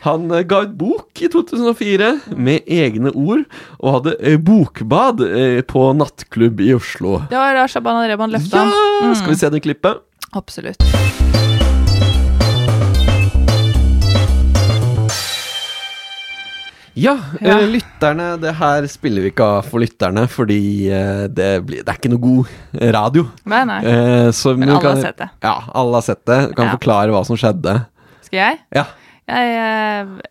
Han 0.07 0.21
eh, 0.35 0.43
ga 0.49 0.59
ut 0.67 0.75
bok 0.79 1.23
i 1.23 1.29
2004 1.33 2.11
med 2.35 2.59
egne 2.67 3.11
ord, 3.15 3.45
og 3.79 3.93
hadde 3.99 4.13
eh, 4.21 4.39
bokbad 4.41 5.21
eh, 5.27 5.63
på 5.67 5.93
nattklubb 5.99 6.61
i 6.65 6.75
Oslo. 6.77 7.11
Det 7.31 7.39
var 7.39 7.55
da 7.59 7.65
Shabana 7.71 8.09
Reban 8.11 8.31
løfta. 8.35 8.57
Ja! 8.67 8.71
Skal 9.15 9.31
vi 9.35 9.39
se 9.41 9.49
det 9.55 9.63
klippet? 9.67 9.95
Absolutt. 10.37 10.83
Ja, 16.97 17.13
Ja. 17.41 17.59
eh, 17.61 17.67
lytterne 17.69 18.41
Det 18.41 18.55
her 18.57 18.87
spiller 18.89 19.23
vi 19.27 19.31
ikke 19.31 19.45
av 19.45 19.67
for 19.69 19.81
lytterne, 19.85 20.27
fordi 20.33 20.89
eh, 20.91 21.27
det, 21.29 21.51
blir, 21.67 21.83
det 21.85 21.89
er 21.93 21.99
ikke 22.01 22.11
noe 22.15 22.23
god 22.25 22.83
radio. 22.97 23.27
Nei, 23.45 23.65
nei. 23.69 23.81
Eh, 23.85 24.29
så 24.33 24.57
Men 24.57 24.71
alle 24.71 24.81
kan- 24.81 24.97
har 24.97 25.03
sett 25.03 25.19
det. 25.19 25.29
Ja, 25.45 25.57
alle 25.75 25.93
har 26.01 26.03
sett 26.03 26.25
det. 26.25 26.41
Du 26.49 26.55
Kan 26.55 26.67
Ja. 26.71 26.77
forklare 26.79 27.11
hva 27.13 27.25
som 27.27 27.37
skjedde. 27.37 27.87
Skal 28.23 28.39
jeg? 28.39 28.59
Ja. 28.73 28.87
jeg 29.29 29.59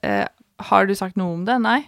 eh, 0.03 0.09
eh, 0.09 0.27
har 0.59 0.85
du 0.87 0.95
sagt 0.95 1.15
noe 1.17 1.33
om 1.33 1.45
det? 1.45 1.59
Nei. 1.61 1.85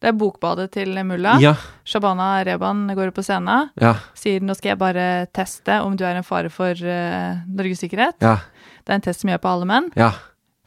Det 0.00 0.08
er 0.08 0.18
bokbadet 0.18 0.70
til 0.72 0.88
mulla. 1.04 1.38
Ja. 1.40 1.54
Shabana 1.84 2.44
Reban 2.44 2.88
går 2.94 3.08
opp 3.08 3.14
på 3.14 3.24
scenen. 3.24 3.70
Ja. 3.80 3.94
Sier 4.14 4.40
nå 4.40 4.54
skal 4.56 4.70
jeg 4.74 4.78
bare 4.78 5.26
teste 5.32 5.78
om 5.82 5.96
du 5.96 6.04
er 6.04 6.16
en 6.16 6.22
fare 6.26 6.50
for 6.50 6.72
uh, 6.76 7.40
Norges 7.48 7.80
sikkerhet. 7.80 8.14
Ja. 8.20 8.36
Det 8.84 8.90
er 8.92 8.94
en 8.98 9.00
test 9.00 9.20
som 9.22 9.30
gjør 9.30 9.40
på 9.40 9.48
alle 9.52 9.64
menn. 9.66 9.90
ja. 9.96 10.10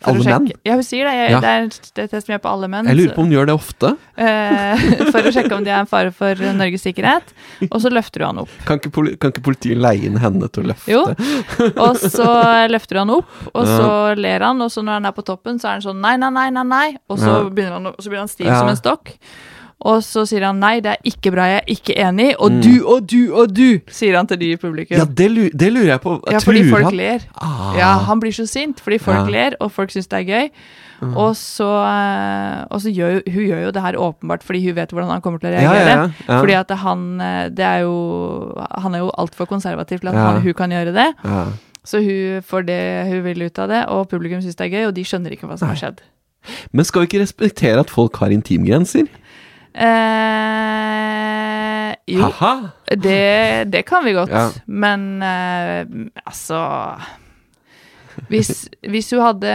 Alle 0.05 0.21
menn? 0.21 0.51
Ja, 0.63 0.75
hun 0.77 0.83
sier 0.85 1.07
det. 1.09 1.13
Jeg, 1.17 1.31
Ja. 1.31 1.39
Det 1.41 1.49
er 1.49 1.63
det 1.97 2.03
er 2.03 2.07
test 2.11 2.27
gjør 2.29 2.37
på 2.43 2.49
alle 2.51 2.67
menn. 2.69 2.85
Jeg 2.85 2.95
lurer 2.99 3.15
på 3.15 3.23
om 3.23 3.29
du 3.31 3.35
gjør 3.35 3.47
det 3.49 3.55
ofte. 3.57 3.89
Uh, 4.13 4.83
for 5.09 5.25
å 5.25 5.31
sjekke 5.33 5.55
om 5.57 5.63
de 5.65 5.71
er 5.73 5.79
en 5.81 5.89
fare 5.89 6.11
for 6.13 6.35
Norges 6.53 6.85
sikkerhet. 6.85 7.33
Og 7.71 7.81
så 7.81 7.89
løfter 7.89 8.21
du 8.21 8.25
han 8.27 8.37
opp. 8.43 8.53
Kan 8.69 8.77
ikke, 8.77 9.17
kan 9.17 9.33
ikke 9.33 9.41
politiet 9.47 9.81
leie 9.81 10.05
inn 10.05 10.19
henne 10.21 10.47
til 10.53 10.67
å 10.67 10.69
løfte? 10.69 10.91
Jo. 10.93 11.01
Og 11.87 11.97
så 11.97 12.29
løfter 12.69 13.01
han 13.01 13.09
opp, 13.17 13.33
og 13.53 13.65
så 13.65 13.89
ler 14.21 14.45
han, 14.45 14.61
og 14.61 14.69
så 14.71 14.85
når 14.85 14.99
han 14.99 15.09
er 15.09 15.17
på 15.17 15.25
toppen, 15.25 15.57
så 15.57 15.71
er 15.71 15.79
han 15.79 15.85
sånn 15.89 16.01
nei, 16.05 16.13
nei, 16.21 16.29
nei, 16.29 16.49
nei, 16.53 16.63
nei. 16.69 16.87
Og 17.09 17.17
så 17.17 17.33
Ja. 17.33 17.43
begynner 17.49 17.79
han, 17.81 17.93
så 17.97 18.09
blir 18.13 18.21
han 18.21 18.29
stiv 18.31 18.45
Ja. 18.53 18.59
som 18.61 18.69
en 18.69 18.77
stokk. 18.77 19.15
Og 19.85 19.99
så 20.01 20.23
sier 20.25 20.41
han 20.41 20.57
nei, 20.59 20.79
det 20.81 20.95
er 20.95 20.97
ikke 21.05 21.29
bra, 21.35 21.43
jeg 21.51 21.59
er 21.61 21.67
ikke 21.69 21.93
enig. 22.01 22.31
Og 22.41 22.51
Mm. 22.51 22.61
du 22.61 22.87
og 22.87 23.05
du 23.07 23.33
og 23.35 23.53
du, 23.53 23.79
sier 23.93 24.15
han 24.17 24.25
til 24.27 24.37
de 24.41 24.51
i 24.51 24.55
publikum. 24.57 24.97
Ja, 24.97 25.05
det, 25.05 25.27
lu 25.31 25.49
det 25.53 25.69
lurer 25.73 25.91
jeg 25.93 26.01
på. 26.01 26.15
Ja, 26.31 26.39
fordi 26.39 26.63
folk 26.69 26.83
han 26.89 26.95
ler. 26.97 27.19
Ah. 27.39 27.75
Ja, 27.77 27.91
han 28.09 28.19
blir 28.19 28.31
så 28.33 28.47
sint 28.49 28.81
fordi 28.81 28.97
folk 28.99 29.17
Ja. 29.17 29.23
Mm. 29.23 29.31
ler, 29.31 29.55
og 29.61 29.71
folk 29.71 29.91
syns 29.93 30.07
det 30.09 30.17
er 30.17 30.25
gøy. 30.33 30.49
Og 31.13 31.35
så, 31.37 31.67
eh, 31.85 32.65
og 32.73 32.81
så 32.81 32.89
gjør 32.89 33.21
hun 33.29 33.43
gjør 33.45 33.63
jo 33.67 33.71
det 33.71 33.81
her 33.83 33.93
åpenbart 34.01 34.41
fordi 34.41 34.63
hun 34.65 34.75
vet 34.75 34.89
hvordan 34.89 35.11
han 35.13 35.21
kommer 35.21 35.37
til 35.39 35.49
å 35.51 35.53
reagere. 35.53 35.85
ja, 35.93 36.09
ja. 36.27 36.39
Fordi 36.41 36.53
at 36.57 36.71
han 36.71 37.21
eh, 37.21 37.49
Det 37.49 37.65
er 37.65 37.79
jo 37.85 38.53
Han 38.81 38.95
er 38.95 38.99
jo 39.05 39.11
altfor 39.15 39.45
konservativ 39.45 39.99
til 39.99 40.07
at 40.09 40.15
han, 40.15 40.41
hun 40.41 40.53
kan 40.53 40.69
gjøre 40.71 40.93
det. 40.93 41.13
Så 41.85 42.01
hun 42.01 42.41
får 42.41 42.65
det 42.65 43.07
hun 43.13 43.23
vil 43.23 43.41
ut 43.45 43.59
av 43.59 43.69
det, 43.69 43.85
og 43.87 44.09
publikum 44.09 44.41
syns 44.41 44.55
det 44.55 44.65
er 44.73 44.73
gøy, 44.79 44.87
og 44.87 44.93
de 44.95 45.03
skjønner 45.03 45.31
ikke 45.31 45.47
hva 45.47 45.57
som 45.57 45.69
har 45.69 45.75
skjedd. 45.77 46.01
Men 46.73 46.83
skal 46.85 47.01
vi 47.01 47.07
ikke 47.07 47.21
respektere 47.23 47.79
at 47.79 47.89
folk 47.89 48.15
har 48.17 48.29
intimgrenser? 48.29 49.05
Eh, 49.77 49.87
jo, 52.07 52.31
det, 52.97 53.69
det 53.71 53.83
kan 53.87 54.03
vi 54.05 54.13
godt, 54.15 54.31
Ja. 54.33 54.47
men 54.65 55.21
eh, 55.21 55.85
altså 56.25 56.61
Hvis, 58.31 58.65
hvis 58.81 59.11
hun 59.13 59.21
hadde 59.21 59.51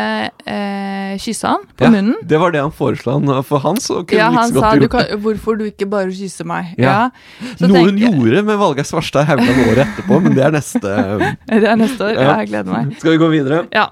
eh, 0.46 1.16
kyssa 1.18 1.48
han 1.56 1.64
på 1.76 1.88
Ja, 1.88 1.90
munnen 1.90 2.14
Det 2.28 2.38
var 2.38 2.52
det 2.54 2.60
han 2.62 2.70
foreslo. 2.72 3.16
Han, 3.18 3.42
for 3.44 3.58
han 3.64 3.76
så 3.82 4.04
kunne 4.06 4.20
Ja, 4.20 4.28
han 4.30 4.52
sa 4.54 4.76
du 4.78 4.86
kan. 4.88 5.02
'hvorfor 5.18 5.58
du 5.58 5.64
ikke 5.66 5.88
bare 5.90 6.12
kysser 6.14 6.44
meg'? 6.46 6.70
Ja. 6.78 7.10
Så 7.58 7.66
Noe 7.68 7.82
hun 7.88 7.98
gjorde 7.98 8.44
med 8.46 8.56
Valgeir 8.62 8.86
Svarstad 8.86 9.26
Haugland 9.26 9.58
året 9.66 9.82
etterpå, 9.88 10.20
men 10.22 10.34
det 10.38 10.44
er 10.46 10.52
neste 10.54 10.94
Det 11.50 11.66
er 11.66 11.76
neste 11.76 12.04
år. 12.06 12.14
Ja. 12.14 12.22
Ja, 12.22 12.38
jeg 12.38 12.48
gleder 12.54 12.70
meg. 12.72 12.94
Skal 13.00 13.10
vi 13.16 13.20
gå 13.24 13.28
videre? 13.34 13.64
Ja, 13.74 13.88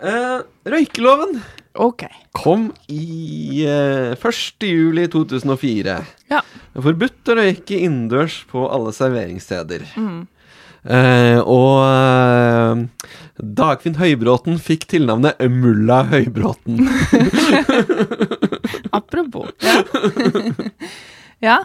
Eh, 0.00 0.40
røykeloven 0.70 1.40
ok. 1.74 2.04
kom 2.32 2.70
i 2.88 3.64
eh, 3.66 4.14
1. 4.16 4.66
juli 4.68 5.08
2004. 5.10 5.98
Ja. 6.32 6.42
Forbudt 6.78 7.30
å 7.32 7.38
røyke 7.38 7.78
innendørs 7.78 8.42
på 8.50 8.66
alle 8.70 8.92
serveringssteder. 8.96 9.86
Mm. 9.98 10.26
Eh, 10.88 11.40
og 11.42 11.82
eh, 11.84 13.10
Dagfinn 13.58 13.98
Høybråten 13.98 14.58
fikk 14.62 14.86
tilnavnet 14.94 15.40
Mulla 15.50 16.04
Høybråten. 16.08 16.86
Apropos. 18.98 19.50
Ja. 19.62 19.82
ja. 21.48 21.58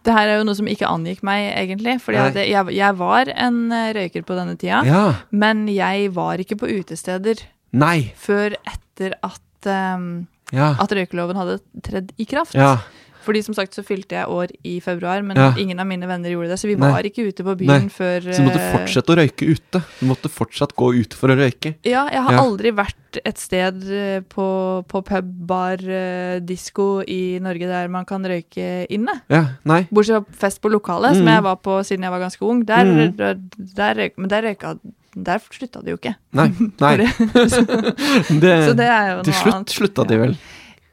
Det 0.00 0.14
her 0.16 0.30
er 0.30 0.38
jo 0.38 0.44
noe 0.48 0.56
som 0.56 0.68
ikke 0.70 0.88
angikk 0.88 1.20
meg, 1.26 1.50
egentlig. 1.58 1.98
Fordi 2.00 2.46
jeg, 2.48 2.72
jeg 2.76 2.98
var 3.00 3.32
en 3.34 3.62
eh, 3.76 3.90
røyker 3.98 4.24
på 4.24 4.38
denne 4.38 4.56
tida. 4.60 4.84
ja. 4.88 5.06
Men 5.30 5.66
jeg 5.68 6.12
var 6.16 6.40
ikke 6.40 6.62
på 6.62 6.70
utesteder 6.80 7.42
Nei. 7.72 8.12
før 8.16 8.56
etter 8.66 9.14
at, 9.22 9.66
um, 9.96 10.26
Ja. 10.52 10.74
at 10.80 10.90
røykeloven 10.90 11.36
hadde 11.36 11.60
tredd 11.82 12.10
i 12.18 12.24
kraft. 12.24 12.54
ja. 12.54 12.78
Fordi 13.20 13.42
som 13.44 13.52
sagt 13.52 13.74
så 13.76 13.82
fylte 13.84 14.16
jeg 14.16 14.26
år 14.32 14.48
i 14.64 14.80
februar, 14.80 15.20
men 15.22 15.36
Ja. 15.36 15.52
ingen 15.58 15.78
av 15.78 15.86
mine 15.86 16.06
venner 16.08 16.30
gjorde 16.30 16.48
det. 16.48 16.58
Så 16.58 16.66
vi 16.66 16.74
Nei. 16.74 16.90
var 16.90 17.02
ikke 17.02 17.28
ute 17.28 17.44
på 17.44 17.54
byen 17.54 17.66
Nei. 17.84 17.88
før 17.92 18.20
Så 18.32 18.38
du 18.38 18.44
måtte 18.48 18.56
eh, 18.58 18.72
fortsette 18.72 19.12
å 19.12 19.16
røyke 19.18 19.44
ute. 19.46 19.82
Du 20.00 20.06
måtte 20.06 20.30
fortsatt 20.32 20.72
gå 20.74 20.98
ut 20.98 21.12
for 21.12 21.28
å 21.28 21.36
røyke. 21.36 21.74
Ja, 21.84 22.08
jeg 22.08 22.22
har 22.22 22.32
Ja. 22.32 22.40
aldri 22.40 22.72
vært 22.72 23.20
et 23.22 23.36
sted 23.36 23.84
eh, 23.90 24.20
på, 24.20 24.86
på 24.88 25.04
pub, 25.04 25.46
bar, 25.46 25.76
eh, 25.86 26.40
disko 26.40 27.04
i 27.06 27.38
Norge 27.38 27.68
der 27.68 27.88
man 27.88 28.06
kan 28.06 28.24
røyke 28.24 28.86
inne. 28.88 29.20
Ja, 29.28 29.48
nei. 29.66 29.86
Bortsett 29.92 30.24
fra 30.24 30.32
fest 30.48 30.62
på 30.62 30.70
lokalet, 30.72 31.14
som 31.14 31.26
Mm. 31.26 31.34
jeg 31.34 31.42
var 31.42 31.56
på 31.56 31.84
siden 31.84 32.00
jeg 32.00 32.10
var 32.10 32.20
ganske 32.20 32.42
ung. 32.48 32.64
Der, 32.64 32.84
Mm. 32.86 33.16
der, 33.18 33.34
der 33.76 34.10
men 34.16 34.28
der 34.30 34.42
røyka 34.44 34.78
Der 35.14 35.40
slutta 35.50 35.82
de 35.82 35.94
jo 35.94 35.98
ikke. 35.98 36.14
Nei. 36.38 36.48
nei. 36.78 36.94
det, 38.42 38.54
Så 38.68 38.74
det 38.78 38.86
er 38.86 39.08
jo 39.16 39.22
til 39.26 39.34
slutt 39.40 39.74
slutta 39.74 40.06
de 40.06 40.18
vel. 40.20 40.36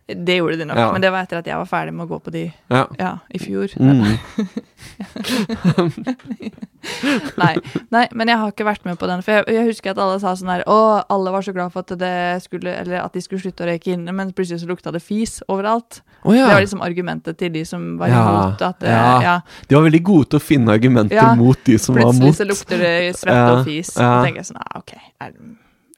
Det 0.08 0.38
gjorde 0.38 0.56
de 0.62 0.66
nok, 0.70 0.78
Ja. 0.80 0.92
men 0.96 1.02
det 1.04 1.10
var 1.12 1.26
etter 1.26 1.42
at 1.42 1.48
jeg 1.50 1.58
var 1.60 1.66
ferdig 1.68 1.92
med 1.94 2.06
å 2.08 2.10
gå 2.14 2.20
på 2.24 2.32
de 2.32 2.46
Ja. 2.72 2.86
ja, 2.98 3.10
i 3.36 3.40
fjor. 3.44 3.68
Mm. 3.76 4.18
Nei, 7.38 7.56
nei, 7.92 8.04
men 8.16 8.30
jeg 8.32 8.38
har 8.40 8.52
ikke 8.54 8.66
vært 8.68 8.86
med 8.88 8.96
på 9.02 9.08
den. 9.10 9.22
For 9.26 9.32
jeg, 9.36 9.44
jeg 9.58 9.66
husker 9.68 9.92
at 9.92 10.00
alle 10.00 10.20
sa 10.22 10.32
sånn 10.40 10.52
her 10.54 10.64
Å, 10.70 10.78
alle 11.12 11.34
var 11.34 11.44
så 11.44 11.52
glad 11.56 11.74
for 11.74 11.84
at, 11.84 11.92
det 12.00 12.14
skulle, 12.46 12.72
eller 12.84 13.02
at 13.04 13.14
de 13.18 13.24
skulle 13.26 13.42
slutte 13.44 13.66
å 13.66 13.68
røyke 13.68 13.92
inne, 13.98 14.14
men 14.16 14.32
plutselig 14.38 14.62
så 14.64 14.70
lukta 14.70 14.94
det 14.96 15.02
fis 15.04 15.42
overalt. 15.52 16.00
Oh, 16.24 16.32
ja. 16.36 16.48
Det 16.48 16.54
var 16.56 16.64
liksom 16.64 16.84
argumentet 16.86 17.38
til 17.42 17.52
de 17.54 17.66
som 17.68 17.84
var 18.00 18.08
Ja, 18.14 18.24
imot 18.24 18.64
at 18.70 18.88
eh, 18.88 18.96
ja. 18.96 19.22
ja. 19.28 19.36
De 19.68 19.76
var 19.78 19.84
veldig 19.90 20.04
gode 20.08 20.32
til 20.32 20.40
å 20.40 20.44
finne 20.48 20.72
argumenter 20.80 21.20
Ja, 21.20 21.30
mot 21.38 21.60
de 21.68 21.78
som 21.82 21.98
var 22.00 22.14
mot. 22.14 22.22
Plutselig 22.24 22.40
så 22.40 22.48
lukter 22.54 22.84
det 22.86 22.96
svette 23.20 23.36
Ja, 23.38 23.54
og 23.60 23.66
fis. 23.68 23.92
ja. 23.98 24.12
Og 24.16 24.28
tenker 24.30 24.44
jeg 24.46 24.50
sånn 24.54 24.64
ah, 24.64 24.80
OK. 24.80 24.96
Er, 25.20 25.36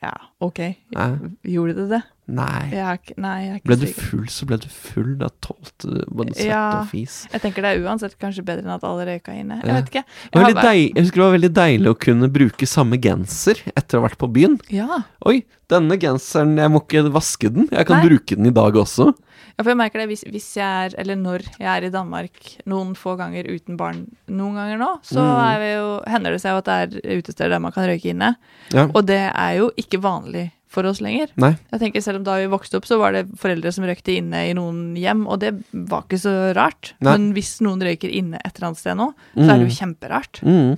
ja, 0.04 0.14
OK. 0.40 0.60
Nei. 0.96 1.10
Gjorde 1.44 1.74
det 1.76 1.90
det? 1.90 2.02
Nei. 2.30 2.70
Jeg 2.70 2.80
er 2.86 3.16
nei, 3.18 3.34
jeg 3.42 3.50
er 3.52 3.56
ikke 3.58 3.68
Ble 3.72 3.76
du 3.82 3.86
sikker. 3.88 4.06
full, 4.12 4.26
så 4.30 4.46
ble 4.46 4.58
du 4.62 4.68
full. 4.70 5.08
Da 5.18 5.28
tålte 5.42 5.90
du 5.90 6.04
både 6.14 6.36
svette 6.36 6.46
Ja. 6.46 6.82
og 6.84 6.88
fis. 6.92 7.16
Jeg 7.34 7.42
tenker 7.42 7.66
det 7.66 7.72
er 7.74 7.82
uansett 7.88 8.14
kanskje 8.22 8.44
bedre 8.46 8.62
enn 8.68 8.76
at 8.76 8.84
alle 8.86 9.08
røyka 9.10 9.34
inne. 9.34 9.58
Jeg 9.64 9.66
Ja. 9.68 9.74
vet 9.80 9.90
ikke. 9.90 10.04
Jeg 10.36 10.56
deil, 10.60 10.92
jeg 10.94 11.04
husker 11.04 11.16
det 11.16 11.26
var 11.26 11.38
veldig 11.40 11.54
deilig 11.58 11.90
å 11.90 12.00
kunne 12.00 12.30
bruke 12.32 12.68
samme 12.70 13.02
genser 13.02 13.58
etter 13.76 13.98
å 13.98 14.02
ha 14.02 14.08
vært 14.08 14.20
på 14.22 14.32
byen. 14.32 14.60
Ja. 14.70 15.04
Oi, 15.26 15.44
denne 15.68 15.98
genseren, 16.00 16.56
jeg 16.56 16.70
må 16.70 16.84
ikke 16.86 17.10
vaske 17.12 17.52
den. 17.52 17.68
Jeg 17.72 17.86
kan 17.88 17.98
Nei. 17.98 18.10
bruke 18.10 18.36
den 18.38 18.46
i 18.46 18.52
dag 18.52 18.74
også. 18.74 19.14
Ja, 19.60 19.63
for 19.65 19.74
jeg 19.74 19.80
merker 19.82 20.00
det 20.00 20.06
hvis, 20.08 20.22
hvis 20.32 20.45
jeg 20.56 20.63
er, 20.88 20.93
eller 21.02 21.17
når 21.19 21.43
jeg 21.60 21.67
er 21.67 21.84
i 21.84 21.91
Danmark 21.91 22.38
noen 22.72 22.93
få 22.95 23.17
ganger 23.19 23.43
uten 23.52 23.76
barn 23.76 24.06
noen 24.32 24.56
ganger 24.56 24.80
nå, 24.80 24.88
så 25.04 25.19
Mm. 25.19 25.60
vi 25.60 25.72
jo, 25.74 25.89
hender 26.08 26.32
det 26.32 26.39
seg 26.39 26.54
jo 26.56 26.62
at 26.62 26.69
det 26.69 26.78
er 26.80 27.17
utesteder 27.19 27.50
der 27.58 27.60
man 27.60 27.74
kan 27.76 27.84
røyke 27.89 28.13
inne. 28.13 28.30
Ja. 28.72 28.86
Og 28.93 29.04
det 29.10 29.19
er 29.28 29.58
jo 29.58 29.67
ikke 29.76 30.00
vanlig 30.00 30.45
for 30.69 30.86
oss 30.88 31.02
lenger. 31.02 31.28
Nei. 31.36 31.58
Jeg 31.74 31.80
tenker 31.82 32.02
Selv 32.06 32.22
om 32.22 32.24
da 32.24 32.38
vi 32.39 32.48
vokste 32.48 32.78
opp, 32.80 32.86
så 32.88 33.00
var 33.02 33.12
det 33.17 33.26
foreldre 33.41 33.72
som 33.76 33.84
røykte 33.89 34.15
inne 34.15 34.45
i 34.48 34.54
noen 34.56 34.95
hjem, 34.95 35.26
og 35.28 35.39
det 35.43 35.52
var 35.74 36.06
ikke 36.08 36.22
så 36.24 36.56
rart. 36.56 36.93
Nei. 37.02 37.17
Men 37.17 37.34
hvis 37.36 37.58
noen 37.65 37.82
røyker 37.84 38.08
inne 38.15 38.39
et 38.39 38.56
eller 38.56 38.67
annet 38.72 38.80
sted 38.80 38.95
nå, 38.95 39.10
så 39.36 39.48
er 39.50 39.58
det 39.60 39.67
jo 39.67 39.76
kjemperart. 39.82 40.39
Mm. 40.45 40.78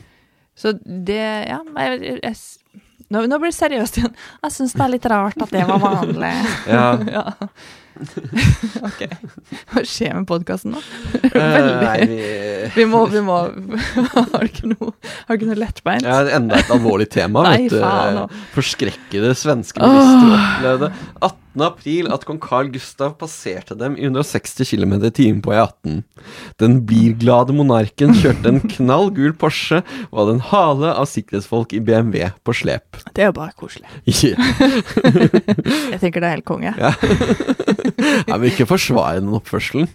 Så 0.58 0.74
det 0.82 1.20
Ja, 1.22 1.60
jeg, 1.78 2.02
jeg, 2.02 2.20
jeg, 2.24 2.82
nå, 3.12 3.26
nå 3.28 3.38
blir 3.44 3.52
det 3.52 3.60
seriøst 3.60 4.00
igjen. 4.02 4.15
Jeg 4.48 4.52
syns 4.58 4.74
det 4.80 4.84
er 4.88 4.94
litt 4.96 5.06
rart 5.12 5.44
at 5.44 5.52
det 5.54 5.67
var 5.70 5.80
vanlig. 5.84 6.34
Ja. 6.72 6.88
ja. 7.20 7.26
Ok. 8.88 9.01
Hva 9.73 9.84
skjer 9.88 10.15
med 10.17 10.27
podkasten 10.30 10.75
nå? 10.75 10.82
Veldig. 11.21 11.75
nei, 11.88 11.97
vi 12.10 12.21
Vi 12.77 12.86
må, 12.88 13.04
vi 13.12 13.21
må 13.25 13.38
Har 14.15 14.45
du 14.45 14.47
ikke 14.47 14.69
noe, 14.71 14.93
har 15.27 15.36
du 15.36 15.41
ikke 15.41 15.49
noe 15.51 15.60
lettbeint? 15.60 16.06
ja, 16.08 16.21
Enda 16.38 16.62
et 16.62 16.71
alvorlig 16.73 17.10
tema. 17.12 17.43
Nei, 17.47 17.65
vet 17.65 17.75
du. 17.75 17.80
faen 17.84 18.17
nå. 18.21 18.25
Forskrekkede 18.56 19.34
svenske 19.38 19.82
bilister 19.82 20.36
opplevde 20.38 20.91
18. 21.25 21.38
april 21.65 22.08
at 22.15 22.23
kong 22.30 22.38
Carl 22.41 22.69
Gustav 22.71 23.17
passerte 23.19 23.75
dem 23.75 23.97
i 23.99 24.06
160 24.08 24.69
km 24.71 24.93
i 25.04 25.12
timen 25.12 25.41
på 25.43 25.51
E18. 25.58 25.97
Den 26.62 26.77
bilglade 26.88 27.51
monarken 27.58 28.13
kjørte 28.15 28.54
en 28.54 28.62
knall 28.77 29.10
gul 29.17 29.34
Porsche 29.41 29.82
og 30.12 30.21
hadde 30.21 30.38
en 30.38 30.43
hale 30.51 30.93
av 30.95 31.10
sikkerhetsfolk 31.12 31.75
i 31.75 31.82
BMW 31.84 32.30
på 32.47 32.56
slep. 32.62 33.01
Det 33.12 33.25
er 33.25 33.32
jo 33.34 33.36
bare 33.41 33.51
koselig. 33.60 33.89
Yeah. 34.08 34.39
Jeg 35.91 35.99
tenker 36.06 36.23
det 36.23 36.30
er 36.30 36.38
helt 36.38 36.47
konge. 36.47 36.71
Ja. 36.80 36.93
Jeg 38.32 38.41
vil 38.41 38.52
ikke 38.54 38.70
forsvare 38.70 39.22
den 39.24 39.34
oppførselen. 39.38 39.89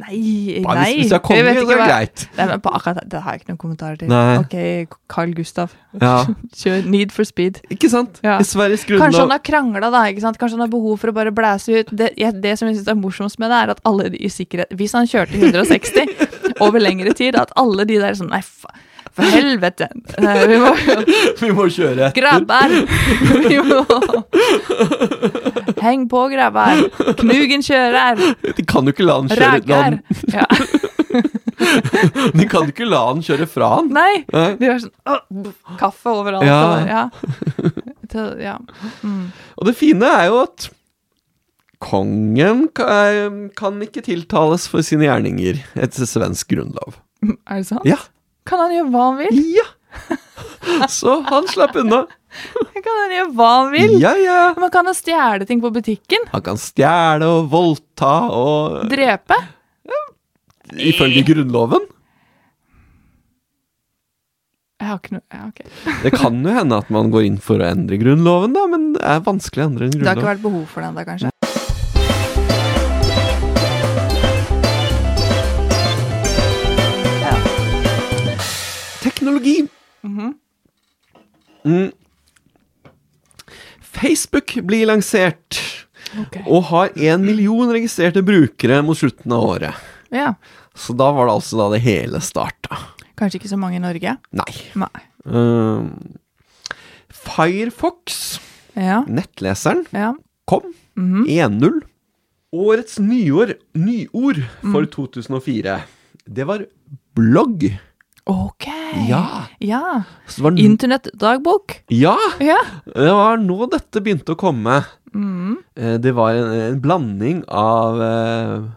Nei, 0.00 0.62
Bare 0.62 0.84
nei. 0.84 0.90
hvis, 1.00 1.10
jeg 1.10 1.20
kommer, 1.26 1.48
jeg 1.50 1.64
så 1.66 1.72
er 1.74 1.80
det 1.80 1.86
greit. 1.90 2.22
Nei, 2.36 2.44
men 2.46 2.60
på 2.62 2.70
akkurat 2.78 3.00
det, 3.10 3.20
har 3.24 3.34
jeg 3.34 3.40
ikke 3.42 3.50
noen 3.50 3.58
kommentarer 3.60 3.96
til. 3.98 4.08
Nei. 4.08 4.36
Ok, 4.38 4.94
Carl 5.10 5.32
Gustav. 5.34 5.72
Ja, 6.00 6.12
Kjør 6.60 6.86
Need 6.88 7.10
for 7.12 7.26
speed. 7.26 7.58
ikke 7.74 7.90
sant? 7.90 8.20
Ja. 8.24 8.36
I 8.40 8.46
Sveriges 8.46 8.86
Kanskje 8.86 9.24
han 9.24 9.34
har 9.34 9.42
krangla, 9.44 9.90
da. 9.92 10.04
ikke 10.12 10.22
sant? 10.22 10.38
Kanskje 10.40 10.56
han 10.60 10.64
har 10.64 10.72
behov 10.72 10.94
for 11.02 11.10
å 11.10 11.16
bare 11.16 11.34
blæse 11.34 11.74
ut. 11.82 11.90
Det, 11.90 12.12
det 12.16 12.54
som 12.60 12.70
jeg 12.70 12.78
syns 12.78 12.92
er 12.94 13.00
morsomst 13.02 13.42
med 13.42 13.50
det, 13.50 13.58
er 13.66 13.74
at 13.74 13.82
alle 13.90 14.06
i 14.14 14.30
sikkerhet 14.32 14.70
Hvis 14.78 14.94
han 14.96 15.10
kjørte 15.10 15.36
160 15.42 16.62
over 16.62 16.80
lengre 16.86 17.12
tid, 17.18 17.36
at 17.36 17.50
alle 17.58 17.84
de 17.90 17.98
der 18.00 18.14
sånn 18.16 18.30
Nei, 18.30 18.40
fa, 18.46 18.70
for 19.16 19.26
helvete! 19.34 19.88
Eh, 20.18 20.42
Vi 20.50 20.56
må 20.62 20.70
jo 20.78 20.96
Vi 21.42 21.50
må 21.56 21.66
kjøre 21.72 22.08
etter. 22.08 22.20
Grabbar! 22.20 22.70
Vi 23.48 23.58
må 23.66 23.80
Heng 25.80 26.06
på, 26.10 26.22
grabber! 26.32 26.82
Knugen 27.20 27.62
kjører! 27.66 28.20
De 28.56 28.64
kan 28.68 28.86
jo 28.88 28.94
ikke 28.94 29.06
la 29.08 29.18
han 29.20 29.30
kjøre 29.30 29.62
han, 29.70 30.00
Ja. 30.32 30.46
De 32.40 32.44
kan 32.48 32.64
jo 32.66 32.72
ikke 32.72 32.86
la 32.88 33.00
han 33.10 33.20
kjøre 33.24 33.46
fra 33.50 33.68
han. 33.76 33.88
Nei! 33.92 34.22
De 34.30 34.68
var 34.70 34.78
sånn 34.82 35.54
Kaffe 35.80 36.12
overalt. 36.12 36.46
Ja. 36.46 36.60
og- 36.66 36.88
ja. 36.90 37.02
Ja. 38.42 38.56
Mm. 39.06 39.26
Og 39.58 39.66
det 39.68 39.74
fine 39.78 40.08
er 40.18 40.24
jo 40.32 40.40
at 40.42 40.68
kongen 41.80 42.64
kan, 42.76 43.36
kan 43.56 43.78
ikke 43.84 44.02
tiltales 44.04 44.66
for 44.68 44.82
sine 44.84 45.06
gjerninger 45.06 45.60
etter 45.80 46.08
svensk 46.10 46.50
grunnlov. 46.52 46.98
Er 47.22 47.60
det 47.62 47.68
sant? 47.70 47.86
Ja. 47.88 48.00
Kan 48.50 48.64
han 48.64 48.74
gjøre 48.74 48.90
hva 48.90 49.04
han 49.10 49.20
vil? 49.20 49.44
Ja! 49.54 49.68
Så 50.90 51.20
han 51.26 51.46
slapp 51.50 51.76
unna. 51.80 52.02
Kan 52.84 52.98
han 53.04 53.14
gjøre 53.14 53.30
hva 53.38 53.48
han 53.56 53.70
vil? 53.74 53.94
Ja, 54.02 54.12
ja. 54.18 54.40
Man 54.58 54.72
kan 54.74 54.86
jo 54.90 54.94
stjele 54.96 55.46
ting 55.48 55.62
på 55.62 55.70
butikken. 55.74 56.26
Han 56.34 56.44
kan 56.46 56.58
stjele 56.60 57.28
og 57.30 57.48
voldta 57.52 58.12
og 58.34 58.84
Drepe. 58.90 59.38
Ifølge 60.70 61.24
grunnloven. 61.26 61.88
Jeg 64.80 64.88
har 64.88 65.00
ikke 65.00 65.16
noe 65.18 65.24
ja, 65.28 65.42
ok. 65.50 65.58
Det 66.06 66.12
kan 66.14 66.38
jo 66.40 66.54
hende 66.56 66.78
at 66.80 66.92
man 66.94 67.10
går 67.12 67.26
inn 67.26 67.40
for 67.42 67.60
å 67.60 67.66
endre 67.68 67.98
grunnloven, 68.00 68.54
da, 68.56 68.62
men 68.70 68.92
det 68.94 69.02
er 69.04 69.20
vanskelig 69.26 69.66
å 69.66 69.68
endre 69.68 69.90
en 69.90 69.98
Det 69.98 70.08
har 70.08 70.16
ikke 70.16 70.30
vært 70.30 70.46
behov 70.46 70.64
for 70.70 70.86
den 70.86 70.96
da, 70.96 71.04
kanskje? 71.08 71.32
Teknologi. 79.20 79.68
Mhm. 80.02 80.34
mm. 81.64 81.90
Facebook 83.80 84.54
blir 84.64 84.86
lansert 84.88 85.58
okay. 86.22 86.40
og 86.46 86.62
har 86.70 86.94
én 86.96 87.20
million 87.20 87.68
registrerte 87.74 88.22
brukere 88.24 88.78
mot 88.86 88.96
slutten 88.96 89.34
av 89.36 89.44
året. 89.44 89.82
Ja. 90.14 90.30
Så 90.72 90.94
da 90.96 91.10
var 91.12 91.28
det 91.28 91.34
altså 91.34 91.58
da 91.60 91.66
det 91.74 91.82
hele 91.84 92.22
starta. 92.24 92.78
Kanskje 93.18 93.42
ikke 93.42 93.50
så 93.52 93.58
mange 93.60 93.76
i 93.76 93.82
Norge? 93.84 94.14
Nei. 94.32 94.54
Nei. 94.80 95.04
Uh, 95.28 95.90
Firefox, 97.12 98.38
Ja. 98.78 99.02
nettleseren, 99.04 99.84
ja. 99.92 100.14
kom. 100.48 100.72
Mhm. 100.96 101.26
1-0. 101.28 101.80
Årets 102.56 102.96
nyår, 102.98 103.58
nyord 103.74 104.40
for 104.62 104.86
Mm. 104.86 104.90
2004, 104.96 105.82
det 106.24 106.46
var 106.46 106.64
blogg. 107.14 107.68
Ok. 108.26 108.79
Ja! 109.08 109.46
Ja. 109.60 110.02
Internettdagbok. 110.58 111.82
ja! 111.92 112.16
Ja. 112.40 112.58
Det 112.86 113.12
var 113.14 113.36
nå 113.42 113.66
dette 113.72 114.00
begynte 114.02 114.34
å 114.34 114.38
komme. 114.40 114.80
Mm. 115.14 115.56
Eh, 115.76 115.96
Det 116.02 116.12
var 116.14 116.34
en, 116.38 116.52
en 116.60 116.80
blanding 116.82 117.42
av 117.48 118.00
eh, 118.02 118.68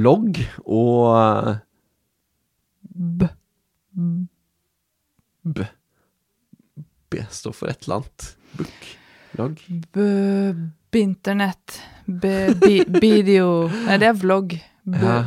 logg 0.00 0.40
og 0.64 1.04
eh, 1.16 1.58
B. 2.82 3.28
B. 5.44 5.64
B 7.10 7.22
står 7.30 7.54
for 7.56 7.72
et 7.72 7.84
eller 7.86 8.00
annet. 8.02 8.26
Book. 8.58 8.90
Logg. 9.38 9.62
B. 9.94 10.08
Binternett. 10.90 11.80
Video. 13.00 13.68
Nei, 13.86 13.96
det 14.02 14.08
er 14.10 14.18
vlogg. 14.18 14.56
B. 14.84 14.98
Ja. 15.00 15.20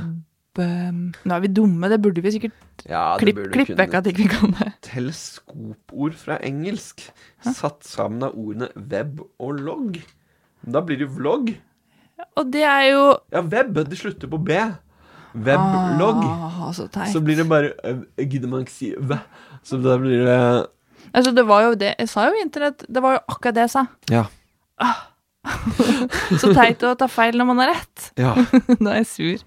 B. 0.57 0.65
Nå 1.25 1.33
er 1.35 1.41
vi 1.43 1.49
dumme, 1.49 1.89
det 1.89 1.97
burde 2.03 2.21
vi 2.21 2.31
sikkert 2.35 2.83
Ja, 2.89 3.15
klipp, 3.21 3.39
burde 3.39 3.53
klipp 3.55 3.71
vekk 3.79 3.95
at 3.99 4.09
ikke 4.11 4.23
vi 4.25 4.29
kan 4.31 4.53
det. 4.59 4.69
Teleskopord 4.85 6.13
fra 6.19 6.37
engelsk. 6.45 7.05
Satt 7.45 7.83
sammen 7.87 8.23
av 8.27 8.37
ordene 8.37 8.69
web 8.75 9.23
og 9.41 9.59
log. 9.59 9.97
Da 10.63 10.81
blir 10.85 10.99
det 11.01 11.07
jo 11.07 11.15
vlogg. 11.17 11.53
Og 12.39 12.51
det 12.53 12.63
er 12.63 12.85
jo 12.91 13.03
Ja, 13.33 13.41
web. 13.41 13.81
Det 13.89 13.97
slutter 13.99 14.29
på 14.31 14.37
B. 14.37 14.59
Weblogg. 15.33 16.21
Ah, 16.29 16.69
så. 16.77 16.85
Så 17.09 17.21
blir 17.25 17.39
det 17.39 17.47
bare 17.49 17.71
eh, 17.83 18.03
Gidder 18.21 18.51
man 18.51 18.61
ikke 18.61 18.75
si 18.75 18.91
v? 18.93 19.17
Så 19.65 19.79
da 19.81 19.97
blir 19.97 20.21
det 20.27 20.67
Altså, 21.13 21.31
det 21.33 21.43
var 21.49 21.63
jo 21.65 21.73
det 21.77 21.95
Jeg 21.97 22.09
sa 22.09 22.27
jo 22.29 22.37
internett. 22.41 22.85
Det 22.85 23.01
var 23.01 23.17
jo 23.17 23.23
akkurat 23.27 23.57
det 23.57 23.65
jeg 23.65 23.73
sa. 23.73 23.85
Ja. 24.13 24.23
Så 26.39 26.53
teit 26.55 26.83
å 26.85 26.93
ta 26.97 27.07
feil 27.11 27.35
når 27.37 27.49
man 27.49 27.61
har 27.63 27.73
rett. 27.73 28.11
ja. 28.19 28.33
Da 28.83 28.93
er 28.93 29.01
jeg 29.01 29.09
sur. 29.09 29.43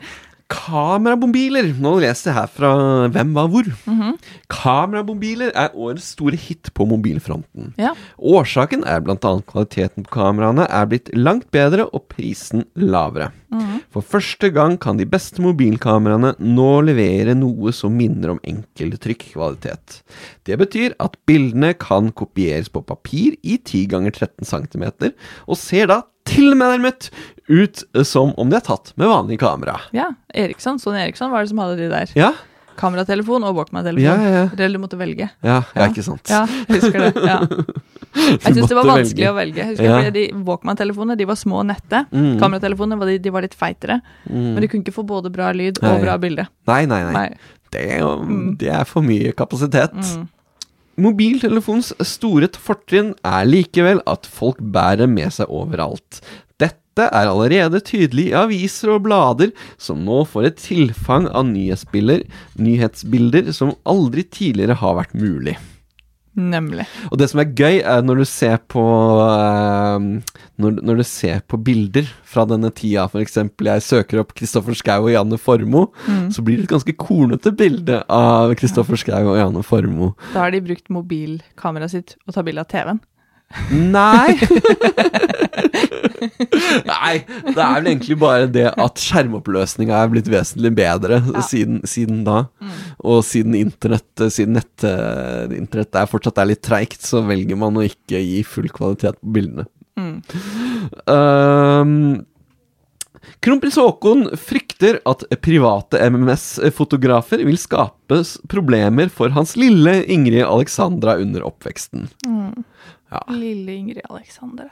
Kameramobiler. 0.52 1.72
Nå 1.82 1.96
leser 2.02 2.30
jeg 2.30 2.36
her 2.36 2.50
fra 2.50 2.70
Hvem 3.10 3.32
var 3.34 3.48
hvor. 3.50 3.66
Mm 3.86 4.00
-hmm. 4.00 4.18
Kamerabombiler 4.48 5.50
er 5.54 5.74
årets 5.74 6.12
store 6.14 6.36
hit 6.36 6.70
på 6.74 6.86
mobilfronten. 6.86 7.74
Ja. 7.78 7.94
Årsaken 8.18 8.84
er 8.84 9.00
bl.a. 9.00 9.16
kvaliteten 9.16 10.04
på 10.04 10.10
kameraene 10.10 10.66
er 10.70 10.86
blitt 10.86 11.10
langt 11.14 11.50
bedre 11.50 11.86
og 11.86 12.06
prisen 12.08 12.64
lavere. 12.76 13.32
Mhm. 13.50 13.80
For 13.90 14.00
første 14.02 14.50
gang 14.50 14.78
kan 14.78 14.96
de 14.96 15.06
beste 15.06 15.42
mobilkameraene 15.42 16.34
nå 16.38 16.80
levere 16.80 17.34
noe 17.34 17.72
som 17.72 17.96
minner 17.96 18.30
om 18.30 18.40
enkel 18.44 18.96
trykkvalitet. 18.98 20.02
Det 20.44 20.58
betyr 20.58 20.94
at 21.00 21.16
bildene 21.26 21.74
kan 21.74 22.12
kopieres 22.12 22.68
på 22.68 22.84
papir 22.86 23.36
i 23.42 23.56
10 23.56 23.86
ganger 23.86 24.10
13 24.10 24.44
cm, 24.44 25.12
og 25.48 25.56
ser 25.56 25.86
da 25.86 26.02
tilnærmet 26.28 27.10
ut 27.48 27.84
som 28.06 28.32
om 28.36 28.50
de 28.50 28.58
er 28.58 28.66
tatt 28.66 28.92
med 28.98 29.08
vanlig 29.10 29.38
kamera. 29.42 29.78
Ja. 29.94 30.10
Eriksson, 30.34 30.80
Sonny 30.82 30.98
Eriksson 31.04 31.30
var 31.30 31.44
det 31.46 31.52
som 31.54 31.62
hadde 31.62 31.78
de 31.80 31.88
der. 31.92 32.12
Ja, 32.18 32.32
Kameratelefon 32.76 33.44
og 33.48 33.54
Walkman-telefon. 33.56 34.04
ja, 34.04 34.14
ja. 34.20 34.32
ja. 34.42 34.48
Eller 34.52 34.76
du 34.76 34.82
måtte 34.82 34.98
velge. 35.00 35.30
Ja, 35.40 35.62
ja, 35.72 35.86
ikke 35.88 36.02
sant. 36.04 36.28
Ja, 36.28 36.42
jeg 36.68 36.82
husker 36.82 37.06
det. 37.06 37.22
Ja. 37.24 37.38
Jeg 38.16 38.54
syns 38.56 38.70
det 38.70 38.76
var 38.78 38.86
vanskelig 38.88 39.24
velge. 39.24 39.28
å 39.28 39.36
velge. 39.36 39.64
Husker 39.70 39.84
Ja. 39.84 39.96
fordi 40.00 40.12
de 40.32 40.44
Walkman-telefonene 40.46 41.16
de 41.20 41.24
var 41.28 41.36
små 41.36 41.58
og 41.60 41.66
nette. 41.68 41.98
Mm. 42.12 42.38
Kameratelefonene 42.40 42.96
var, 43.00 43.10
de, 43.12 43.16
de 43.20 43.32
var 43.34 43.44
litt 43.44 43.56
feitere. 43.56 43.98
Mm. 44.24 44.46
Men 44.54 44.60
du 44.64 44.68
kunne 44.72 44.84
ikke 44.86 44.94
få 44.96 45.04
både 45.08 45.32
bra 45.32 45.50
lyd 45.56 45.80
og 45.84 45.98
bra 46.00 46.14
bilde. 46.20 46.46
Nei, 46.70 46.78
nei, 46.88 47.02
nei. 47.04 47.12
Nei. 47.12 47.26
Det, 47.74 47.82
er 47.96 48.00
jo, 48.00 48.12
det 48.60 48.70
er 48.72 48.88
for 48.88 49.04
mye 49.04 49.32
kapasitet. 49.36 49.92
Mm. 50.00 50.24
Mobiltelefons 50.96 51.90
store 52.08 52.48
fortrinn 52.56 53.10
er 53.26 53.44
likevel 53.44 54.00
at 54.08 54.24
folk 54.32 54.62
bærer 54.72 55.10
med 55.10 55.34
seg 55.34 55.50
overalt. 55.52 56.22
Dette 56.56 57.04
er 57.12 57.28
allerede 57.28 57.82
tydelig 57.84 58.30
i 58.30 58.36
aviser 58.40 58.94
og 58.94 59.02
blader, 59.04 59.52
som 59.76 60.00
nå 60.06 60.22
får 60.24 60.48
et 60.48 60.62
tilfang 60.64 61.28
av 61.28 61.44
nyhetsbilder, 61.50 62.24
nyhetsbilder 62.56 63.52
som 63.52 63.74
aldri 63.84 64.24
tidligere 64.24 64.78
har 64.80 64.96
vært 65.02 65.12
mulig. 65.20 65.58
Nemlig. 66.36 66.84
Og 67.10 67.16
det 67.18 67.30
som 67.32 67.40
er 67.40 67.48
gøy, 67.56 67.78
er 67.80 68.02
når 68.04 68.18
du 68.20 68.24
ser 68.28 68.58
på 68.68 68.82
uh, 68.82 69.98
når, 70.60 70.76
når 70.84 71.00
du 71.00 71.04
ser 71.08 71.40
på 71.48 71.58
bilder 71.64 72.08
fra 72.28 72.44
denne 72.48 72.70
tida, 72.76 73.06
f.eks. 73.08 73.38
jeg 73.40 73.84
søker 73.86 74.20
opp 74.22 74.34
Kristoffer 74.36 74.76
Schau 74.76 75.06
og 75.06 75.12
Janne 75.14 75.38
Formoe, 75.40 75.88
Mm. 76.06 76.28
så 76.34 76.42
blir 76.44 76.58
det 76.60 76.66
et 76.66 76.74
ganske 76.74 76.92
kornete 77.00 77.50
bilde 77.56 78.02
av 78.12 78.52
Kristoffer 78.60 78.98
Schau 79.00 79.32
og 79.32 79.38
Janne 79.40 79.62
Formoe. 79.66 80.12
Da 80.34 80.44
har 80.44 80.52
de 80.54 80.60
brukt 80.64 80.88
mobilkameraet 80.92 81.90
sitt 81.96 82.16
og 82.26 82.34
ta 82.36 82.44
bilde 82.46 82.62
av 82.62 82.68
TV-en. 82.70 83.00
Nei! 83.70 84.34
Nei, 86.86 87.12
det 87.46 87.62
er 87.62 87.76
vel 87.76 87.88
egentlig 87.92 88.16
bare 88.20 88.48
det 88.50 88.66
at 88.72 89.00
skjermoppløsninga 89.00 89.94
er 90.02 90.10
blitt 90.12 90.28
vesentlig 90.30 90.72
bedre 90.76 91.20
Ja. 91.22 91.42
siden, 91.46 91.80
siden 91.88 92.24
da. 92.26 92.46
Og 93.06 93.22
siden 93.26 93.54
internett 93.58 94.26
Siden 94.32 94.56
nett, 94.58 94.86
internett 95.56 95.94
er 96.00 96.10
fortsatt 96.10 96.38
er 96.42 96.50
litt 96.52 96.64
treigt, 96.66 97.02
så 97.06 97.22
velger 97.26 97.58
man 97.60 97.78
å 97.78 97.84
ikke 97.86 98.18
gi 98.22 98.42
full 98.46 98.68
kvalitet 98.74 99.20
på 99.22 99.34
bildene. 99.38 99.66
Mm. 99.96 100.20
Um, 101.08 102.26
Kronprins 103.44 103.76
Haakon 103.80 104.26
frykter 104.38 104.98
at 105.08 105.24
private 105.44 106.00
MMS-fotografer 106.10 107.44
vil 107.46 107.58
skape 107.60 108.20
problemer 108.52 109.08
for 109.12 109.32
hans 109.36 109.54
lille 109.58 110.00
Ingrid 110.12 110.44
Alexandra 110.46 111.16
under 111.22 111.46
oppveksten. 111.48 112.08
Mm. 112.26 112.64
Ja. 113.16 113.34
Lille 113.34 113.72
Ingrid 113.80 114.04
Alexander. 114.10 114.70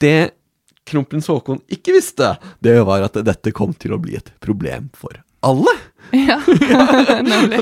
Det 0.00 0.30
kronprins 0.88 1.28
Haakon 1.30 1.60
ikke 1.70 1.94
visste, 1.94 2.34
det 2.64 2.76
var 2.84 3.04
at 3.06 3.14
dette 3.24 3.52
kom 3.54 3.72
til 3.78 3.94
å 3.94 4.00
bli 4.02 4.16
et 4.18 4.32
problem 4.42 4.90
for 4.98 5.20
alle. 5.42 5.72
Ja, 6.12 6.36
nemlig. 7.24 7.60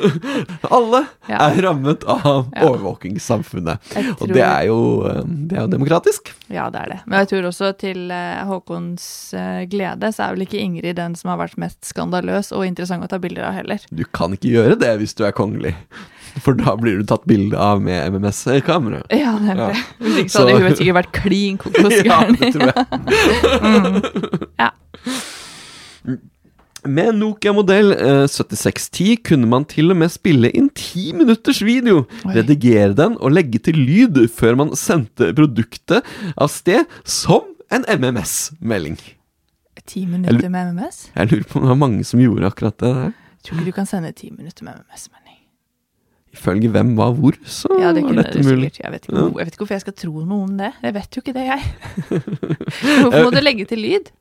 Alle 0.75 1.05
Ja. 1.29 1.37
er 1.51 1.61
rammet 1.63 2.03
av 2.09 2.49
Ja. 2.57 2.65
overvåkingssamfunnet. 2.67 3.79
Tror... 3.93 4.09
Og 4.25 4.33
det 4.33 4.43
er, 4.43 4.65
jo, 4.67 4.79
eh, 5.07 5.21
det 5.47 5.55
er 5.59 5.61
jo 5.67 5.71
demokratisk. 5.77 6.33
Ja, 6.51 6.65
det 6.73 6.81
er 6.81 6.89
det. 6.95 6.99
Men 7.07 7.21
jeg 7.23 7.29
tror 7.31 7.47
også 7.53 7.71
til 7.79 8.11
eh, 8.11 8.41
Håkons 8.49 9.05
eh, 9.39 9.61
glede, 9.71 10.11
så 10.17 10.25
er 10.27 10.35
vel 10.35 10.47
ikke 10.49 10.59
Ingrid 10.65 10.97
den 10.99 11.15
som 11.21 11.31
har 11.31 11.39
vært 11.45 11.61
mest 11.63 11.79
skandaløs 11.87 12.51
og 12.57 12.65
interessant 12.67 13.07
å 13.07 13.11
ta 13.13 13.21
bilder 13.23 13.47
av 13.53 13.55
heller. 13.61 13.85
Du 13.95 14.03
kan 14.09 14.35
ikke 14.35 14.51
gjøre 14.51 14.81
det 14.81 14.97
hvis 14.99 15.15
du 15.15 15.23
er 15.29 15.37
kongelig. 15.37 15.77
For 16.45 16.55
da 16.59 16.77
blir 16.79 17.01
du 17.01 17.07
tatt 17.11 17.25
bilde 17.29 17.59
av 17.59 17.81
med 17.83 18.13
MMS-kamera. 18.15 19.03
Ja, 19.11 19.35
nemlig. 19.43 19.75
Ja. 19.75 19.85
Hvis 20.05 20.19
ikke 20.23 20.33
så 20.35 20.45
hadde 20.47 20.61
hun 20.63 20.77
sikkert 20.79 20.99
vært 21.01 21.13
klin 21.17 21.57
Ja, 22.11 22.21
det 22.31 22.53
tror 22.55 22.71
jeg. 22.71 22.85
Ja. 24.61 24.71
Med 26.89 27.19
Nokia 27.19 27.53
modell 27.53 27.93
eh, 27.93 28.25
7610 28.31 29.19
kunne 29.29 29.49
man 29.51 29.67
til 29.69 29.93
og 29.93 29.99
med 30.01 30.13
spille 30.15 30.49
inn 30.57 30.71
ti 30.73 31.11
minutters 31.13 31.61
video, 31.67 32.07
Oi. 32.25 32.33
redigere 32.39 32.95
den 32.97 33.19
og 33.21 33.35
legge 33.37 33.61
til 33.67 33.77
lyd 33.77 34.23
før 34.33 34.57
man 34.63 34.73
sendte 34.81 35.29
produktet 35.37 36.07
av 36.41 36.49
sted 36.53 36.89
som 37.05 37.45
en 37.71 37.85
MMS-melding. 37.85 38.97
Ti 39.91 40.07
minutter 40.07 40.49
med 40.49 40.73
MMS? 40.73 41.11
Jeg 41.17 41.31
lurer 41.33 41.45
på 41.51 41.59
om 41.59 41.67
det 41.67 41.73
var 41.75 41.83
mange 41.83 42.05
som 42.07 42.21
gjorde 42.23 42.49
akkurat 42.49 42.77
det 42.81 42.95
der. 42.97 43.13
Tror 43.45 43.61
ikke 43.61 43.71
du 43.73 43.77
kan 43.77 43.89
sende 43.89 44.13
ti 44.17 44.31
minutter 44.33 44.65
med 44.65 44.81
MMS-melding. 44.81 45.20
Ifølge 46.31 46.69
hvem 46.71 46.93
var 46.99 47.11
hvor, 47.19 47.35
så 47.43 47.69
Ja, 47.81 47.91
det 47.93 48.05
var 48.07 48.21
dette 48.21 48.43
mulig. 48.47 48.71
Jeg 48.79 48.93
vet, 48.93 49.09
ikke, 49.09 49.17
ja. 49.17 49.27
jeg 49.27 49.47
vet 49.47 49.55
ikke 49.55 49.65
hvorfor 49.65 49.75
jeg 49.75 49.85
skal 49.85 49.97
tro 49.99 50.23
noe 50.23 50.45
om 50.47 50.53
det. 50.61 50.71
Jeg 50.83 50.95
vet 50.95 51.17
jo 51.17 51.23
ikke 51.25 51.35
det, 51.35 51.47
jeg. 51.49 51.61
Hvorfor 53.03 53.25
må 53.25 53.31
du 53.35 53.41
legge 53.43 53.67
til 53.67 53.83
lyd? 53.83 54.13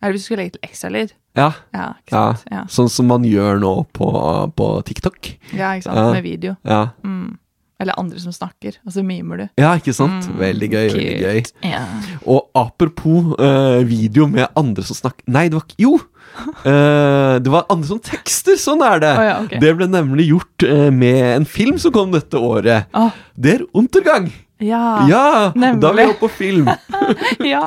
Er 0.00 0.08
det 0.08 0.14
hvis 0.14 0.22
du 0.22 0.28
skulle 0.30 0.44
legge 0.44 0.56
til 0.56 0.68
ekstralyd? 0.70 1.10
Ja, 1.36 1.50
Ja, 1.74 1.88
ja. 2.10 2.22
Ja, 2.50 2.62
sånn 2.72 2.88
som 2.90 3.10
man 3.10 3.26
gjør 3.26 3.58
nå 3.60 3.74
på, 3.96 4.08
på 4.56 4.68
TikTok. 4.88 5.34
ja 5.52 5.74
ikke 5.76 5.90
sant. 5.90 6.14
Med 6.14 6.24
video. 6.24 6.54
Ja. 6.64 6.86
Mm. 7.04 7.36
Eller 7.80 7.96
andre 7.96 8.20
som 8.20 8.32
snakker, 8.34 8.76
og 8.84 8.92
så 8.92 9.00
mimer 9.06 9.40
du. 9.40 9.44
ja, 9.62 9.70
ikke 9.80 9.94
sant? 9.96 10.26
Mm, 10.28 10.34
Veldig 10.42 10.68
gøy, 10.68 10.88
veldig 10.92 11.20
gøy. 11.24 11.38
Yeah. 11.64 11.86
Og 12.28 12.50
apropos 12.60 13.30
uh, 13.40 13.80
video 13.88 14.26
med 14.28 14.50
andre 14.58 14.84
som 14.84 14.98
snakker 14.98 15.24
Nei, 15.32 15.46
det 15.48 15.56
var 15.56 15.64
ikke 15.64 15.80
Jo! 15.86 15.94
Uh, 16.60 17.40
det 17.42 17.50
var 17.50 17.64
andre 17.72 17.88
som 17.88 17.98
tekster, 18.04 18.58
sånn 18.60 18.84
er 18.86 19.00
det. 19.02 19.14
Oh, 19.16 19.24
ja, 19.26 19.38
okay. 19.46 19.58
Det 19.62 19.72
ble 19.78 19.88
nemlig 19.90 20.28
gjort 20.30 20.66
uh, 20.68 20.90
med 20.94 21.18
en 21.38 21.48
film 21.48 21.80
som 21.80 21.94
kom 21.96 22.12
dette 22.14 22.38
året. 22.38 22.86
Åh, 22.94 23.16
Der 23.34 23.64
Untergang. 23.74 24.28
Ja. 24.60 25.06
ja! 25.08 25.52
nemlig. 25.54 25.82
Da 25.82 25.90
er 25.90 25.98
vi 25.98 26.06
oppe 26.12 26.26
på 26.26 26.30
film. 26.38 26.68
ja. 27.52 27.62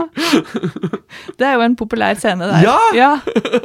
Det 1.39 1.47
er 1.47 1.55
jo 1.57 1.65
en 1.65 1.77
populær 1.79 2.17
scene 2.19 2.49
der. 2.49 2.63
Ja! 2.65 2.77
Ja. 2.97 3.11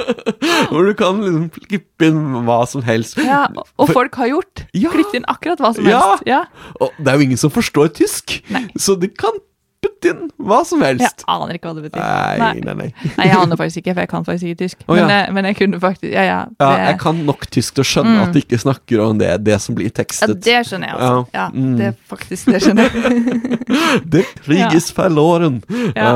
Hvor 0.71 0.87
du 0.87 0.93
kan 0.97 1.21
liksom 1.23 1.49
klippe 1.55 2.09
inn 2.09 2.23
hva 2.47 2.61
som 2.69 2.85
helst. 2.85 3.19
ja. 3.23 3.45
Og 3.79 3.91
folk 3.93 4.17
har 4.21 4.31
gjort. 4.31 4.65
Ja. 4.73 4.93
Klippet 4.93 5.21
inn 5.21 5.27
akkurat 5.31 5.61
hva 5.63 5.73
som 5.75 5.87
helst. 5.87 6.25
Ja. 6.29 6.43
Og 6.79 6.95
det 6.97 7.11
er 7.11 7.19
jo 7.19 7.29
ingen 7.29 7.41
som 7.41 7.53
forstår 7.53 7.93
tysk, 7.99 8.39
Nei. 8.53 8.67
så 8.79 8.97
de 8.99 9.11
kan 9.11 9.37
putte 9.81 10.09
inn 10.11 10.25
hva 10.49 10.57
som 10.67 10.81
helst. 10.83 11.23
Jeg 11.23 11.27
aner 11.31 11.55
ikke 11.55 11.69
hva 11.69 11.75
det 11.77 11.83
betyr. 11.89 12.01
Nei, 12.01 12.53
nei, 12.65 12.73
nei. 12.81 12.87
Nei, 13.17 13.27
jeg 13.29 13.37
aner 13.39 13.59
faktisk 13.59 13.81
ikke, 13.81 13.93
for 13.95 14.01
jeg 14.05 14.09
kan 14.11 14.25
faktisk 14.27 14.49
ikke 14.49 14.59
tysk. 14.63 14.81
Oh, 14.87 14.95
ja. 14.97 15.05
men, 15.05 15.13
jeg, 15.15 15.33
men 15.37 15.45
jeg 15.49 15.57
kunne 15.59 15.79
faktisk 15.83 16.11
Ja, 16.13 16.23
ja. 16.27 16.39
Ja, 16.59 16.69
jeg 16.89 16.99
kan 16.99 17.15
nok 17.27 17.47
tysk 17.51 17.75
til 17.77 17.85
å 17.85 17.87
skjønne 17.87 18.15
Mm. 18.19 18.21
at 18.27 18.33
de 18.35 18.41
ikke 18.43 18.59
snakker 18.59 19.03
om 19.05 19.17
det, 19.21 19.31
det 19.45 19.59
som 19.61 19.75
blir 19.77 19.89
tekstet. 19.93 20.35
Ja, 20.35 20.43
det 20.49 20.59
skjønner 20.67 20.87
jeg 20.91 20.97
altså. 20.99 21.25
Ja, 21.33 21.39
Ja, 21.39 21.47
mm. 21.53 21.77
det 21.79 21.93
faktisk 22.09 22.51
Det 22.51 22.61
skjønner 22.63 22.89
jeg. 22.89 23.59
det 24.17 24.25
kriges 24.43 24.89
Ja. 24.91 25.03
verloren. 25.03 25.61
Ja. 25.95 26.11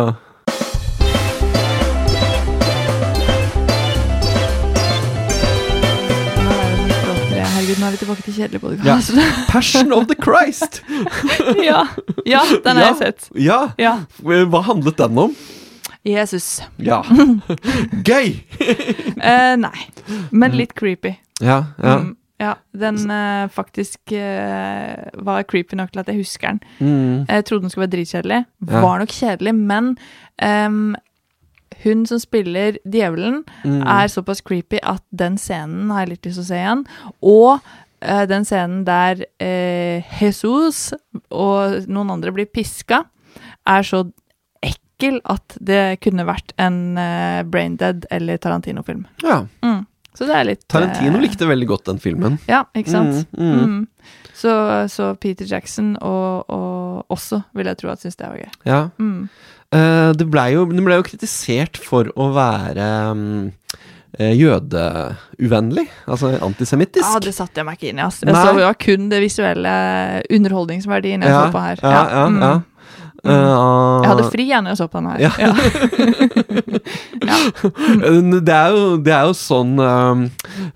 Nå 7.84 7.90
er 7.90 7.96
vi 7.98 8.00
tilbake 8.00 8.24
til 8.24 8.36
kjedelig 8.38 8.62
podkast. 8.64 9.18
Passion 9.52 9.92
of 9.92 10.08
the 10.08 10.16
Christ! 10.16 10.80
Ja. 11.70 11.82
ja, 12.28 12.40
den 12.64 12.80
har 12.80 12.86
jeg 12.94 13.00
sett. 13.02 13.26
Ja. 13.36 13.60
Ja. 13.80 13.98
Hva 14.24 14.62
handlet 14.64 15.02
den 15.02 15.20
om? 15.20 15.34
Jesus. 16.08 16.62
Ja. 16.80 17.02
Gøy! 18.10 18.38
Eh, 19.20 19.54
nei, 19.60 19.80
men 20.32 20.56
litt 20.56 20.76
creepy. 20.80 21.18
Ja, 21.44 21.60
ja. 21.76 21.98
Mm, 22.00 22.14
ja, 22.40 22.56
den 22.72 23.04
eh, 23.12 23.46
faktisk 23.52 24.16
eh, 24.16 25.04
var 25.28 25.44
creepy 25.48 25.80
nok 25.80 25.92
til 25.92 26.04
at 26.04 26.12
jeg 26.12 26.22
husker 26.24 26.54
den. 26.54 26.62
Mm. 26.80 27.26
Jeg 27.28 27.48
trodde 27.50 27.68
den 27.68 27.74
skulle 27.74 27.88
være 27.90 27.96
dritkjedelig. 27.98 28.44
Ja. 28.70 28.84
Var 28.88 29.04
nok 29.04 29.16
kjedelig, 29.20 29.56
men 29.60 29.96
ehm, 30.40 30.94
hun 31.84 32.06
som 32.10 32.20
spiller 32.20 32.78
djevelen, 32.86 33.44
Mm. 33.64 33.82
er 33.88 34.08
såpass 34.12 34.42
creepy 34.42 34.80
at 34.84 35.04
den 35.12 35.38
scenen 35.38 35.92
har 35.92 36.06
jeg 36.06 36.10
litt 36.16 36.26
lyst 36.26 36.40
til 36.40 36.44
å 36.44 36.50
se 36.50 36.60
igjen. 36.62 36.84
Og 37.22 37.60
uh, 38.04 38.26
den 38.30 38.44
scenen 38.46 38.84
der 38.88 39.24
uh, 39.42 40.20
Jesus 40.22 40.94
og 41.32 41.88
noen 41.88 42.12
andre 42.12 42.32
blir 42.36 42.46
piska, 42.52 43.04
er 43.68 43.82
så 43.88 44.04
ekkel 44.64 45.20
at 45.26 45.56
det 45.60 46.00
kunne 46.04 46.26
vært 46.28 46.54
en 46.58 46.98
uh, 46.98 47.44
Braindead 47.44 48.06
eller 48.12 48.38
Tarantino-film. 48.38 49.06
ja. 49.24 49.46
Mm. 49.64 49.86
Så 50.14 50.28
det 50.30 50.36
er 50.38 50.44
litt 50.46 50.68
Tarantino 50.70 51.18
eh, 51.18 51.24
likte 51.24 51.48
veldig 51.50 51.66
godt 51.72 51.88
den 51.90 51.98
filmen. 51.98 52.36
Ja, 52.46 52.60
ikke 52.78 52.92
sant? 52.94 53.24
Mm, 53.34 53.48
mm. 53.50 53.72
Mm. 53.72 53.88
Så, 54.38 54.52
så 54.94 55.08
Peter 55.18 55.48
Jackson 55.50 55.96
og, 56.06 56.46
og 56.54 57.10
også 57.10 57.40
vil 57.58 57.66
jeg 57.72 57.80
tro 57.82 57.90
at 57.90 58.04
syns 58.04 58.20
det 58.20 58.30
var 58.30 58.38
gøy. 58.38 58.52
Ja. 58.70 58.78
Eh, 59.74 60.12
det 60.20 60.28
blei 60.30 60.52
jo, 60.54 60.66
ble 60.70 61.00
jo 61.00 61.06
kritisert 61.08 61.80
for 61.82 62.10
å 62.20 62.30
være 62.36 62.88
mm, 63.18 63.52
eh, 64.20 64.34
jødeuvennlig. 64.38 65.88
Altså 66.08 66.34
antisemittisk. 66.46 67.06
Ja, 67.06 67.22
det 67.24 67.34
satte 67.36 67.62
jeg 67.62 67.68
meg 67.70 67.80
ikke 67.80 67.90
inn 67.94 68.02
i. 68.02 68.06
Altså. 68.06 68.28
Det 68.30 68.36
var 68.38 68.78
kun 68.80 69.10
det 69.12 69.22
visuelle 69.24 69.74
underholdningsverdien 70.30 71.26
jeg 71.26 71.34
Ja, 71.34 71.42
så 71.48 71.56
på 71.56 71.64
her. 71.64 71.82
Ja, 71.84 72.04
ja, 72.12 72.28
Mm. 72.30 72.42
ja. 72.42 72.54
Mm. 73.24 73.32
Uh, 73.32 74.04
Jeg 74.04 74.10
hadde 74.12 74.24
fri 74.34 74.44
igjen 74.44 74.66
når 74.66 74.74
jeg 74.74 74.80
så 74.82 74.88
på 74.92 75.00
den 75.00 75.08
her. 75.14 75.20
Ja. 75.24 75.32
det, 78.44 78.52
er 78.56 78.70
jo, 78.76 78.98
det 79.00 79.14
er 79.16 79.24
jo 79.30 79.34
sånn 79.38 79.78
um, 79.80 80.26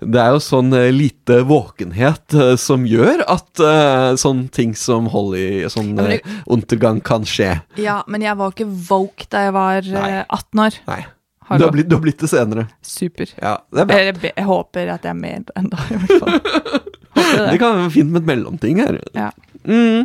Det 0.00 0.20
er 0.22 0.30
jo 0.32 0.38
sånn 0.42 0.72
eh, 0.76 0.88
lite 0.94 1.42
våkenhet 1.48 2.34
eh, 2.34 2.54
som 2.60 2.86
gjør 2.88 3.22
at 3.28 3.60
eh, 3.60 4.16
sånne 4.20 4.48
ting 4.54 4.74
som 4.78 5.06
Holly 5.12 5.68
Sånn 5.72 5.88
Ja, 5.92 5.96
men 6.06 6.12
eh, 6.16 6.20
undergang 6.48 7.00
kan 7.04 7.24
skje. 7.28 7.60
Ja, 7.80 8.02
men 8.08 8.22
jeg 8.24 8.36
var 8.40 8.52
ikke 8.54 8.68
woke 8.88 9.26
da 9.32 9.38
jeg 9.48 9.54
var 9.56 9.82
Nei. 9.92 10.10
eh, 10.22 10.26
18 10.28 10.60
år. 10.64 10.72
Nei. 10.88 11.02
Du 11.48 11.64
har, 11.64 11.72
blitt, 11.72 11.88
du 11.88 11.94
har 11.96 12.02
blitt 12.04 12.20
det 12.20 12.28
senere. 12.28 12.66
Super. 12.84 13.26
Ja, 13.40 13.54
det. 13.72 13.86
Jeg, 13.92 14.16
jeg, 14.20 14.32
jeg 14.36 14.44
håper 14.48 14.90
at 14.92 15.04
jeg 15.06 15.12
er 15.14 15.20
med 15.20 15.50
enda, 15.56 15.78
i 15.88 15.96
hvert 16.00 16.20
fall. 16.24 16.40
Det 17.18 17.48
det. 17.50 17.58
kan 17.58 17.74
være 17.80 17.90
fint 17.90 18.12
med 18.14 18.20
et 18.22 18.28
mellomting 18.28 18.76
her. 18.78 18.94
Ja. 19.16 19.30
Mm. 19.66 20.04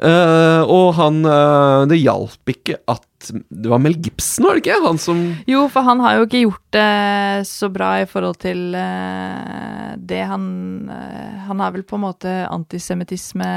Eh, 0.00 0.62
og 0.64 0.94
han 0.96 1.20
eh, 1.28 1.82
Det 1.90 1.98
hjalp 2.00 2.52
ikke 2.54 2.78
at 2.88 3.04
det 3.28 3.68
var 3.68 3.80
Mel 3.82 3.96
Gibson, 4.00 4.46
var 4.46 4.56
det 4.56 4.64
ikke? 4.64 4.78
Han 4.84 4.98
som 5.00 5.20
Jo, 5.48 5.66
for 5.72 5.84
han 5.86 6.00
har 6.00 6.16
jo 6.18 6.26
ikke 6.26 6.42
gjort 6.44 6.66
det 6.74 7.46
så 7.48 7.68
bra 7.72 7.90
i 8.00 8.06
forhold 8.08 8.38
til 8.40 8.74
eh, 8.78 9.92
det 9.98 10.20
han 10.30 10.44
eh, 10.92 11.38
Han 11.48 11.60
har 11.62 11.74
vel 11.74 11.84
på 11.86 11.98
en 11.98 12.04
måte 12.04 12.32
antisemittisme 12.48 13.50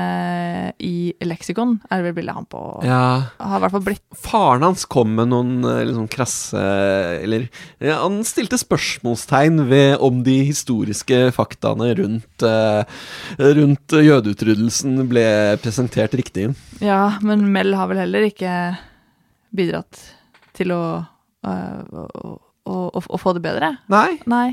i 0.84 1.14
leksikon, 1.24 1.78
er 1.90 2.02
det 2.02 2.08
vel 2.10 2.18
bildet 2.18 2.38
han 2.40 2.48
på 2.50 2.64
Ja. 2.88 3.04
Har 3.40 3.60
i 3.60 3.64
hvert 3.64 3.76
fall 3.78 3.86
blitt 3.88 4.04
Faren 4.18 4.66
hans 4.66 4.86
kom 4.90 5.16
med 5.18 5.32
noen 5.32 5.64
eh, 5.64 5.84
liksom 5.88 6.10
krasse 6.12 6.64
Eller 7.24 7.48
ja, 7.80 8.00
Han 8.04 8.22
stilte 8.28 8.60
spørsmålstegn 8.62 9.64
ved 9.70 10.04
om 10.04 10.24
de 10.26 10.40
historiske 10.50 11.26
faktaene 11.36 11.94
rundt 12.00 12.48
Rundt 13.40 13.94
jødeutryddelsen 13.94 14.98
ble 15.10 15.26
presentert 15.64 16.16
riktig. 16.18 16.50
Ja, 16.84 17.16
men 17.22 17.46
Mel 17.54 17.74
har 17.78 17.90
vel 17.92 18.02
heller 18.04 18.26
ikke 18.28 18.52
bidratt 19.56 20.00
til 20.58 20.72
å, 20.76 20.82
øh, 21.46 21.80
å, 21.94 22.04
å, 22.66 22.76
å, 22.98 23.02
å 23.02 23.20
få 23.22 23.34
det 23.38 23.44
bedre? 23.46 23.74
Nei, 23.94 24.20
Nei. 24.30 24.48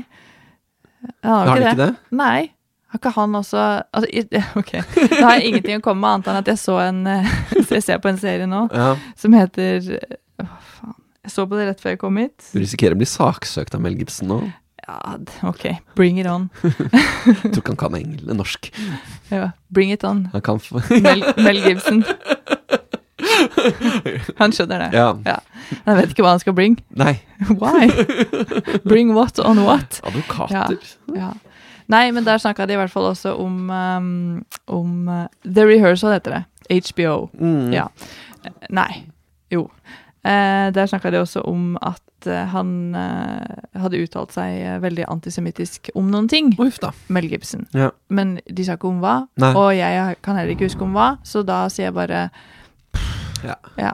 Han 1.25 1.31
har 1.31 1.45
har 1.47 1.47
han 1.55 1.61
ikke 1.63 1.77
det. 1.79 1.85
det? 1.91 2.17
Nei. 2.17 2.41
Har 2.91 2.99
ikke 2.99 3.13
han 3.15 3.35
også 3.39 3.61
altså, 3.95 4.07
Ok, 4.59 4.71
da 5.15 5.21
har 5.23 5.37
jeg 5.39 5.47
ingenting 5.53 5.79
å 5.79 5.83
komme 5.85 6.01
med 6.03 6.09
annet 6.17 6.27
enn 6.33 6.39
at 6.41 6.49
jeg 6.51 6.59
så 6.61 6.75
en 6.83 6.99
eh, 7.07 7.29
Jeg 7.71 7.85
ser 7.85 8.01
på 8.03 8.11
en 8.11 8.19
serie 8.21 8.45
nå 8.51 8.65
Ja. 8.75 8.89
som 9.17 9.33
heter 9.33 9.79
Hva 10.37 10.49
faen 10.75 10.97
Jeg 11.23 11.31
så 11.33 11.45
på 11.47 11.57
det 11.57 11.69
rett 11.69 11.81
før 11.81 11.93
jeg 11.95 12.01
kom 12.01 12.17
hit. 12.19 12.49
Du 12.51 12.59
risikerer 12.59 12.97
å 12.97 12.99
bli 12.99 13.07
saksøkt 13.09 13.77
av 13.77 13.81
Mel 13.85 13.93
Gibson 13.97 14.27
nå. 14.31 14.39
Ja, 14.81 15.15
ok. 15.45 15.67
Bring 15.95 16.17
it 16.19 16.25
on. 16.27 16.47
Jeg 16.65 17.51
tror 17.53 17.59
ikke 17.61 17.69
han 17.75 17.77
kan 17.83 17.97
engel, 17.99 18.31
norsk. 18.35 18.71
Ja, 19.29 19.51
bring 19.69 19.91
it 19.93 20.01
on. 20.03 20.23
Han 20.33 20.41
kan 20.43 20.57
få 20.59 20.81
Mel, 21.05 21.21
Mel 21.37 21.61
Gibson. 21.61 22.01
Han 24.41 24.53
skjønner 24.55 24.85
det. 24.85 24.89
Ja. 24.97 25.37
Jeg 25.85 25.97
vet 25.99 26.13
ikke 26.13 26.25
hva 26.25 26.35
han 26.35 26.41
skal 26.43 26.55
bring. 26.57 26.77
Nei. 26.97 27.15
Why? 27.61 27.87
Bring 28.87 29.13
what 29.15 29.39
on 29.39 29.63
what? 29.65 30.01
Advokater. 30.07 30.77
Ja. 31.15 31.33
Nei, 31.91 32.05
men 32.15 32.23
der 32.27 32.39
snakka 32.39 32.67
de 32.69 32.77
i 32.77 32.79
hvert 32.79 32.93
fall 32.93 33.09
også 33.09 33.33
om, 33.39 33.67
um, 33.69 34.43
om 34.71 35.09
uh, 35.11 35.25
The 35.43 35.65
Rehearsal, 35.67 36.13
heter 36.15 36.37
det. 36.37 36.43
HBO. 36.87 37.29
Mm. 37.35 37.73
Ja. 37.75 37.87
Nei. 38.71 39.03
Jo. 39.51 39.67
Eh, 40.23 40.69
der 40.73 40.85
snakka 40.85 41.11
de 41.11 41.17
også 41.19 41.41
om 41.49 41.77
at 41.81 42.27
eh, 42.29 42.45
han 42.53 42.95
eh, 42.95 43.79
hadde 43.81 44.03
uttalt 44.03 44.35
seg 44.35 44.59
eh, 44.61 44.77
veldig 44.83 45.07
antisemittisk 45.09 45.89
om 45.97 46.11
noen 46.13 46.29
ting. 46.29 46.51
Uff 46.61 46.77
da. 46.83 46.91
Mel 47.09 47.25
Gibson. 47.31 47.65
Ja. 47.73 47.89
Men 48.13 48.35
de 48.45 48.65
sa 48.67 48.77
ikke 48.77 48.91
om 48.91 49.01
hva, 49.01 49.23
Nei. 49.41 49.51
og 49.57 49.71
jeg 49.75 50.19
kan 50.21 50.37
heller 50.37 50.53
ikke 50.53 50.69
huske 50.69 50.85
om 50.85 50.93
hva, 50.93 51.15
så 51.25 51.41
da 51.47 51.63
sier 51.73 51.89
jeg 51.89 51.97
bare 51.97 52.27
Ja. 53.45 53.55
Ja. 53.77 53.93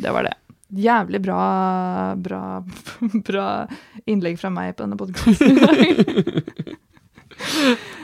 Det 0.00 0.12
var 0.14 0.22
det. 0.28 0.34
Jævlig 0.70 1.18
bra 1.24 2.14
bra, 2.16 2.40
bra 3.28 3.46
innlegg 4.06 4.36
fra 4.38 4.50
meg 4.54 4.76
på 4.78 4.84
denne 4.86 4.96
podkasten. 5.00 5.56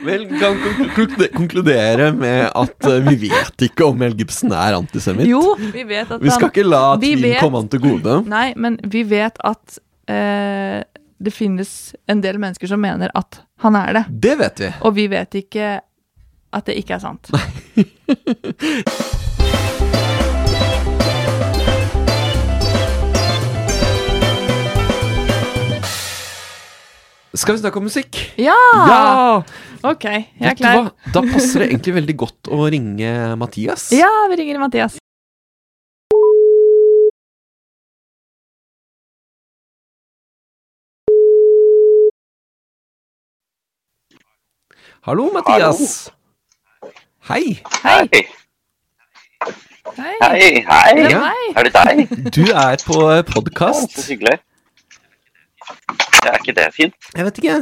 Vel, 0.03 0.23
kan 0.41 0.57
konklude- 0.63 1.27
konkludere 1.35 2.09
med 2.17 2.47
at 2.57 2.85
eh, 2.89 2.99
vi 3.05 3.29
vet 3.29 3.61
ikke 3.69 3.85
om 3.85 3.97
Mel 4.01 4.15
Gibson 4.17 4.51
er 4.51 4.73
antisemitt. 4.77 5.27
jo, 5.29 5.41
vi 5.59 5.83
vet 5.85 6.11
at 6.11 6.21
Vi 6.23 6.29
skal 6.33 6.47
han 6.49 6.53
ikke 6.55 6.65
la 6.67 6.83
Vi 6.97 7.13
tvilen 7.15 7.39
komme 7.43 7.61
han 7.61 7.69
til 7.69 7.83
gode. 7.83 8.17
Nei, 8.27 8.47
men 8.57 8.79
vi 8.83 9.03
vet 9.07 9.37
at 9.45 9.77
eh, 10.09 10.81
det 11.17 11.33
finnes 11.33 11.71
en 12.09 12.21
del 12.25 12.37
mennesker 12.41 12.67
som 12.69 12.81
mener 12.81 13.13
at 13.17 13.39
han 13.63 13.75
er 13.79 13.93
det. 13.99 14.03
Det 14.27 14.35
vet 14.41 14.59
vi. 14.65 14.71
Og 14.85 14.93
vi 14.97 15.07
vet 15.13 15.39
ikke 15.45 15.69
at 16.57 16.65
det 16.69 16.75
ikke 16.81 16.97
er 16.97 17.03
sant. 17.05 17.29
Skal 27.37 27.53
vi 27.55 27.59
snakke 27.61 27.77
om 27.79 27.85
musikk? 27.85 28.17
Ja! 28.41 28.55
Ja! 28.89 29.41
Ok, 29.85 30.05
jeg 30.09 30.49
er 30.51 30.55
klar. 30.57 30.87
Da 31.13 31.21
passer 31.21 31.61
det 31.61 31.67
egentlig 31.71 31.93
veldig 31.99 32.15
godt 32.23 32.49
å 32.57 32.63
ringe 32.73 33.11
Mathias. 33.37 33.91
Ja, 34.01 34.09
vi 34.31 34.39
ringer 34.41 34.57
Mathias. 34.63 34.97
Hallo, 45.01 45.31
Mathias. 45.33 46.11
Hei. 47.29 47.61
Hei. 47.83 48.07
Hei, 49.97 50.15
Hei. 50.21 50.21
hei, 50.21 50.65
hei. 50.67 50.93
Det 50.95 51.05
er 51.05 51.09
Ja. 51.11 51.31
Er 51.55 51.63
det 51.63 51.73
deg? 51.73 52.33
Du 52.35 52.43
er 52.51 52.77
på 52.85 52.99
podkast. 53.33 53.91
så 53.97 54.07
hyggelig. 54.13 54.39
Ja, 56.27 56.33
er 56.35 56.43
ikke 56.43 56.57
det 56.59 56.67
fint? 56.75 56.97
Jeg 57.15 57.25
vet 57.29 57.39
ikke. 57.41 57.57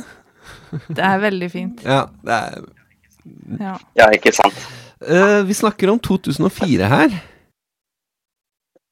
Det 0.89 1.06
er 1.06 1.21
veldig 1.23 1.51
fint. 1.54 1.86
Ja, 1.86 2.01
det 2.25 2.39
er 2.41 2.65
Ja. 3.62 3.78
Ja, 3.97 4.10
ikke 4.13 4.34
sant. 4.36 4.58
Eh, 5.06 5.41
Vi 5.47 5.54
snakker 5.58 5.89
om 5.93 5.99
2004 5.99 6.89
her. 6.91 7.15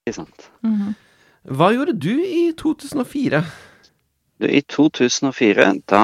Ikke 0.07 0.15
sant. 0.21 0.49
Mhm. 0.65 0.93
Hva 1.53 1.73
gjorde 1.75 1.93
du 1.99 2.13
i 2.23 2.51
2004? 2.57 3.43
Du, 4.41 4.47
I 4.47 4.62
2004, 4.71 5.65
da 5.91 6.03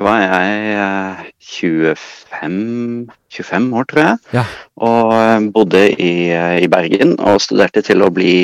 var 0.00 0.18
jeg 0.20 0.74
eh, 0.76 1.22
25, 1.40 3.08
25 3.32 3.72
år, 3.80 3.88
tror 3.90 4.02
jeg. 4.04 4.18
Ja. 4.36 4.44
Og 4.76 5.14
eh, 5.16 5.48
bodde 5.56 5.82
i, 5.96 6.12
eh, 6.36 6.58
i 6.64 6.68
Bergen 6.72 7.16
og 7.18 7.40
studerte 7.44 7.82
til 7.84 8.04
å 8.06 8.10
bli 8.14 8.34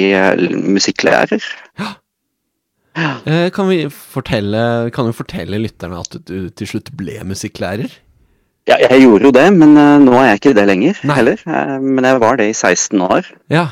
musikklærer. 0.76 1.44
Eh, 1.78 1.92
Kan 3.52 3.68
vi 3.68 3.78
fortelle 3.92 4.90
Kan 4.94 5.06
du 5.10 5.12
fortelle 5.16 5.58
lytterne 5.60 5.98
at 6.00 6.16
du 6.28 6.48
til 6.56 6.66
slutt 6.70 6.92
ble 6.96 7.18
musikklærer? 7.28 7.90
Ja, 8.66 8.78
jeg 8.82 9.02
gjorde 9.04 9.28
jo 9.28 9.30
det, 9.36 9.44
men 9.54 9.76
eh, 9.78 9.96
nå 10.02 10.14
er 10.18 10.24
jeg 10.32 10.38
ikke 10.40 10.52
det 10.58 10.64
lenger 10.66 10.96
Nei. 11.06 11.14
heller. 11.20 11.42
Eh, 11.46 11.74
Men 11.78 12.04
jeg 12.08 12.18
var 12.18 12.36
det 12.40 12.48
i 12.50 12.54
16 12.56 12.98
år. 13.04 13.28
Ja. 13.52 13.66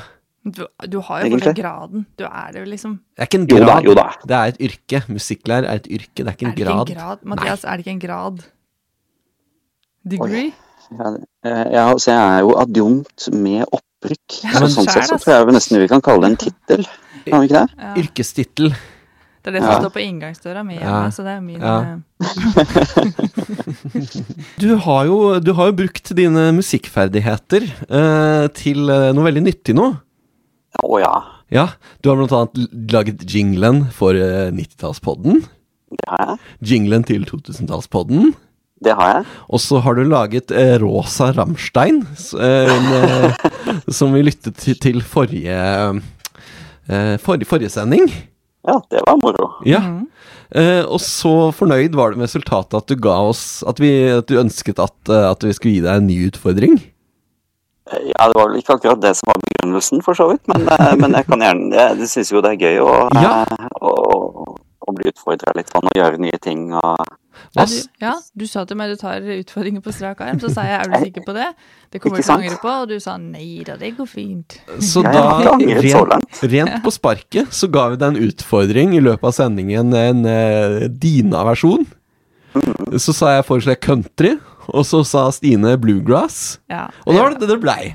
Du, 0.45 0.61
du 0.87 1.01
har 1.01 1.25
jo 1.25 1.33
fortsatt 1.33 1.57
graden. 1.59 2.05
Du 2.21 2.23
er 2.29 2.53
det 2.55 2.61
jo 2.63 2.69
liksom. 2.71 2.93
Det 3.17 3.25
er 3.25 3.31
ikke 3.31 3.41
en 3.41 3.47
Jo 3.51 3.59
da, 3.59 3.65
grad. 3.73 3.89
jo 3.89 3.95
da. 3.99 4.05
Det 4.23 4.37
er 4.39 4.53
et 4.53 4.61
yrke. 4.69 5.01
Musikklærer 5.11 5.67
er 5.73 5.81
et 5.83 5.89
yrke, 5.91 6.21
det 6.21 6.29
er 6.29 6.37
ikke 6.37 6.47
Er 6.47 6.51
en 6.53 6.55
det 6.61 6.67
grad. 6.69 6.85
ikke 6.87 6.95
en 6.95 7.01
grad? 7.03 7.25
Mathias, 7.33 7.65
er 7.65 7.71
det 7.81 7.87
ikke 7.87 7.95
en 7.97 8.05
grad? 8.05 8.45
Degree? 10.15 10.53
Ja, 10.95 11.11
eh, 11.49 11.67
ja, 11.73 11.85
altså 11.91 12.13
jeg 12.13 12.23
er 12.37 12.41
jo 12.45 12.55
adjunkt 12.61 13.29
med 13.33 13.65
opprykk. 13.73 14.39
Ja, 14.45 14.53
så 14.61 14.69
sånn 14.77 14.91
sett 14.93 15.09
så 15.09 15.17
tror 15.19 15.39
jeg 15.41 15.55
nesten 15.57 15.81
vi 15.81 15.89
kan 15.91 16.03
kalle 16.05 16.27
det 16.27 16.31
en 16.35 16.41
tittel. 16.45 16.85
Kan 17.25 17.41
vi 17.41 17.49
ikke 17.49 17.63
det? 17.65 17.79
Ja. 17.81 17.95
Yrkestittel. 18.05 18.75
Det 19.45 19.51
er 19.51 19.55
det 19.59 19.63
som 19.63 19.73
Ja. 19.75 19.81
står 19.83 19.91
på 19.93 20.01
inngangsdøra 20.01 20.63
mi 20.65 20.75
Ja. 20.79 20.81
hjemme, 20.81 21.11
så 21.13 21.21
det 21.23 21.33
er 21.37 21.41
min 21.45 21.61
Ja. 21.61 21.81
eh, 21.85 21.99
Du 24.61 24.75
har 24.81 25.05
jo, 25.09 25.17
du 25.41 25.53
har 25.59 25.67
jo 25.71 25.77
brukt 25.83 26.13
dine 26.17 26.47
musikkferdigheter 26.57 27.63
eh, 27.89 28.47
til 28.57 28.89
eh, 28.91 29.11
noe 29.17 29.25
veldig 29.29 29.43
nyttig 29.45 29.75
nå. 29.77 29.91
Å 30.85 30.99
ja, 31.03 31.15
Ja, 31.55 31.67
du 32.03 32.09
har 32.11 32.17
blant 32.19 32.33
annet 32.35 32.57
laget 32.91 33.21
jinglen 33.31 33.85
for 33.95 34.15
eh, 34.17 34.49
90-tallspodden. 34.51 35.43
det 35.95 36.09
har 36.09 36.27
jeg. 36.33 36.39
Jinglen 36.73 37.05
til 37.07 37.25
2000-tallspodden. 37.29 38.33
Det 38.85 38.95
har 38.99 39.09
jeg. 39.21 39.25
Og 39.49 39.61
så 39.63 39.79
har 39.85 39.95
du 39.95 40.03
laget 40.09 40.51
eh, 40.51 40.75
Rosa 40.83 41.29
Ramstein, 41.37 42.03
eh, 42.41 42.75
en, 42.75 42.87
eh, 42.99 43.33
som 44.01 44.13
vi 44.17 44.23
lyttet 44.27 44.57
til, 44.57 44.75
til 44.83 44.99
forrige, 45.05 45.59
eh, 46.89 47.17
forrige 47.23 47.47
Forrige 47.49 47.71
sending. 47.71 48.09
Ja, 48.67 48.79
det 48.91 49.03
var 49.07 49.19
moro. 49.23 49.51
Ja. 49.69 49.81
Mhm. 49.81 50.07
Eh, 50.55 50.85
og 50.87 51.01
så 51.03 51.51
fornøyd 51.57 51.97
var 51.99 52.13
du 52.13 52.19
med 52.21 52.29
resultatet 52.29 52.77
at 52.79 52.87
du 52.87 52.95
ga 53.01 53.15
oss 53.27 53.65
At, 53.67 53.81
vi, 53.83 53.89
at 54.13 54.29
du 54.29 54.37
ønsket 54.39 54.79
at, 54.79 54.95
eh, 55.11 55.25
at 55.31 55.43
vi 55.43 55.53
skulle 55.57 55.73
gi 55.75 55.81
deg 55.83 55.97
en 55.99 56.07
ny 56.07 56.19
utfordring. 56.29 56.77
Ja, 57.91 58.29
det 58.31 58.37
var 58.39 58.49
vel 58.49 58.61
ikke 58.63 58.77
akkurat 58.79 59.01
det 59.03 59.13
som 59.19 59.29
var 59.33 59.41
begrunnelsen, 59.43 60.01
for 60.05 60.17
så 60.17 60.29
vidt. 60.31 60.45
Men, 60.49 60.69
eh, 60.69 60.95
men 60.97 61.13
jeg 61.19 61.27
kan 61.29 61.43
gjerne 61.45 61.75
Jeg 61.75 62.09
syns 62.09 62.31
jo 62.33 62.41
det 62.45 62.55
er 62.55 62.63
gøy 62.63 62.79
å, 62.85 62.93
Ja. 63.21 63.35
å, 63.81 63.91
å, 63.91 64.57
å 64.89 64.95
bli 64.97 65.11
utfordra 65.11 65.53
litt 65.57 65.69
sånn 65.73 65.91
og 65.91 65.99
gjøre 65.99 66.21
nye 66.23 66.39
ting 66.41 66.71
og 66.73 67.03
Ja, 67.55 67.65
du, 67.71 67.75
ja, 68.03 68.13
du 68.35 68.45
sa 68.51 68.65
til 68.67 68.79
meg 68.79 68.91
du 68.91 68.99
tar 68.99 69.23
utfordringer 69.23 69.83
på 69.85 69.93
strak 69.95 70.23
arm, 70.27 70.41
så 70.43 70.51
sa 70.51 70.65
jeg 70.67 70.79
er 70.81 70.91
du 70.91 70.97
sikker 71.05 71.23
på 71.27 71.35
det? 71.37 71.47
Det 71.95 72.01
kommer 72.03 72.19
du 72.19 72.25
til 72.25 72.33
å 72.35 72.39
angre 72.41 72.57
på, 72.59 72.73
og 72.83 72.89
du 72.91 72.97
sa 73.03 73.15
nei 73.21 73.63
da, 73.67 73.77
det 73.79 73.93
går 73.95 74.09
fint. 74.11 74.57
Så 74.83 75.05
da, 75.07 75.23
rent, 75.55 76.41
rent 76.43 76.79
på 76.83 76.95
sparket, 76.95 77.53
så 77.55 77.71
ga 77.71 77.87
vi 77.93 78.01
deg 78.01 78.09
en 78.11 78.31
utfordring 78.31 78.97
i 78.99 79.03
løpet 79.05 79.31
av 79.31 79.37
sendingen, 79.37 79.95
en 79.95 80.27
eh, 80.27 80.89
Dina-versjon. 80.91 81.87
Mm. 82.55 82.99
Så 83.03 83.15
sa 83.15 83.37
jeg 83.37 83.47
foreslår 83.47 83.77
jeg 83.77 83.85
country, 83.87 84.35
og 84.75 84.87
så 84.89 85.05
sa 85.07 85.29
Stine 85.35 85.77
bluegrass. 85.81 86.59
Ja, 86.73 86.89
Og 87.05 87.15
da 87.15 87.23
var 87.23 87.35
det 87.35 87.45
det 87.45 87.53
det 87.55 87.63
blei. 87.63 87.95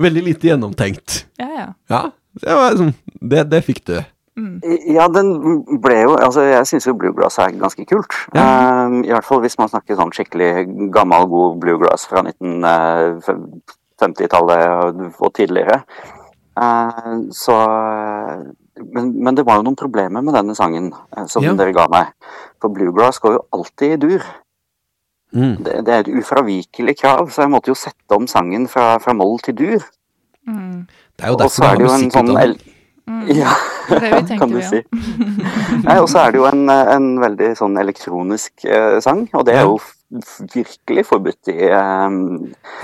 Veldig 0.00 0.24
lite 0.26 0.50
gjennomtenkt. 0.50 1.24
Ja, 1.38 1.50
ja. 1.52 1.68
Ja, 1.92 2.02
det, 2.40 2.54
var 2.58 2.72
liksom, 2.74 2.92
det, 3.20 3.44
det 3.52 3.62
fikk 3.66 3.84
du. 3.86 3.96
Ja, 4.34 5.04
den 5.14 5.28
ble 5.78 6.00
jo 6.00 6.16
Altså, 6.18 6.42
jeg 6.42 6.66
syns 6.66 6.88
jo 6.88 6.94
bluegrass 6.98 7.36
er 7.38 7.52
ganske 7.54 7.84
kult. 7.86 8.10
Ja. 8.34 8.42
Um, 8.86 9.04
I 9.06 9.12
hvert 9.14 9.24
fall 9.28 9.40
hvis 9.44 9.58
man 9.60 9.68
snakker 9.70 9.94
sånn 9.98 10.10
skikkelig 10.14 10.50
gammel, 10.94 11.22
god 11.30 11.60
bluegrass 11.62 12.02
fra 12.10 12.20
1950-tallet 12.26 14.62
og 15.22 15.30
tidligere. 15.38 15.78
Uh, 16.58 17.14
så 17.34 17.54
men, 18.94 19.04
men 19.22 19.34
det 19.38 19.44
var 19.46 19.56
jo 19.60 19.66
noen 19.68 19.78
problemer 19.78 20.20
med 20.24 20.34
denne 20.34 20.54
sangen 20.58 20.86
eh, 21.16 21.26
som 21.30 21.42
Ja. 21.46 21.52
dere 21.54 21.72
ga 21.74 21.86
meg. 21.90 22.06
For 22.62 22.68
bluegrass 22.74 23.18
går 23.22 23.32
jo 23.36 23.42
alltid 23.54 23.88
i 23.92 23.96
dur. 24.02 24.22
Mm. 25.34 25.56
Det, 25.64 25.72
det 25.86 25.92
er 25.94 25.98
et 26.02 26.14
ufravikelig 26.18 26.94
krav, 26.98 27.30
så 27.30 27.42
jeg 27.42 27.50
måtte 27.50 27.70
jo 27.70 27.74
sette 27.78 28.12
om 28.14 28.26
sangen 28.30 28.68
fra, 28.70 28.98
fra 29.02 29.12
moll 29.14 29.38
til 29.42 29.54
dur. 29.58 29.82
Mm. 30.46 30.86
Det 31.14 31.24
er 31.26 31.30
jo 31.32 31.36
derfor 31.38 31.64
er 31.64 31.68
det 31.70 31.78
du 31.78 31.84
jo 31.84 31.88
har 31.90 31.98
en 31.98 32.04
musikk 32.04 32.18
sånn 32.18 32.32
ut 33.08 33.34
Ja, 33.36 33.52
Det 33.88 34.38
kan 34.40 34.48
du 34.50 34.56
vi 34.56 34.62
si. 34.62 34.80
og 36.00 36.08
så 36.08 36.18
er 36.24 36.32
det 36.32 36.40
jo 36.40 36.46
en, 36.48 36.64
en 36.70 37.08
veldig 37.20 37.50
sånn 37.58 37.76
elektronisk 37.80 38.64
eh, 38.64 38.96
sang, 39.04 39.26
og 39.34 39.44
det 39.48 39.58
er 39.58 39.66
jo 39.68 39.76
f 39.80 39.90
virkelig 40.54 41.04
forbudt 41.08 41.50
i, 41.50 41.58
eh, 41.66 42.16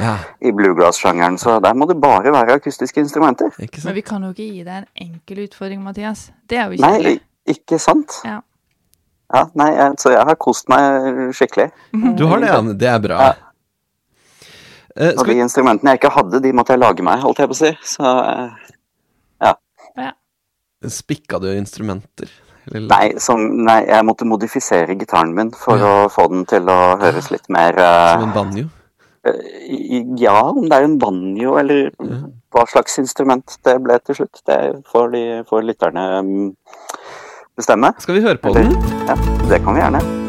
Ja, 0.02 0.14
i 0.42 0.52
bluegrass-sjangeren, 0.56 1.38
så 1.38 1.56
der 1.62 1.74
må 1.78 1.86
det 1.88 1.96
bare 2.02 2.32
være 2.34 2.58
akustiske 2.60 3.00
instrumenter. 3.00 3.52
ikke 3.58 3.80
Men 3.84 3.94
vi 3.94 4.02
kan 4.02 4.22
jo 4.26 4.32
ikke 4.34 4.48
gi 4.50 4.64
deg 4.66 4.76
en 4.82 4.88
enkel 5.08 5.44
utfordring, 5.46 5.82
Mathias. 5.84 6.30
Det 6.50 6.58
er 6.58 6.72
jo 6.72 6.80
Nei, 6.84 7.18
ikke 7.48 7.78
sant? 7.78 8.20
Ja. 8.26 8.40
Ja, 9.30 9.44
nei, 9.54 9.68
jeg, 9.76 9.94
så 10.02 10.10
jeg 10.10 10.26
har 10.26 10.34
kost 10.42 10.66
meg 10.72 11.30
skikkelig. 11.38 11.68
Du 12.18 12.24
har 12.26 12.40
det, 12.42 12.48
ja. 12.50 12.60
Det 12.74 12.88
er 12.90 12.98
bra. 13.04 13.18
Ja. 13.28 13.36
Eh, 14.96 15.12
Og 15.14 15.22
de 15.22 15.36
vi, 15.36 15.40
instrumentene 15.44 15.92
jeg 15.94 16.00
ikke 16.00 16.10
hadde, 16.16 16.40
de 16.42 16.50
måtte 16.56 16.74
jeg 16.74 16.82
lage 16.82 17.04
meg, 17.06 17.20
holdt 17.22 17.38
jeg 17.38 17.50
på 17.52 17.54
å 17.54 17.60
si. 17.60 17.70
Så 17.92 18.10
eh, 18.26 18.69
spikka 20.88 21.38
du 21.40 21.48
instrumenter? 21.52 22.28
Eller- 22.72 22.88
nei, 22.88 23.18
som, 23.18 23.40
nei, 23.64 23.84
jeg 23.86 24.04
måtte 24.04 24.24
modifisere 24.28 24.96
gitaren 24.98 25.34
min 25.34 25.50
for 25.50 25.76
Ja. 25.78 26.06
å 26.06 26.10
få 26.10 26.28
den 26.30 26.44
til 26.46 26.62
å 26.68 26.96
høres 27.00 27.30
litt 27.30 27.48
mer 27.48 27.72
Som 27.72 28.22
eh, 28.22 28.28
en 28.28 28.32
banjo? 28.32 28.68
Uh, 29.26 30.16
Ja, 30.16 30.40
om 30.48 30.68
det 30.68 30.72
er 30.78 30.84
en 30.84 30.98
banjo 30.98 31.58
eller 31.58 31.90
hva 32.52 32.64
slags 32.66 32.98
instrument 32.98 33.58
det 33.64 33.82
ble 33.82 33.98
til 33.98 34.14
slutt, 34.14 34.40
det 34.46 34.82
får, 34.90 35.10
de, 35.12 35.44
får 35.48 35.62
lytterne 35.62 36.06
um, 36.20 36.56
bestemme. 37.56 37.92
Skal 37.98 38.14
vi 38.14 38.22
høre 38.22 38.38
på 38.38 38.48
Eller- 38.54 38.72
den? 38.72 39.06
Ja, 39.06 39.14
det 39.48 39.62
kan 39.64 39.74
vi 39.74 39.80
gjerne. 39.80 40.19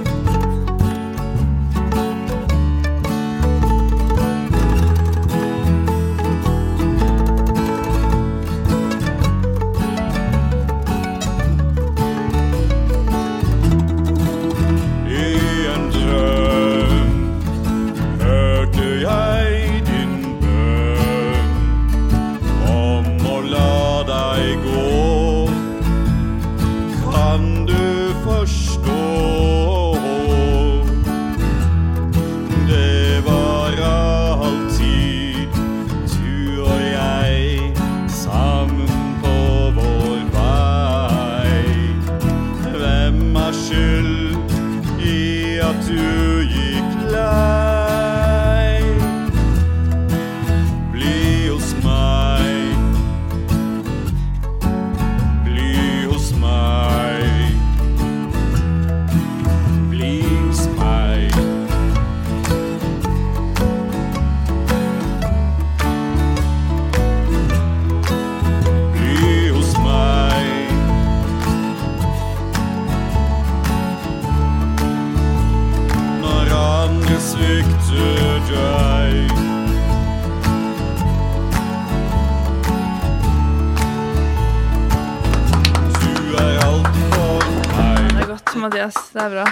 Mathias. 88.62 88.97
Det 89.14 89.22
er 89.26 89.34
bra. 89.36 89.47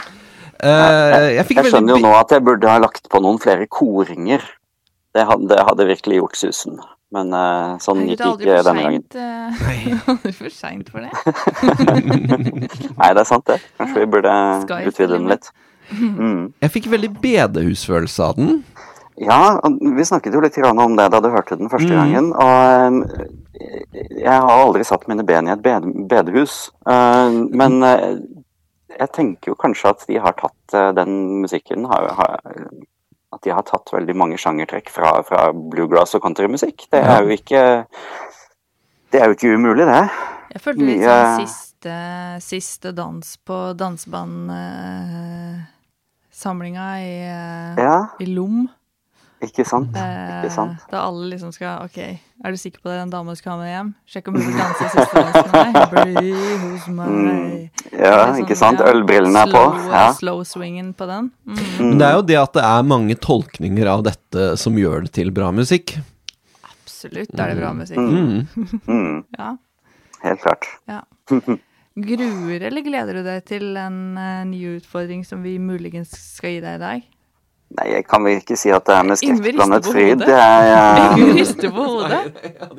Uh, 0.60 1.28
jeg 1.40 1.46
Jeg 1.56 1.72
skjønner 1.72 1.96
jo 1.96 2.00
nå 2.04 2.14
at 2.20 2.32
jeg 2.36 2.44
burde 2.44 2.68
ha 2.68 2.80
lagt 2.84 3.06
på 3.12 3.22
noen 3.24 3.40
flere 3.40 3.68
koringer. 3.72 4.44
Det 5.16 5.24
hadde, 5.26 5.48
det 5.52 5.64
hadde 5.66 5.88
virkelig 5.90 6.20
gjort 6.20 6.40
susen. 6.40 6.80
Men 7.16 7.32
uh, 7.34 7.78
sånn 7.82 8.04
gikk 8.06 8.20
er 8.22 8.36
ikke 8.36 8.58
denne 8.68 8.84
gangen. 8.86 9.06
Det 9.16 9.24
er 9.24 10.04
Aldri 10.14 10.34
for 10.36 10.54
seint 10.54 10.92
for 10.94 11.02
det. 11.02 11.10
Nei, 13.00 13.10
det 13.16 13.24
er 13.24 13.26
sant 13.28 13.48
det. 13.50 13.58
Kanskje 13.80 14.04
vi 14.04 14.10
burde 14.14 14.36
Sky 14.68 14.84
utvide 14.92 15.16
den 15.16 15.26
litt. 15.32 15.50
Mm. 15.90 16.52
Jeg 16.62 16.74
fikk 16.76 16.92
veldig 16.92 17.10
bedehusfølelse 17.24 18.28
av 18.28 18.38
den. 18.38 18.60
Ja, 19.20 19.58
vi 19.98 20.06
snakket 20.08 20.36
jo 20.38 20.44
litt 20.44 20.56
grann 20.56 20.80
om 20.80 20.94
det 20.96 21.10
da 21.12 21.20
du 21.20 21.32
hørte 21.34 21.58
den 21.60 21.72
første 21.72 21.90
Mm. 21.90 21.98
gangen. 21.98 22.30
Og 22.40 23.18
jeg 24.16 24.30
har 24.30 24.54
aldri 24.54 24.86
satt 24.88 25.08
mine 25.10 25.26
ben 25.28 25.50
i 25.50 25.52
et 25.56 25.66
bedehus. 26.08 26.70
Eh, 26.88 27.40
men 27.52 27.82
jeg 29.00 29.12
tenker 29.16 29.52
jo 29.54 29.58
kanskje 29.60 29.92
at 29.94 30.06
de 30.10 30.18
har 30.22 30.36
tatt 30.40 30.76
eh, 30.76 30.90
den 30.98 31.14
musikken 31.44 31.88
har, 31.90 32.10
har, 32.18 32.40
At 33.34 33.44
de 33.46 33.54
har 33.54 33.64
tatt 33.68 33.92
veldig 33.94 34.16
mange 34.18 34.40
sjangertrekk 34.42 34.90
fra, 34.90 35.20
fra 35.24 35.50
bluegrass 35.54 36.16
og 36.18 36.24
countrymusikk. 36.26 36.88
Det 36.92 37.02
er 37.06 37.24
jo 37.24 37.36
ikke 37.38 37.64
Det 39.14 39.22
er 39.22 39.30
jo 39.30 39.38
ikke 39.38 39.56
umulig, 39.56 39.86
det. 39.90 40.02
Jeg 40.54 40.62
følte 40.62 40.86
litt 40.86 41.00
Mye- 41.00 41.10
sånn 41.10 41.46
siste, 41.46 41.96
siste 42.46 42.92
dans 42.98 43.38
på 43.46 43.60
danseband 43.78 44.52
eh, 44.54 45.62
i, 46.40 47.16
eh, 47.26 47.80
Ja, 47.80 47.96
i 48.20 48.26
Lom. 48.34 48.68
Ikke 49.46 49.64
sant? 49.68 49.96
Eh, 49.96 50.42
Ikke 50.44 50.52
sant? 50.52 50.82
Da 50.92 51.02
alle 51.08 51.30
liksom 51.32 51.52
skal 51.56 51.86
Ok, 51.86 51.98
er 52.00 52.52
du 52.52 52.58
sikker 52.60 52.82
på 52.84 52.90
det 52.92 52.98
er 52.98 53.04
en 53.06 53.12
dame 53.14 53.32
du 53.32 53.40
skal 53.40 53.54
ha 53.54 53.58
med 53.62 53.70
hjem? 53.72 53.90
Sjekk 54.10 54.28
om 54.32 54.36
hun 54.40 54.46
vil 54.50 54.58
danse 54.60 54.90
siste 54.92 55.24
dans 55.24 55.38
med 55.54 55.56
meg. 55.56 55.94
Bli 55.94 56.34
hos 56.64 56.88
meg. 56.98 57.08
Mm, 57.10 57.70
Ja, 58.00 58.18
sånn, 58.26 58.42
ikke 58.44 58.58
sant? 58.60 58.80
ja, 58.84 58.92
Ølbrillene 58.94 59.44
er 59.46 59.54
på. 59.54 59.64
Ja. 59.92 60.04
Slow 60.18 60.44
swingen 60.48 60.94
på 60.96 61.08
den. 61.10 61.32
Mm. 61.48 61.62
Men 61.80 61.98
det 62.02 62.08
er 62.10 62.18
jo 62.20 62.26
det 62.34 62.40
at 62.42 62.54
det 62.60 62.66
er 62.70 62.84
mange 62.92 63.16
tolkninger 63.16 63.88
av 63.92 64.04
dette 64.08 64.50
som 64.60 64.76
gjør 64.80 65.08
det 65.08 65.14
til 65.20 65.32
bra 65.36 65.52
musikk. 65.56 65.96
Absolutt 66.68 67.32
er 67.40 67.54
det 67.54 67.58
bra 67.62 67.72
musikk. 67.74 67.98
Mm. 67.98 68.80
Mm, 68.88 69.24
Ja. 69.40 69.56
helt 70.24 70.42
klart. 70.44 70.68
ja. 70.88 71.02
Gruer 72.00 72.62
eller 72.64 72.82
gleder 72.86 73.18
du 73.18 73.24
deg 73.26 73.42
til 73.50 73.76
en 73.78 74.16
uh, 74.16 74.44
ny 74.48 74.60
utfordring 74.78 75.26
som 75.28 75.42
vi 75.44 75.58
muligens 75.60 76.14
skal 76.16 76.54
gi 76.54 76.60
deg 76.64 76.78
i 76.78 76.84
dag? 76.84 77.08
Nei, 77.70 77.86
jeg 77.94 78.06
kan 78.10 78.24
vel 78.26 78.40
ikke 78.40 78.56
si 78.58 78.72
at 78.74 78.82
det 78.88 78.96
er 78.96 79.04
med 79.06 79.20
skrekk 79.20 79.60
på 79.60 79.92
fryd. 79.92 80.24
Jeg, 80.26 80.70
jeg, 80.70 81.28
rister 81.38 81.74
på 81.74 81.84
hodet. 81.86 82.22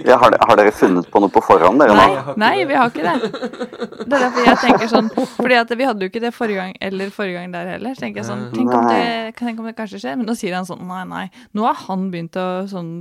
Ja, 0.02 0.16
har, 0.18 0.34
har 0.48 0.58
dere 0.58 0.72
funnet 0.74 1.06
på 1.12 1.22
noe 1.22 1.30
på 1.30 1.42
forhånd, 1.46 1.78
dere 1.78 1.94
Nei, 1.94 2.08
nå? 2.16 2.34
nei, 2.42 2.56
vi 2.66 2.78
har 2.80 2.90
ikke 2.90 3.04
det. 3.06 3.30
Det 4.00 4.18
er 4.18 4.24
derfor 4.26 4.48
jeg 4.48 4.58
tenker 4.64 4.90
sånn 4.90 5.12
Fordi 5.14 5.56
at 5.60 5.70
vi 5.78 5.86
hadde 5.86 6.02
jo 6.02 6.10
ikke 6.10 6.24
det 6.24 6.32
forrige 6.34 6.64
gang 6.64 6.74
eller 6.82 7.14
forrige 7.14 7.38
gang 7.38 7.54
der 7.54 7.72
heller. 7.76 7.94
Så 7.94 8.06
tenker 8.06 8.24
jeg 8.24 8.30
sånn 8.32 8.44
Tenk 8.56 8.74
om 8.74 8.90
det, 8.90 9.06
tenk 9.38 9.62
om 9.62 9.70
det 9.70 9.76
kanskje 9.78 10.02
skjer. 10.02 10.18
Men 10.18 10.26
nå 10.26 10.34
sier 10.38 10.58
han 10.58 10.66
sånn 10.66 10.82
Nei, 10.90 11.06
nei. 11.06 11.24
Nå 11.54 11.68
har 11.68 11.78
han 11.86 12.10
begynt 12.10 12.38
å 12.40 12.50
sånn 12.70 12.92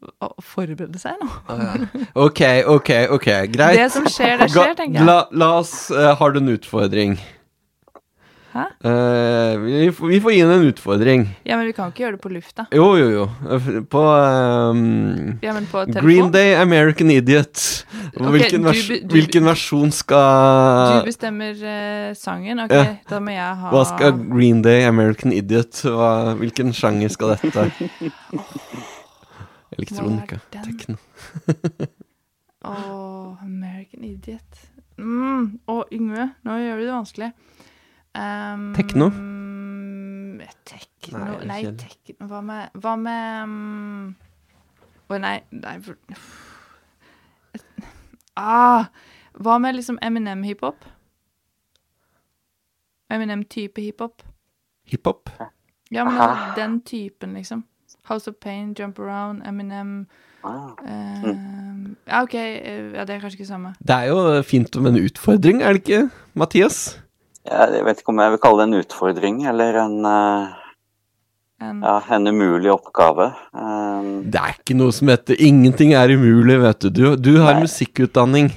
å 0.00 0.30
forberede 0.42 0.98
seg 0.98 1.18
nå. 1.20 1.28
Ok, 2.16 2.40
ok, 2.72 2.90
ok, 3.12 3.28
greit. 3.52 3.76
Det 3.76 3.90
som 3.92 4.06
skjer, 4.08 4.38
det 4.40 4.48
skjer, 4.50 4.72
tenker 4.78 5.02
jeg. 5.02 5.06
La, 5.06 5.26
la 5.30 5.50
oss 5.60 5.74
uh, 5.92 6.14
Har 6.16 6.32
du 6.32 6.40
en 6.40 6.54
utfordring? 6.54 7.18
Hæ? 8.50 8.64
Eh, 8.82 9.60
vi, 9.62 9.74
vi 10.10 10.16
får 10.20 10.32
gi 10.34 10.38
henne 10.42 10.54
en 10.58 10.64
utfordring. 10.72 11.20
Ja, 11.46 11.54
men 11.60 11.68
vi 11.68 11.74
kan 11.76 11.92
ikke 11.92 12.02
gjøre 12.02 12.16
det 12.16 12.22
på 12.24 12.32
lufta. 12.34 12.64
Jo, 12.74 12.88
jo, 12.98 13.04
jo. 13.14 13.26
Eh, 13.46 13.68
På 13.86 14.00
um, 14.72 15.36
Ja, 15.44 15.52
på. 15.70 15.84
Green 16.00 16.32
Day 16.34 16.56
American 16.58 17.12
Idiot. 17.14 17.62
Hvilken, 18.18 18.64
vers 18.66 18.80
du- 18.88 19.06
hvilken 19.14 19.46
versjon 19.46 19.92
skal 19.94 20.96
Du 20.98 21.06
bestemmer 21.06 21.54
uh, 21.62 22.10
sangen. 22.18 22.58
Ok, 22.64 22.74
Ja. 22.74 22.96
da 23.10 23.20
må 23.22 23.30
jeg 23.36 23.54
ha 23.62 23.70
Hva 23.70 23.84
skal 23.86 24.18
Green 24.32 24.62
Day 24.66 24.82
American 24.88 25.30
Idiot 25.32 25.84
hva, 25.86 26.10
Hvilken 26.40 26.74
sjanger 26.74 27.08
skal 27.14 27.36
dette? 27.36 27.68
Elektronika. 29.78 30.40
Tekno. 30.50 30.98
Å. 32.66 32.74
Åh, 32.74 33.46
American 33.46 34.02
Idiot. 34.04 34.66
Mm, 35.00 35.46
å, 35.70 35.84
Yngve, 35.94 36.26
nå 36.44 36.58
gjør 36.60 36.82
du 36.82 36.88
det 36.88 36.92
vanskelig. 36.96 37.30
Um, 38.14 38.72
Tekno? 38.74 39.10
Tekno 40.64 41.18
Nei, 41.18 41.46
Nei, 41.46 41.76
tekno 41.78 42.26
Hva 42.26 42.40
med 42.42 42.72
Hva 42.74 42.96
med 42.98 43.42
um, 43.44 44.14
Å, 45.06 45.18
nei, 45.22 45.36
nei 45.54 45.76
ah, 48.34 48.88
Hva 49.38 49.58
med 49.62 49.78
liksom 49.78 50.00
Eminem-hiphop? 50.02 50.88
Eminem-type 53.10 53.82
hiphop? 53.82 54.22
Hiphop? 54.90 55.30
Ja, 55.90 56.04
men 56.06 56.54
den 56.54 56.80
typen, 56.86 57.34
liksom. 57.34 57.64
House 58.06 58.30
of 58.30 58.36
Pain, 58.40 58.74
Jump 58.78 58.98
Around, 58.98 59.42
Eminem 59.46 60.06
Ah, 60.42 60.72
eh, 60.86 61.22
Ja, 62.06 62.22
OK. 62.22 62.34
eh, 62.34 62.92
Ja, 62.94 63.04
det 63.04 63.14
er 63.14 63.20
kanskje 63.20 63.40
ikke 63.40 63.46
samme. 63.46 63.74
Det 63.78 63.90
er 63.94 64.04
jo 64.08 64.42
fint 64.42 64.76
med 64.80 64.94
en 64.96 65.04
utfordring, 65.04 65.62
er 65.62 65.72
det 65.72 65.82
ikke, 65.82 66.10
Mathias? 66.34 66.98
Jeg, 67.48 67.84
vet 67.86 68.00
ikke 68.02 68.12
om 68.12 68.20
jeg 68.20 68.34
vil 68.34 68.42
kalle 68.42 68.60
det 68.60 68.68
en 68.68 68.80
utfordring 68.82 69.44
eller 69.48 69.78
en, 69.84 69.94
eh, 70.04 70.56
En, 71.60 71.80
ja, 71.84 71.98
en 72.16 72.26
umulig 72.26 72.70
oppgave. 72.72 73.26
Um... 73.52 74.30
Det 74.32 74.40
er 74.40 74.54
ikke 74.56 74.76
noe 74.80 74.94
som 74.96 75.10
heter 75.12 75.36
'ingenting 75.36 75.92
er 75.92 76.08
umulig', 76.08 76.56
vet 76.62 76.80
du. 76.80 76.88
Du, 76.88 77.16
du 77.16 77.34
har 77.42 77.58
Nei. 77.58 77.66
musikkutdanning. 77.66 78.48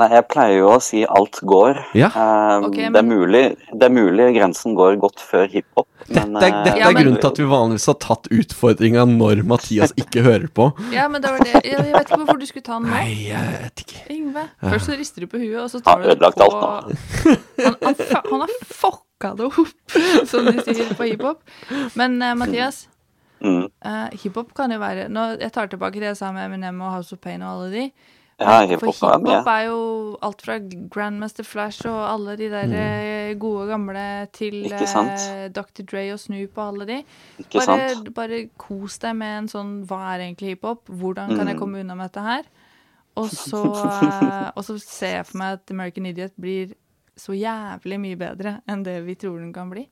Nei, 0.00 0.06
jeg 0.08 0.24
pleier 0.32 0.54
jo 0.56 0.68
å 0.72 0.76
si 0.80 1.02
alt 1.04 1.36
går. 1.44 1.76
Ja. 1.98 2.06
Um, 2.16 2.64
okay, 2.70 2.86
men... 2.88 2.94
det, 2.94 3.00
er 3.02 3.08
mulig, 3.10 3.40
det 3.76 3.84
er 3.84 3.92
mulig 3.92 4.28
grensen 4.38 4.72
går 4.78 4.94
godt 5.02 5.20
før 5.20 5.50
hiphop. 5.52 5.84
Dette, 6.06 6.22
men, 6.30 6.38
eh, 6.40 6.54
dette 6.64 6.78
Ja, 6.80 6.86
er 6.88 6.94
men- 6.96 7.04
grunnen 7.04 7.20
til 7.20 7.28
at 7.28 7.40
vi 7.42 7.48
vanligvis 7.50 7.84
har 7.90 7.98
tatt 8.00 8.30
utfordringa 8.32 9.04
når 9.10 9.42
Mathias 9.50 9.92
ikke 10.00 10.24
hører 10.24 10.46
på. 10.48 10.70
ja, 10.96 11.04
men 11.12 11.20
det 11.20 11.34
var 11.34 11.44
det. 11.44 11.52
Jeg, 11.60 11.74
jeg 11.76 11.92
vet 11.92 12.08
ikke 12.08 12.18
hvorfor 12.22 12.40
du 12.40 12.46
skulle 12.48 12.64
ta 12.70 12.78
den 12.78 12.88
nå. 12.88 12.94
Nei, 12.96 13.18
jeg 13.28 13.52
vet 13.66 13.84
ikke. 13.84 14.00
Yngve. 14.16 14.46
Først 14.64 14.88
så 14.88 14.96
rister 15.02 15.26
du 15.26 15.28
på 15.34 15.42
huet, 15.42 15.58
og 15.60 15.68
så 15.74 15.82
tar 15.84 16.00
du 16.00 16.08
det 16.08 16.16
på 16.22 16.46
alt 16.48 16.56
nå. 16.56 16.96
han, 17.66 17.76
han, 17.84 18.00
han 18.32 18.46
har 18.46 18.56
fucka 18.72 19.34
det 19.42 19.50
opp, 19.50 19.98
som 20.32 20.48
de 20.48 20.56
sier 20.72 20.96
på 20.96 21.10
hiphop. 21.10 21.44
Men 22.00 22.16
uh, 22.24 22.32
Mathias, 22.40 22.86
Mm. 23.42 23.64
uh, 23.82 24.06
hiphop 24.22 24.52
kan 24.54 24.70
jo 24.70 24.76
være 24.78 25.08
nå, 25.10 25.22
Jeg 25.42 25.50
tar 25.50 25.66
tilbake 25.66 25.98
det 25.98 26.12
jeg 26.12 26.18
sa 26.20 26.28
med 26.30 26.44
Eminem 26.46 26.76
og 26.86 26.92
House 26.94 27.10
of 27.16 27.18
Pain 27.24 27.42
og 27.42 27.48
alle 27.56 27.70
de. 27.72 27.86
Ja, 28.40 28.60
For 28.60 28.66
hiphop 28.66 28.88
er 28.88 28.92
hiphop 28.92 29.22
med. 29.22 29.46
er 29.46 29.64
jo 29.68 30.16
alt 30.22 30.42
fra 30.42 30.56
Grandmaster 30.90 31.44
Flash 31.46 31.86
og 31.86 31.98
alle 32.10 32.36
de 32.36 32.48
der 32.50 32.66
mm. 32.72 33.38
gode 33.38 33.66
gamle 33.68 34.06
til 34.32 34.54
Ikke 34.64 34.86
sant? 34.88 35.10
eh, 35.30 35.48
Dr. 35.54 35.84
Dre 35.84 36.12
og 36.12 36.18
Snoop 36.18 36.58
og 36.58 36.64
alle 36.68 36.86
de. 36.88 36.96
Ikke 37.38 37.60
Bare, 37.66 37.88
sant? 37.94 38.14
bare 38.14 38.48
kos 38.58 38.98
deg 38.98 39.14
med 39.16 39.38
en 39.44 39.48
sånn 39.52 39.72
Hva 39.86 40.00
er 40.14 40.24
egentlig 40.26 40.56
hiphop? 40.56 40.88
Hvordan 40.88 41.36
kan 41.36 41.46
jeg 41.46 41.56
Mm. 41.56 41.60
komme 41.60 41.80
unna 41.84 41.94
med 41.94 42.10
dette 42.10 42.20
her? 42.26 42.42
Og 43.16 43.28
så, 43.44 43.62
eh, 43.62 44.50
og 44.56 44.64
så 44.64 44.78
ser 44.80 45.16
jeg 45.20 45.26
for 45.26 45.38
meg 45.38 45.52
at 45.60 45.70
American 45.70 46.06
Idiot 46.06 46.32
blir 46.40 46.72
så 47.16 47.32
jævlig 47.36 48.00
mye 48.00 48.16
bedre 48.16 48.60
enn 48.66 48.82
det 48.82 49.04
vi 49.06 49.14
tror 49.14 49.38
den 49.38 49.52
kan 49.52 49.68
bli. 49.70 49.86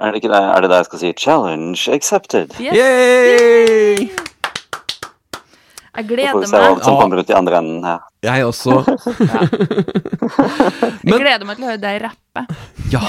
Er 0.00 0.10
det 0.10 0.22
ikke 0.24 0.32
det, 0.32 0.40
er 0.42 0.60
det 0.64 0.70
der 0.70 0.76
jeg 0.80 0.84
skal 0.88 0.98
si? 0.98 1.12
Challenge 1.12 1.88
accepted. 1.92 2.54
Yes! 2.58 2.74
Yay! 2.74 4.08
Jeg 5.96 6.06
gleder 6.06 6.34
meg. 6.34 6.44
vi 6.44 6.46
gleder 6.46 6.50
se 6.50 6.58
hva 6.62 6.84
som 6.86 6.98
kommer 7.00 7.20
ut 7.20 7.30
i 7.30 7.34
andre 7.34 7.56
enden 7.60 7.84
her. 7.84 8.00
Jeg 8.22 8.44
også. 8.46 8.76
Jeg 10.30 11.08
Men- 11.08 11.22
gleder 11.22 11.46
meg 11.48 11.56
til 11.58 11.64
å 11.64 11.70
høre 11.70 11.82
deg 11.82 12.02
rappe. 12.04 12.44
Ja. 12.92 13.00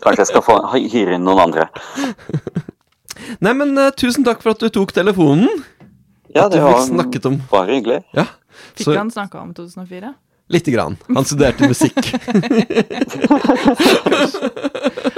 Kanskje 0.00 0.22
jeg 0.22 0.30
skal 0.30 0.44
få 0.46 0.56
hyre 0.72 1.18
inn 1.18 1.26
noen 1.26 1.42
andre. 1.48 1.68
Nei, 3.44 3.52
men 3.52 3.74
uh, 3.76 3.90
tusen 3.92 4.24
takk 4.24 4.40
for 4.44 4.54
at 4.54 4.62
du 4.62 4.70
tok 4.72 4.94
telefonen. 4.96 5.50
Ja, 6.34 6.48
det 6.52 6.62
var 6.62 6.86
bare 7.50 7.76
hyggelig. 7.76 8.02
Ja. 8.16 8.24
Fikk 8.76 8.84
Så 8.88 8.96
han 8.96 9.10
snakka 9.12 9.40
om 9.42 9.52
2004? 9.56 10.14
Lite 10.48 10.70
grann. 10.74 10.96
Han 11.14 11.24
studerte 11.28 11.68
musikk. 11.68 11.98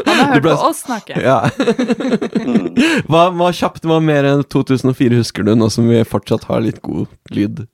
Han 0.06 0.16
har 0.16 0.34
hørt 0.34 0.42
ble- 0.44 0.54
på 0.56 0.68
oss 0.70 0.82
snakke. 0.84 1.16
Ja. 1.22 1.40
Hva, 3.10 3.22
hva 3.34 3.50
kjapt 3.54 3.84
var 3.88 4.00
mer 4.04 4.26
enn 4.28 4.42
2004 4.46 5.18
husker 5.20 5.46
du, 5.46 5.52
nå 5.58 5.68
som 5.72 5.88
vi 5.90 6.00
fortsatt 6.08 6.46
har 6.50 6.62
litt 6.64 6.80
god 6.86 7.06
lyd? 7.34 7.64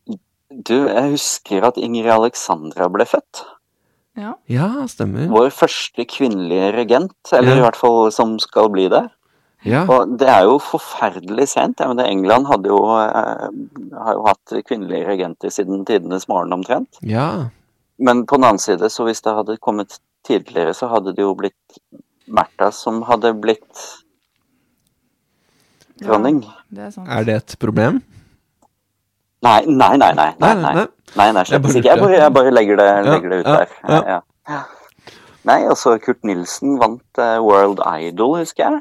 Du, 0.67 0.75
jeg 0.89 1.13
husker 1.13 1.67
at 1.69 1.77
Ingrid 1.81 2.11
Alexandra 2.13 2.89
ble 2.93 3.07
født. 3.09 3.43
Ja. 4.17 4.33
Ja, 4.49 4.71
stemmer. 4.89 5.27
Vår 5.29 5.51
første 5.53 6.07
kvinnelige 6.09 6.71
regent, 6.79 7.13
eller 7.37 7.53
Ja. 7.53 7.59
i 7.61 7.65
hvert 7.67 7.77
fall 7.77 8.09
som 8.15 8.39
skal 8.41 8.71
bli 8.73 8.87
det. 8.93 9.05
Ja. 9.65 9.85
Og 9.91 10.19
det 10.21 10.29
er 10.31 10.45
jo 10.47 10.59
forferdelig 10.63 11.49
sent. 11.55 11.81
Jeg 11.81 11.91
mener, 11.91 12.07
England 12.11 12.47
hadde 12.51 12.71
jo, 12.71 12.81
eh, 13.01 13.47
har 13.99 14.19
jo 14.19 14.27
hatt 14.29 14.57
kvinnelige 14.69 15.09
regenter 15.09 15.51
siden 15.51 15.85
tidenes 15.89 16.29
morgen 16.29 16.53
omtrent. 16.53 17.01
ja. 17.03 17.51
Men 17.99 18.27
på 18.27 18.37
den 18.37 18.45
annen 18.45 18.59
side, 18.61 18.91
så 18.93 19.07
hvis 19.07 19.23
det 19.25 19.33
hadde 19.33 19.57
kommet 19.57 19.95
tidligere, 20.27 20.75
så 20.75 20.87
hadde 20.87 21.15
det 21.17 21.23
jo 21.25 21.31
blitt 21.35 21.79
Märtha 22.29 22.69
som 22.71 23.03
hadde 23.09 23.31
blitt 23.41 23.85
dronning. 26.03 26.43
Ja, 26.77 26.91
er. 26.91 27.07
Er 27.09 27.25
det 27.25 27.37
et 27.37 27.57
problem? 27.63 28.03
Nei, 29.47 29.63
nei, 29.65 29.97
nei. 29.97 30.13
Nei, 30.13 30.33
nei, 30.41 30.55
nei. 30.61 30.87
nei, 31.17 31.33
nei 31.33 31.45
Jeg 31.49 31.63
bare. 31.63 31.83
Jeg 31.85 32.01
bare, 32.01 32.19
jeg 32.19 32.33
bare 32.35 32.51
legger, 32.51 32.77
det, 32.77 32.89
legger 33.07 33.31
det 33.31 33.39
ut 33.39 33.47
ja, 33.47 33.57
der. 33.57 33.75
ja. 33.89 34.03
Ja, 34.03 34.21
ja. 34.51 34.63
Nei, 35.47 35.61
altså 35.71 35.95
Kurt 36.03 36.25
Nilsen 36.27 36.81
vant 36.81 37.21
eh, 37.23 37.37
World 37.39 37.79
Idol, 37.87 38.41
husker 38.41 38.67
jeg. 38.67 38.81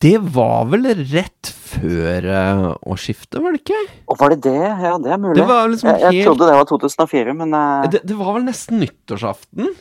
Det 0.00 0.14
var 0.22 0.68
vel 0.70 0.86
rett 1.10 1.48
før 1.50 2.26
eh, 2.30 2.60
årsskiftet, 2.86 3.40
var 3.42 3.50
det 3.56 3.60
ikke? 3.64 3.80
Og 4.06 4.18
var 4.20 4.30
det 4.30 4.38
det? 4.46 4.54
Ja, 4.84 4.92
det 5.02 5.10
er 5.10 5.18
mulig. 5.18 5.34
Det 5.40 5.46
var 5.48 5.66
liksom 5.72 5.90
jeg, 5.90 6.12
jeg 6.20 6.26
trodde 6.28 6.46
det 6.46 6.54
var 6.60 6.68
2004, 6.70 7.34
men 7.40 7.54
eh, 7.58 7.88
Det, 7.96 8.00
det 8.06 8.16
var 8.20 8.36
vel 8.38 8.46
nesten 8.46 8.78
nyttårsaften? 8.84 9.72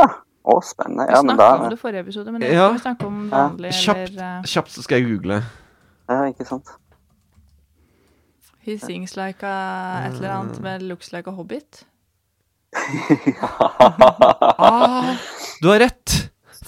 ja. 0.00 0.08
Å, 0.44 0.58
spennende. 0.60 1.06
Vi 1.08 1.14
Ja, 1.14 1.20
men 1.24 1.38
snakka 1.38 1.54
om 1.56 1.70
det 1.72 1.78
forrige 1.80 2.02
episode, 2.04 2.32
men 2.34 2.42
Ja. 2.44 2.66
vi 2.74 2.80
snakke 2.82 3.06
om 3.08 3.20
vanlig 3.32 3.70
Kjapt, 3.78 4.10
eller 4.10 4.24
eh, 4.42 4.42
kjapt 4.52 4.74
så 4.74 4.82
skal 4.84 4.98
jeg 5.00 5.06
google. 5.08 5.38
Ja, 6.10 6.18
ikke 6.28 6.44
sant. 6.44 6.68
He 8.66 8.74
sings 8.76 9.14
like 9.16 9.40
a 9.46 10.02
et 10.04 10.18
eller 10.18 10.34
annet 10.34 10.60
med 10.60 10.82
looks 10.84 11.12
like 11.14 11.30
a 11.30 11.32
hobbit. 11.32 11.84
Ah, 14.58 15.14
du 15.62 15.68
har 15.68 15.78
rett! 15.86 16.14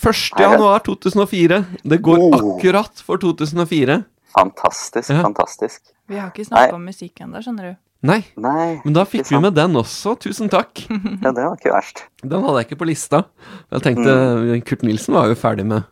1. 0.06 0.38
januar 0.40 0.78
2004. 0.86 1.64
Det 1.82 1.98
går 2.02 2.18
Oh. 2.18 2.36
akkurat 2.56 3.02
for 3.02 3.18
2004. 3.18 4.04
Fantastisk, 4.36 5.10
Ja. 5.10 5.22
fantastisk. 5.22 5.80
Vi 6.08 6.16
har 6.18 6.30
ikke 6.30 6.44
snakka 6.46 6.74
om 6.74 6.84
musikk 6.86 7.20
ennå, 7.20 7.40
skjønner 7.42 7.70
du. 7.72 7.76
Nei, 8.06 8.24
Nei, 8.36 8.80
men 8.84 8.92
da 8.92 9.04
fikk 9.04 9.26
vi 9.32 9.38
med 9.40 9.54
den 9.56 9.72
også. 9.74 10.14
Tusen 10.20 10.48
takk. 10.52 10.84
Ja, 11.24 11.32
det 11.32 11.42
var 11.42 11.56
ikke 11.56 11.72
verst. 11.72 12.02
Den 12.22 12.42
hadde 12.44 12.60
jeg 12.60 12.68
ikke 12.68 12.78
på 12.84 12.86
lista. 12.86 13.24
Jeg 13.72 13.82
tenkte 13.82 14.64
Kurt 14.68 14.82
Nilsen 14.82 15.14
var 15.14 15.26
jo 15.28 15.34
ferdig 15.34 15.64
med 15.66 15.84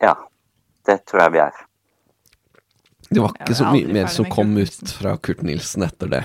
Ja, 0.00 0.14
det 0.86 1.04
tror 1.06 1.20
jeg 1.26 1.32
vi 1.32 1.38
er. 1.38 1.52
Det 3.10 3.20
var 3.20 3.32
ikke 3.34 3.56
så 3.56 3.66
mye 3.72 3.92
mer 3.92 4.06
som 4.12 4.24
kom 4.30 4.56
ut 4.56 4.92
fra 4.94 5.16
Kurt 5.16 5.42
Nilsen 5.42 5.82
etter 5.82 6.08
det. 6.12 6.24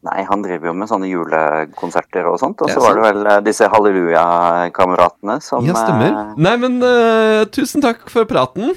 Nei, 0.00 0.22
han 0.24 0.40
driver 0.40 0.70
jo 0.70 0.72
med 0.80 0.88
sånne 0.88 1.10
julekonserter 1.10 2.24
og 2.30 2.38
sånt. 2.40 2.62
Og 2.64 2.70
så 2.72 2.80
var 2.80 2.96
det 2.96 3.02
vel 3.04 3.26
eh, 3.28 3.40
disse 3.44 3.68
Halleluja-kameratene 3.68 5.36
som 5.44 5.66
Ja, 5.68 5.74
stemmer. 5.76 6.14
eh, 6.14 6.30
Nei, 6.40 6.54
men 6.62 6.78
uh, 6.80 7.44
tusen 7.52 7.84
takk 7.84 8.06
for 8.08 8.24
praten. 8.24 8.72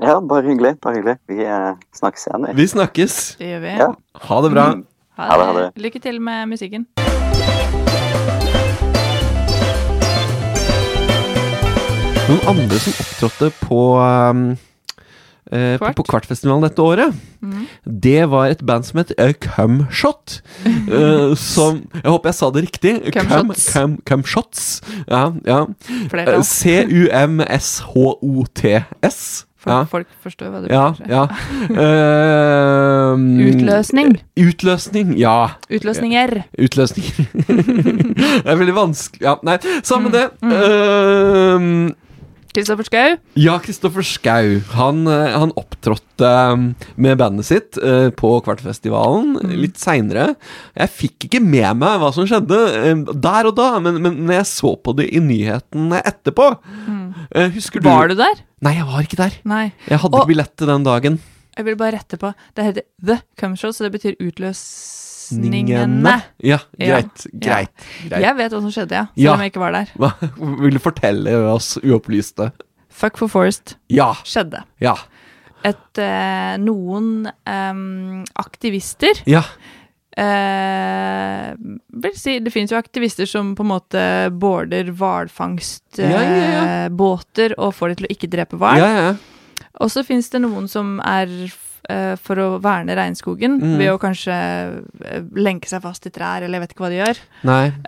Ja, 0.00 0.16
bare 0.24 0.48
hyggelig. 0.48 0.78
Bare 0.80 1.02
hyggelig. 1.02 1.18
Vi 1.28 1.44
uh, 1.44 1.76
snakkes 1.92 2.26
igjen, 2.30 2.48
vi. 2.48 2.56
Vi 2.62 2.68
snakkes. 2.72 3.18
Det 3.42 3.52
gjør 3.52 3.64
vi. 3.66 3.74
Ja. 3.84 3.90
Ha 4.30 4.40
det 4.46 4.52
bra. 4.56 4.66
Mm. 4.72 4.86
Ha 5.20 5.36
det, 5.36 5.50
ha 5.50 5.58
det. 5.60 5.68
Lykke 5.84 6.00
til 6.08 6.16
med 6.24 6.48
musikken. 6.56 6.88
Noen 12.24 12.40
andre 12.48 12.78
som 12.80 12.96
opptrådte 13.04 13.50
på 13.60 13.80
um, 14.00 14.44
eh, 15.54 15.76
på, 15.80 15.92
på 16.00 16.04
Kvartfestivalen 16.10 16.66
dette 16.66 16.82
året, 16.84 17.14
Mm. 17.44 17.66
det 17.84 18.22
var 18.32 18.46
et 18.48 18.62
band 18.64 18.86
som 18.88 18.98
het 19.02 19.10
uh, 19.20 19.32
Cumshot. 19.36 20.38
eh, 20.64 21.34
som 21.36 21.82
Jeg 21.92 22.08
håper 22.08 22.30
jeg 22.30 22.38
sa 22.38 22.48
det 22.54 22.62
riktig. 22.64 22.94
Cumshots. 23.12 23.66
Cum- 23.74 23.98
Cumshots. 24.08 24.62
Ja, 25.08 25.26
ja. 25.44 25.58
Eh, 26.08 26.40
C-u-m-s-h-o-t-s. 28.04 29.46
Ja. 29.64 29.78
Folk 29.88 30.06
forstår 30.20 30.50
hva 30.52 30.58
det 30.60 30.68
Ja, 30.74 30.90
betyr. 30.92 31.08
ja. 31.08 31.22
Eh, 31.84 33.16
Utløsning. 33.48 34.10
Utløsning, 34.36 35.14
ja. 35.18 35.36
Utløsninger. 35.72 36.42
Utløsninger. 36.60 37.28
det 38.44 38.44
er 38.44 38.58
veldig 38.60 38.74
vanskelig 38.76 39.24
Ja, 39.24 39.36
nei, 39.46 39.56
samme 39.86 40.12
det. 40.12 40.26
Mm. 40.44 40.52
Eh, 40.52 41.58
Kristoffer 42.54 42.86
Schou. 42.86 43.16
ja, 43.42 43.56
Kristoffer 43.58 44.04
Schou. 44.06 44.60
Han, 44.76 45.00
eh, 45.10 45.32
han 45.34 45.50
opptrådte 45.58 46.28
eh, 46.30 46.88
med 46.96 47.18
bandet 47.18 47.48
sitt 47.48 47.78
eh, 47.82 48.10
på 48.14 48.30
Kvartfestivalen 48.46 49.34
Mm. 49.42 49.54
litt 49.58 49.76
seinere. 49.82 50.36
Jeg 50.78 50.92
fikk 50.94 51.26
ikke 51.26 51.40
med 51.42 51.76
meg 51.82 51.98
hva 52.00 52.12
som 52.14 52.26
skjedde 52.30 52.60
der 53.20 53.48
og 53.50 53.56
da, 53.58 53.68
men, 53.82 53.98
men 54.04 54.20
når 54.28 54.38
jeg 54.38 54.46
så 54.52 54.74
på 54.78 54.94
det 54.96 55.08
i 55.10 55.18
nyhetene 55.20 55.98
etterpå 56.06 56.52
mm. 56.86 57.04
Husker 57.56 57.82
du. 57.82 57.88
Var 57.90 58.08
du 58.12 58.14
der? 58.22 58.42
Nei, 58.64 58.76
jeg 58.78 58.86
var 58.88 59.02
ikke 59.02 59.18
der. 59.20 59.38
Nei. 59.44 59.64
Jeg 59.90 59.98
hadde 60.04 60.14
Og- 60.14 60.22
ikke 60.22 60.32
billett 60.36 60.56
den 60.70 60.86
dagen. 60.86 61.18
Jeg 61.56 61.64
vil 61.68 61.76
bare 61.78 61.98
rette 61.98 62.16
på. 62.18 62.32
Det 62.54 62.64
heter 62.66 62.82
The 63.04 63.18
Come 63.38 63.56
Show, 63.58 63.70
så 63.74 63.84
det 63.86 63.92
betyr 63.98 64.16
utløsningene. 64.18 65.00
Ja, 66.42 66.58
Ja. 66.78 67.00
greit. 67.00 67.26
Greit. 67.32 67.70
greit. 68.08 68.22
Jeg 68.22 68.36
vet 68.36 68.52
hva 68.52 68.60
som 68.60 68.70
skjedde, 68.70 68.92
ja. 68.92 69.04
Selv 69.14 69.24
Ja. 69.24 69.32
om 69.34 69.40
jeg 69.40 69.52
ikke 69.52 69.60
var 69.64 69.72
der. 69.72 69.86
Hva 69.98 70.12
vil 70.62 70.70
du 70.72 70.78
fortelle 70.78 71.34
oss 71.52 71.76
uopplyste? 71.82 72.52
Fuck 72.90 73.16
for 73.18 73.28
Forest 73.28 73.76
Ja. 73.90 74.12
skjedde. 74.24 74.62
Ja. 74.80 74.94
Et, 75.64 75.98
eh, 75.98 76.56
noen 76.58 77.26
eh, 77.46 78.24
aktivister 78.38 79.22
Ja. 79.26 79.42
eh, 80.16 81.54
vil 81.90 82.14
si, 82.18 82.38
Det 82.40 82.52
finnes 82.52 82.70
jo 82.70 82.78
aktivister 82.78 83.26
som 83.26 83.54
på 83.56 83.64
en 83.64 83.72
måte 83.72 84.04
border 84.38 84.92
hvalfangstbåter 84.92 86.10
Ja, 86.10 86.22
ja, 86.22 86.50
ja. 86.52 86.64
eh, 86.86 87.54
og 87.58 87.74
får 87.74 87.88
de 87.88 87.94
til 87.94 88.06
å 88.08 88.12
ikke 88.14 88.30
drepe 88.30 88.58
hval. 88.60 88.76
Ja, 88.78 88.90
ja. 89.08 89.14
Og 89.80 89.90
så 89.90 90.04
finnes 90.06 90.28
det 90.30 90.40
noen 90.44 90.68
som 90.70 91.00
er 91.00 91.26
for 92.16 92.36
å 92.40 92.60
verne 92.62 92.94
regnskogen 92.96 93.58
Mm. 93.60 93.76
ved 93.78 93.90
å 93.92 93.98
kanskje 94.00 94.32
eh, 95.04 95.22
lenke 95.36 95.68
seg 95.68 95.82
fast 95.82 96.06
i 96.06 96.10
trær, 96.10 96.42
eller 96.42 96.58
jeg 96.58 96.64
vet 96.68 96.72
ikke 96.74 96.84
hva 96.86 96.92
de 96.92 97.02
gjør. 97.02 97.18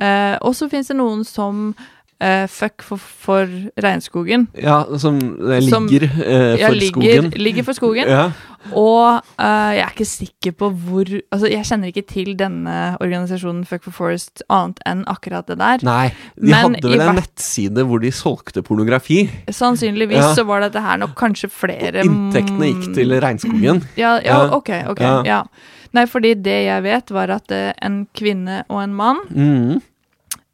Eh, 0.01 0.38
og 0.42 0.55
så 0.55 0.68
finnes 0.70 0.88
det 0.88 0.97
noen 0.97 1.24
som 1.24 1.74
eh, 2.20 2.47
fuck 2.49 2.82
for, 2.82 2.97
for 2.99 3.47
regnskogen. 3.76 4.47
Ja, 4.57 4.82
som 4.99 5.18
ligger 5.18 5.68
Som- 5.70 5.86
ligger 5.88 6.09
for 6.09 6.59
Ja, 6.61 6.68
ligger, 6.70 6.92
skogen. 6.92 7.30
ligger 7.36 7.62
for 7.64 7.72
skogen. 7.76 8.09
Ja. 8.09 8.30
Og 8.73 9.21
uh, 9.39 9.71
jeg 9.77 9.83
er 9.85 9.93
ikke 9.93 10.07
sikker 10.09 10.53
på 10.59 10.71
hvor 10.73 11.05
Altså, 11.33 11.47
jeg 11.51 11.64
kjenner 11.69 11.91
ikke 11.93 12.07
til 12.09 12.33
denne 12.39 12.97
organisasjonen 13.01 13.64
Fuck 13.69 13.85
for 13.85 13.95
Forest 13.95 14.43
annet 14.53 14.81
enn 14.87 15.05
akkurat 15.11 15.47
det 15.47 15.59
der. 15.61 15.85
Nei, 15.87 16.09
de 16.37 16.51
Men 16.51 16.75
hadde 16.77 16.91
vel 16.91 17.01
en 17.05 17.19
nettside 17.21 17.85
hvor 17.87 18.01
de 18.03 18.11
solgte 18.12 18.62
pornografi. 18.67 19.25
Sannsynligvis 19.51 20.17
Ja. 20.23 20.35
så 20.35 20.45
var 20.49 20.61
dette 20.67 20.81
her 20.83 20.97
nok 20.99 21.14
kanskje 21.19 21.51
flere 21.53 22.01
Og 22.01 22.11
Inntektene 22.11 22.73
gikk 22.73 22.95
til 22.95 23.17
regnskogen. 23.21 23.83
Ja, 23.97 24.17
ja, 24.25 24.41
ok, 24.57 24.71
ok. 24.93 25.01
Ja. 25.01 25.23
Ja. 25.27 25.43
Nei, 25.97 26.05
fordi 26.11 26.35
det 26.35 26.57
jeg 26.67 26.83
vet, 26.85 27.11
var 27.14 27.31
at 27.31 27.51
uh, 27.55 27.73
en 27.83 28.07
kvinne 28.14 28.64
og 28.69 28.83
en 28.83 28.95
mann 28.95 29.21
Mm. 29.31 29.81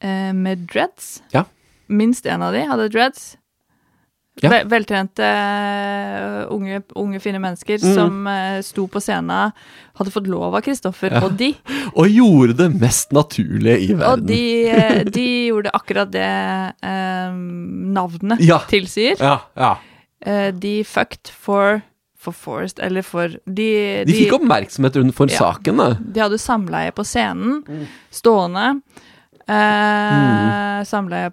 uh, 0.04 0.32
med 0.34 0.66
dreads 0.72 1.22
Ja. 1.34 1.44
Minst 1.88 2.26
en 2.26 2.42
av 2.42 2.52
de 2.54 2.62
hadde 2.66 2.88
dreads. 2.92 3.36
Ja. 4.40 4.48
Vel, 4.48 4.64
veltrente 4.66 5.20
eh, 5.22 6.46
unge, 6.50 6.78
unge, 6.96 7.18
fine 7.20 7.38
mennesker 7.38 7.76
Mm. 7.82 7.94
som 7.94 8.26
eh, 8.26 8.62
sto 8.64 8.86
på 8.88 8.98
scenen, 9.04 9.52
hadde 9.98 10.10
fått 10.14 10.26
lov 10.26 10.54
av 10.56 10.62
Kristoffer 10.64 11.12
Ja. 11.12 11.20
og 11.26 11.36
de. 11.36 11.50
Og 12.00 12.08
gjorde 12.08 12.56
det 12.56 12.70
mest 12.80 13.12
naturlige 13.12 13.76
i 13.90 13.92
Og 13.92 13.98
verden. 14.00 14.26
de, 14.26 14.68
eh, 14.70 15.04
de 15.18 15.26
gjorde 15.50 15.70
akkurat 15.76 16.10
det 16.10 16.24
eh, 16.82 17.32
navnet 17.92 18.40
Ja. 18.40 18.58
tilsier. 18.72 19.20
Ja, 19.20 19.40
ja. 19.54 19.76
Eh, 20.24 20.50
de 20.52 20.82
fucked 20.84 21.28
for 21.28 21.82
for 22.22 22.30
Forest, 22.32 22.78
eller 22.78 23.02
for 23.02 23.26
De, 23.50 24.04
De 24.06 24.12
fikk 24.14 24.32
oppmerksomhet 24.36 24.94
rundt 24.96 25.12
for 25.14 25.26
saken, 25.26 25.76
da. 25.76 25.88
De 25.98 26.20
hadde 26.22 26.38
samleie 26.38 26.92
på 26.94 27.02
scenen, 27.04 27.64
Mm. 27.66 27.86
stående. 28.14 28.80
Eh, 29.48 30.84
Samleie 30.86 31.32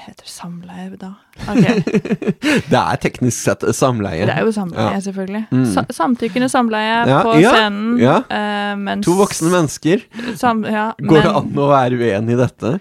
Heter 0.00 0.24
det 0.24 0.30
samleie 0.32 0.96
da? 0.96 1.10
Okay. 1.50 1.82
Det 2.70 2.78
er 2.78 2.98
teknisk 3.00 3.36
sett 3.36 3.62
samleie. 3.76 4.24
Det 4.28 4.32
er 4.34 4.46
jo 4.46 4.52
samleie, 4.52 4.86
Ja. 4.94 5.00
selvfølgelig. 5.04 5.42
Mm. 5.52 5.64
Sa 5.74 5.82
samtykkende 5.92 6.48
samleie 6.52 6.94
Ja, 7.08 7.18
på 7.26 7.34
ja, 7.40 7.52
scenen. 7.54 7.98
ja. 8.00 8.16
eh, 8.32 8.74
mens 8.80 9.04
To 9.06 9.14
voksne 9.18 9.50
mennesker. 9.52 10.02
Sam, 10.40 10.64
ja, 10.64 10.90
Går 10.98 11.22
det 11.26 11.32
an 11.36 11.52
å 11.60 11.68
være 11.70 12.00
uenig 12.00 12.34
i 12.36 12.40
dette? 12.40 12.72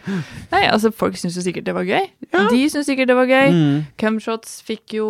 Nei, 0.51 0.63
altså, 0.72 0.91
folk 0.95 1.17
syns 1.20 1.36
jo 1.39 1.43
sikkert 1.45 1.67
det 1.67 1.76
var 1.76 1.84
gøy. 1.88 2.07
Ja. 2.34 2.45
De 2.51 2.63
syns 2.72 2.88
sikkert 2.89 3.07
det 3.11 3.15
var 3.20 3.28
gøy. 3.32 3.51
Mm. 3.55 3.86
Cumshots 3.99 4.59
fikk 4.67 4.95
jo 4.99 5.09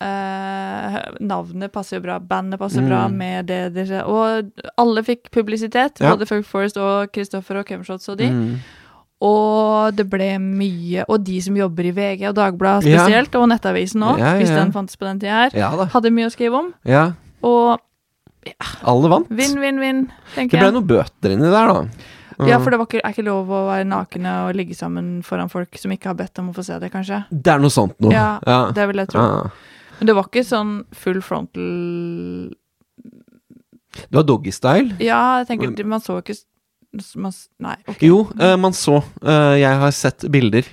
uh, 0.00 0.98
Navnet 1.20 1.72
passer 1.74 1.98
jo 1.98 2.04
bra, 2.06 2.18
bandet 2.22 2.60
passer 2.62 2.86
bra 2.86 3.06
Mm. 3.10 3.16
med 3.20 3.46
det 3.50 3.62
dere 3.74 4.04
Og 4.06 4.50
alle 4.78 5.02
fikk 5.06 5.30
publisitet, 5.34 6.00
Ja. 6.00 6.14
både 6.14 6.26
Folk 6.30 6.46
Forest 6.46 6.76
og 6.78 7.10
Kristoffer 7.12 7.58
og 7.60 7.66
Cumshots 7.66 8.08
og 8.08 8.18
de. 8.18 8.30
Mm. 8.30 8.60
Og 9.20 9.92
det 9.94 10.06
ble 10.08 10.38
mye 10.40 11.04
Og 11.12 11.18
de 11.26 11.40
som 11.44 11.56
jobber 11.58 11.84
i 11.84 11.90
VG 11.92 12.22
og 12.30 12.34
Dagbladet 12.38 12.88
Ja. 12.88 13.02
spesielt, 13.04 13.34
og 13.36 13.48
Nettavisen 13.50 14.00
òg, 14.02 14.18
Ja, 14.18 14.30
ja, 14.32 14.38
hvis 14.40 14.48
den 14.48 14.72
fantes 14.72 14.96
på 14.96 15.04
den 15.04 15.20
tida 15.20 15.42
her, 15.42 15.50
Ja 15.54 15.70
hadde 15.92 16.10
mye 16.10 16.26
å 16.30 16.32
skrive 16.32 16.54
om. 16.56 16.72
Ja. 16.84 17.12
Og 17.44 17.78
Alle 18.82 19.08
vant. 19.12 19.28
vinn, 19.28 19.60
vinn, 19.60 19.78
vinn, 19.78 20.00
Det 20.34 20.48
ble 20.50 20.58
jeg. 20.60 20.72
noen 20.72 20.86
bøter 20.86 21.30
inni 21.34 21.50
der, 21.50 21.68
da. 21.68 21.86
Ja, 22.48 22.56
for 22.58 22.70
det 22.70 22.78
var 22.80 22.86
ikke, 22.86 23.02
er 23.04 23.12
ikke 23.12 23.24
lov 23.26 23.48
å 23.52 23.66
være 23.68 23.84
nakne 23.84 24.48
og 24.48 24.54
ligge 24.56 24.72
sammen 24.74 25.22
foran 25.22 25.50
folk 25.50 25.76
som 25.76 25.90
ikke 25.92 26.04
har 26.08 26.14
bedt 26.14 26.38
om 26.38 26.48
å 26.48 26.54
få 26.56 26.64
se 26.64 26.78
det, 26.80 26.90
kanskje. 26.90 27.26
Det 27.30 27.52
er 27.52 27.58
noe 27.58 27.68
sånt 27.68 28.00
noe. 28.00 28.10
Ja, 28.12 28.38
ja. 28.46 28.70
Det 28.72 28.86
vil 28.88 28.96
jeg 28.96 29.08
tro. 29.08 29.20
Ja. 29.20 29.50
Men 29.98 30.06
det 30.06 30.14
var 30.16 30.24
ikke 30.24 30.46
sånn 30.48 30.84
full 30.96 31.20
frontal 31.20 32.54
Det 33.92 34.14
var 34.16 34.22
doggystyle. 34.24 34.94
Ja, 35.02 35.42
jeg 35.44 35.48
tenker 35.48 35.84
man 35.84 36.00
så 36.00 36.22
ikke 36.22 36.38
man, 37.14 37.32
Nei, 37.60 37.76
Okay. 37.86 38.08
Jo, 38.08 38.26
uh, 38.40 38.56
man 38.60 38.74
så. 38.76 39.00
Uh, 39.22 39.56
jeg 39.60 39.80
har 39.82 39.90
sett 39.94 40.26
bilder. 40.30 40.66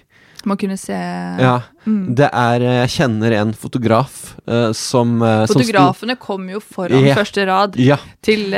Man 0.47 0.55
kunne 0.57 0.77
se 0.79 0.95
Ja. 0.95 1.61
mm. 1.83 2.13
Det 2.15 2.27
er 2.29 2.61
eh, 2.61 2.75
Jeg 2.85 2.91
kjenner 2.93 3.33
en 3.35 3.49
fotograf 3.57 4.35
uh, 4.47 4.69
som 4.71 5.17
Fotografene 5.49 6.13
som 6.15 6.21
kom 6.21 6.45
jo 6.47 6.61
foran 6.61 7.03
yeah. 7.03 7.17
første 7.17 7.43
rad 7.49 7.75
Ja. 7.81 7.97
til 8.23 8.53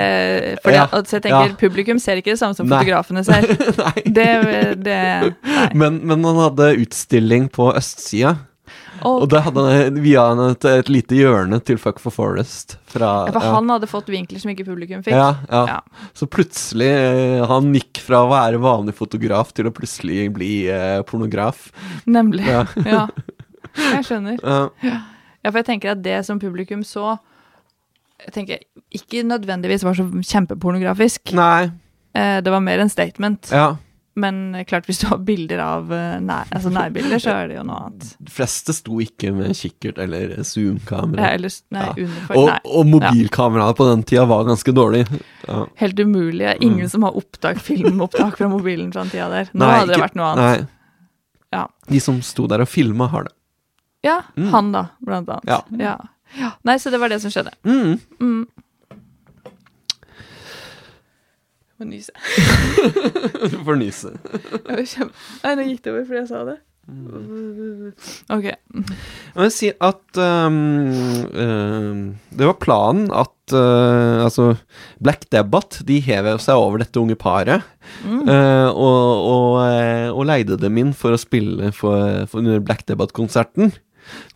for 0.62 0.76
Ja, 0.76 0.86
at, 0.91 1.07
Så 1.07 1.18
jeg 1.18 1.24
tenker, 1.24 1.55
publikum 1.57 1.97
ser 1.97 2.20
ikke 2.20 2.36
det 2.36 2.41
samme 2.43 2.53
som 2.53 2.68
Nei. 2.68 2.84
fotografene 2.84 3.24
ser. 3.26 3.47
Nei. 3.84 4.03
Det, 4.05 4.28
det 4.86 4.99
Nei. 5.24 5.72
Men, 5.74 6.01
men 6.05 6.28
han 6.30 6.43
hadde 6.43 6.76
utstilling 6.84 7.49
på 7.49 7.72
østsida, 7.74 8.36
Og, 9.04 9.24
og 9.24 9.30
da 9.32 9.41
hadde 9.45 9.64
han 9.66 10.00
via 10.04 10.26
han 10.32 10.41
et, 10.50 10.66
et 10.70 10.89
lite 10.91 11.18
hjørne 11.18 11.60
til 11.66 11.80
Fuck 11.82 12.02
for 12.04 12.14
Forest. 12.14 12.78
Fra, 12.89 13.12
ja, 13.30 13.34
for 13.36 13.45
ja. 13.45 13.54
han 13.56 13.72
hadde 13.74 13.89
fått 13.89 14.12
vinkler 14.12 14.41
som 14.41 14.52
ikke 14.54 14.66
publikum 14.68 15.04
fikk. 15.06 15.16
Ja, 15.16 15.30
ja. 15.50 15.64
Ja. 15.76 16.10
Så 16.18 16.28
plutselig 16.32 16.89
eh, 16.89 17.43
Han 17.50 17.72
gikk 17.76 18.02
fra 18.04 18.24
å 18.26 18.30
være 18.32 18.62
vanlig 18.64 18.95
fotograf 18.97 19.54
til 19.56 19.70
å 19.70 19.74
plutselig 19.76 20.28
bli 20.36 20.54
eh, 20.74 21.00
pornograf. 21.08 21.70
Nemlig. 22.10 22.47
Ja. 22.50 22.66
Ja. 22.89 23.06
Jeg 23.80 24.06
skjønner. 24.08 24.39
Ja. 24.41 24.95
Ja, 25.39 25.52
for 25.52 25.60
jeg 25.62 25.68
tenker 25.68 25.91
at 25.93 26.02
det 26.04 26.18
som 26.28 26.39
publikum 26.41 26.82
så 26.84 27.14
jeg 28.20 28.34
tenker 28.36 28.64
ikke 28.91 29.22
nødvendigvis 29.24 29.86
var 29.86 29.95
så 29.95 30.04
kjempepornografisk. 30.04 31.32
Nei. 31.38 31.70
Eh, 32.18 32.39
det 32.43 32.52
var 32.52 32.64
mer 32.64 32.82
en 32.84 32.91
statement. 32.91 33.52
Ja. 33.54 33.78
Men 34.20 34.39
klart, 34.67 34.86
hvis 34.89 34.99
du 35.01 35.05
har 35.11 35.20
bilder 35.24 35.61
av 35.63 35.91
eh, 35.95 36.17
nær, 36.24 36.49
altså 36.55 36.72
nærbilder, 36.76 37.22
så 37.24 37.32
er 37.38 37.47
det 37.51 37.57
jo 37.59 37.63
noe 37.70 37.80
annet. 37.88 38.07
De 38.20 38.34
fleste 38.36 38.74
sto 38.76 38.99
ikke 39.03 39.32
med 39.36 39.55
kikkert 39.57 40.01
eller 40.03 40.34
zoom-kamera. 40.47 41.30
Ja. 41.72 41.86
Og, 42.36 42.49
og 42.65 42.89
mobilkameraet 42.91 43.78
på 43.80 43.88
den 43.89 44.03
tida 44.09 44.26
var 44.30 44.43
ganske 44.49 44.74
dårlig. 44.76 45.05
Ja. 45.47 45.63
Helt 45.82 45.99
umulig. 46.03 46.43
Det 46.43 46.51
er 46.55 46.61
ingen 46.65 46.86
Mm. 46.86 46.89
som 46.89 47.03
har 47.07 47.15
opptak, 47.17 47.57
filmopptak 47.63 48.38
fra 48.38 48.47
mobilen 48.51 48.91
fra 48.93 49.03
den 49.07 49.11
tida 49.15 49.30
der. 49.30 49.49
Nå 49.53 49.63
Nei, 49.65 49.72
hadde 49.80 49.88
det 49.88 49.95
ikke- 49.97 50.05
vært 50.07 50.15
noe 50.20 50.30
annet. 50.34 50.45
Nei. 50.67 50.67
Ja. 51.57 51.65
De 51.89 51.99
som 51.99 52.22
sto 52.22 52.45
der 52.47 52.61
og 52.61 52.67
filma, 52.70 53.07
har 53.09 53.24
det. 53.24 53.34
Ja, 54.03 54.22
Mm. 54.38 54.49
han 54.51 54.72
da, 54.72 54.86
blant 55.01 55.28
annet. 55.30 55.45
Ja. 55.47 55.61
Ja. 55.78 55.97
Ja. 56.38 56.51
Nei, 56.63 56.76
så 56.78 56.91
det 56.91 56.99
var 57.01 57.09
det 57.09 57.22
som 57.22 57.32
skjedde. 57.32 57.51
Mm. 57.65 57.99
Mm. 58.22 58.47
Jeg 61.68 61.68
må 61.80 61.89
nyse. 61.89 62.15
Du 63.51 63.59
får 63.65 63.77
nyse. 63.80 64.15
Nei, 64.67 65.53
nå 65.55 65.69
gikk 65.69 65.86
det 65.86 65.93
over 65.93 66.03
fordi 66.07 66.19
jeg 66.21 66.32
sa 66.32 66.43
det. 66.47 66.59
OK. 68.34 68.47
Jeg 68.49 69.38
vil 69.38 69.51
si 69.53 69.69
at 69.71 70.19
um, 70.21 70.57
uh, 71.30 71.99
det 72.34 72.47
var 72.49 72.57
planen 72.61 73.09
at 73.13 73.53
uh, 73.53 74.23
Altså, 74.25 74.53
Black 75.01 75.27
Debbath 75.34 75.84
de 75.88 75.99
hev 76.05 76.32
seg 76.41 76.57
over 76.57 76.82
dette 76.82 76.99
unge 77.01 77.17
paret. 77.19 77.65
Mm. 78.05 78.25
uh, 78.30 78.69
og, 78.69 79.30
og, 79.34 79.53
eh, 79.65 80.09
og 80.11 80.27
leide 80.30 80.59
dem 80.61 80.77
inn 80.82 80.91
for 80.97 81.15
å 81.15 81.21
spille 81.21 81.71
for, 81.75 82.25
for 82.30 82.41
under 82.41 82.61
Black 82.63 82.86
Debbath-konserten. 82.89 83.73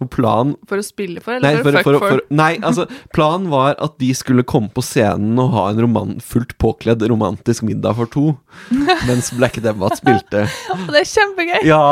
Og 0.04 0.10
planen 0.14 0.56
For 0.70 0.82
å 0.82 0.86
spille 0.86 1.22
for, 1.24 1.40
Nei, 1.44 1.54
eller 1.60 1.64
for, 1.84 1.96
å 1.98 2.02
fuck 2.02 2.10
for? 2.16 2.24
nei, 2.34 2.52
altså, 2.66 2.86
planen 3.16 3.50
var 3.52 3.76
at 3.84 3.98
de 4.02 4.12
skulle 4.18 4.46
komme 4.48 4.70
på 4.74 4.84
scenen 4.86 5.40
og 5.42 5.52
ha 5.56 5.66
en 5.72 5.82
roman, 5.86 6.16
fullt 6.24 6.56
påkledd 6.62 7.04
romantisk 7.10 7.64
middag 7.68 7.98
for 8.00 8.10
to, 8.14 8.26
mens 9.10 9.32
Black 9.38 9.60
Debbath 9.64 10.00
spilte. 10.02 10.46
og 10.74 10.88
Det 10.94 11.04
er 11.04 11.10
kjempegøy! 11.14 11.62
Ja, 11.68 11.84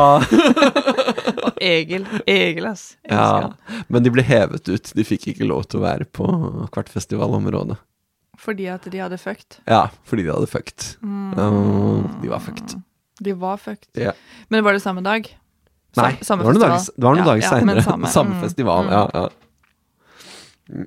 Egil. 1.62 2.06
Egil, 2.26 2.66
ass. 2.66 2.98
Ja. 3.10 3.52
Men 3.88 4.04
de 4.06 4.12
ble 4.14 4.24
hevet 4.26 4.68
ut. 4.70 4.92
De 4.98 5.06
fikk 5.06 5.28
ikke 5.34 5.48
lov 5.48 5.68
til 5.70 5.82
å 5.82 5.86
være 5.86 6.08
på 6.10 6.26
hvert 6.74 6.90
festivalområde. 6.92 7.78
Fordi 8.42 8.66
at 8.74 8.88
de 8.90 9.02
hadde 9.04 9.20
fucked. 9.22 9.60
Ja, 9.70 9.84
fordi 10.08 10.26
de 10.26 10.34
hadde 10.34 10.50
fucked. 10.50 10.96
Mm. 11.06 11.36
Ja, 11.38 11.50
de 12.24 12.32
var 12.32 12.42
fucked. 12.42 12.74
De 13.22 13.36
var 13.38 13.60
fucked. 13.62 13.92
Ja. 14.02 14.16
Men 14.50 14.64
var 14.66 14.74
det 14.74 14.82
samme 14.82 15.04
dag? 15.06 15.28
Nei, 16.00 16.12
Sam- 16.22 16.26
samme 16.26 16.42
det 16.42 16.48
var 16.48 16.54
noen 16.56 16.62
dager, 16.64 16.94
noen 17.04 17.18
Ja, 17.20 17.24
dager 17.28 17.42
ja, 17.44 17.50
seinere. 17.52 17.82
Samme, 17.84 18.08
samme. 18.18 18.36
Mm, 18.38 18.42
festival, 18.46 18.84
mm. 18.86 18.92
ja. 18.92 19.04
ja. 19.14 20.86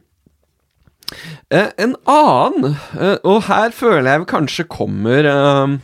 Eh, 1.54 1.68
en 1.84 1.92
annen, 2.08 2.76
eh, 2.98 3.18
og 3.28 3.42
her 3.50 3.74
føler 3.76 4.08
jeg 4.08 4.24
kanskje 4.30 4.64
kommer 4.72 5.28
eh, 5.28 5.74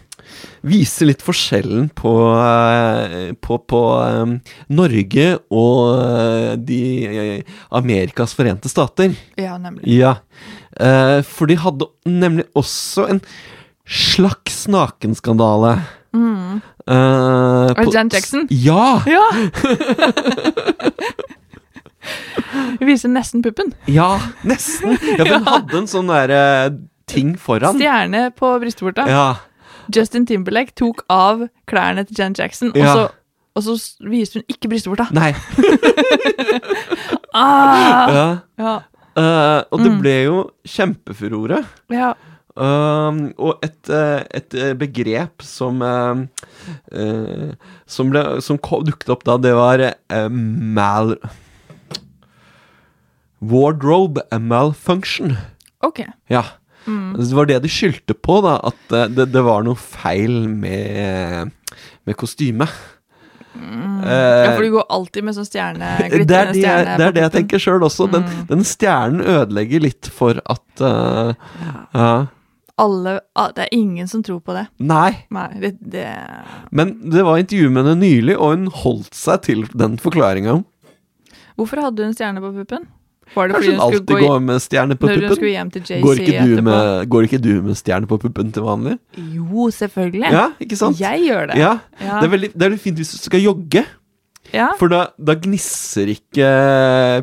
Viser 0.65 1.09
litt 1.09 1.23
forskjellen 1.25 1.89
på, 1.97 2.11
eh, 2.39 3.31
på, 3.45 3.59
på 3.69 3.81
eh, 4.05 4.33
Norge 4.77 5.27
og 5.53 5.81
eh, 6.01 6.53
de 6.57 6.81
Amerikas 7.77 8.35
forente 8.37 8.71
stater. 8.73 9.15
Ja, 9.41 9.57
nemlig. 9.61 9.85
Ja. 9.91 10.15
Eh, 10.77 11.21
for 11.27 11.51
de 11.51 11.57
hadde 11.61 11.89
nemlig 12.09 12.47
også 12.57 13.09
en 13.11 13.23
slags 13.91 14.63
nakenskandale. 14.71 15.79
Mm. 16.15 16.40
Uh, 16.91 17.71
det 17.77 17.93
Jan 17.95 18.09
Jackson? 18.13 18.47
Ja! 18.51 19.03
Ja! 19.07 19.23
Vi 22.81 22.87
viser 22.89 23.09
nesten 23.13 23.43
puppen. 23.45 23.73
Ja, 23.91 24.15
nesten. 24.47 24.97
Ja, 25.19 25.25
hun 25.37 25.47
hadde 25.53 25.79
en 25.83 25.89
sånn 25.91 26.09
derre 26.11 26.43
ting 27.11 27.35
foran. 27.39 27.77
Stjerne 27.79 28.29
på 28.37 28.47
brystvorta. 28.63 29.05
Ja. 29.11 29.27
Justin 29.95 30.27
Timberlake 30.29 30.73
tok 30.79 31.03
av 31.11 31.45
klærne 31.71 32.05
til 32.09 32.17
Jan 32.23 32.35
Jackson, 32.39 32.69
og, 32.73 32.79
Ja. 32.79 32.93
så, 32.95 33.03
og 33.59 33.63
så 33.67 33.73
s- 33.79 33.97
viste 34.07 34.35
hun 34.41 34.47
ikke 34.55 34.69
brystvorta. 34.73 35.05
Nei. 35.17 35.33
Ah! 37.31 38.11
Ja. 38.11 38.23
Ja. 38.59 38.73
Uh, 39.15 39.61
og 39.71 39.79
det 39.85 39.91
Mm. 39.93 40.01
ble 40.03 40.15
jo 40.25 40.39
kjempefurore. 40.67 41.61
ja. 41.95 42.09
Um, 42.59 43.21
og 43.39 43.61
et, 43.63 43.79
eh, 43.95 44.25
et 44.35 44.55
eh, 44.59 44.73
begrep 44.75 45.41
som 45.47 45.79
eh, 45.87 47.53
Som, 47.87 48.11
ble, 48.11 48.25
som 48.43 48.59
dukket 48.59 49.09
opp 49.15 49.23
da, 49.29 49.37
det 49.39 49.53
var 49.55 49.85
mal... 50.11 51.15
Wardrobe 53.41 54.21
malfunction. 54.37 55.37
Ok. 55.83 56.03
Ja. 56.29 56.43
Mm. 56.87 57.15
Det 57.17 57.33
var 57.37 57.47
det 57.49 57.59
de 57.65 57.71
skyldte 57.73 58.13
på, 58.15 58.41
da. 58.45 58.59
At 58.69 58.93
det, 59.17 59.31
det 59.33 59.43
var 59.47 59.63
noe 59.65 59.79
feil 59.81 60.43
med, 60.51 61.53
med 62.05 62.19
kostymet. 62.21 62.69
Mm. 63.57 64.03
Ja, 64.07 64.53
for 64.55 64.63
du 64.63 64.71
går 64.77 64.85
alltid 64.95 65.25
med 65.27 65.35
sånn 65.39 65.49
stjerne, 65.49 65.89
det 65.99 66.05
er, 66.05 66.13
glitrende 66.13 66.53
det, 66.53 66.61
stjerne. 66.61 66.85
jeg- 66.85 66.99
det, 67.01 67.07
er 67.09 67.17
det 67.17 67.25
jeg 67.25 67.35
tenker 67.39 67.65
sjøl 67.65 67.87
også. 67.89 68.11
Den, 68.13 68.29
Mm. 68.29 68.45
den 68.53 68.67
stjernen 68.69 69.25
ødelegger 69.25 69.83
litt 69.89 70.11
for 70.15 70.39
at 70.45 70.85
ja. 70.85 72.13
Alle, 72.81 73.19
ah, 73.37 73.51
det 73.57 73.67
er 73.67 73.75
ingen 73.77 74.09
som 74.09 74.23
tror 74.25 74.39
på 74.45 74.55
det. 74.57 74.67
Nei. 74.81 75.11
Nei, 75.35 75.49
det, 75.61 75.75
det 75.93 76.07
Men 76.73 76.95
det 77.13 77.25
var 77.27 77.41
intervju 77.43 77.69
med 77.71 77.85
henne 77.85 78.01
nylig, 78.01 78.39
og 78.39 78.55
hun 78.57 78.71
holdt 78.83 79.13
seg 79.19 79.43
til 79.49 79.67
den 79.77 79.99
forklaringa. 80.01 80.63
Hvorfor 81.61 81.83
hadde 81.85 82.07
hun 82.09 82.17
stjerne 82.17 82.41
på 82.41 82.55
puppen? 82.57 82.89
Var 83.35 83.47
det 83.49 83.55
Kanskje 83.55 83.73
hun 83.77 83.81
alltid 83.85 84.09
gå 84.11 84.21
går 84.25 84.41
med 84.43 84.63
stjerne 84.65 84.97
på 84.99 85.07
når 85.07 85.21
puppen? 85.21 86.03
Går 86.03 86.23
ikke, 86.25 86.63
med, 86.67 87.09
går 87.13 87.27
ikke 87.29 87.39
du 87.45 87.51
med 87.63 87.79
stjerne 87.79 88.09
på 88.11 88.19
puppen 88.25 88.51
til 88.57 88.65
vanlig? 88.67 88.97
Jo, 89.37 89.69
selvfølgelig. 89.77 90.33
Ja, 90.35 90.47
ikke 90.59 90.79
sant? 90.81 90.99
Jeg 90.99 91.23
gjør 91.29 91.53
det. 91.53 91.61
Ja, 91.61 91.77
Ja. 92.01 92.19
Det 92.19 92.27
er 92.27 92.33
veldig, 92.35 92.51
det 92.55 92.63
er 92.65 92.69
veldig 92.73 92.83
fint 92.83 93.03
hvis 93.03 93.13
du 93.15 93.19
skal 93.23 93.45
jogge, 93.45 93.85
Ja. 94.53 94.73
for 94.81 94.91
da, 94.91 95.05
da 95.21 95.37
gnisser 95.39 96.11
ikke 96.11 96.49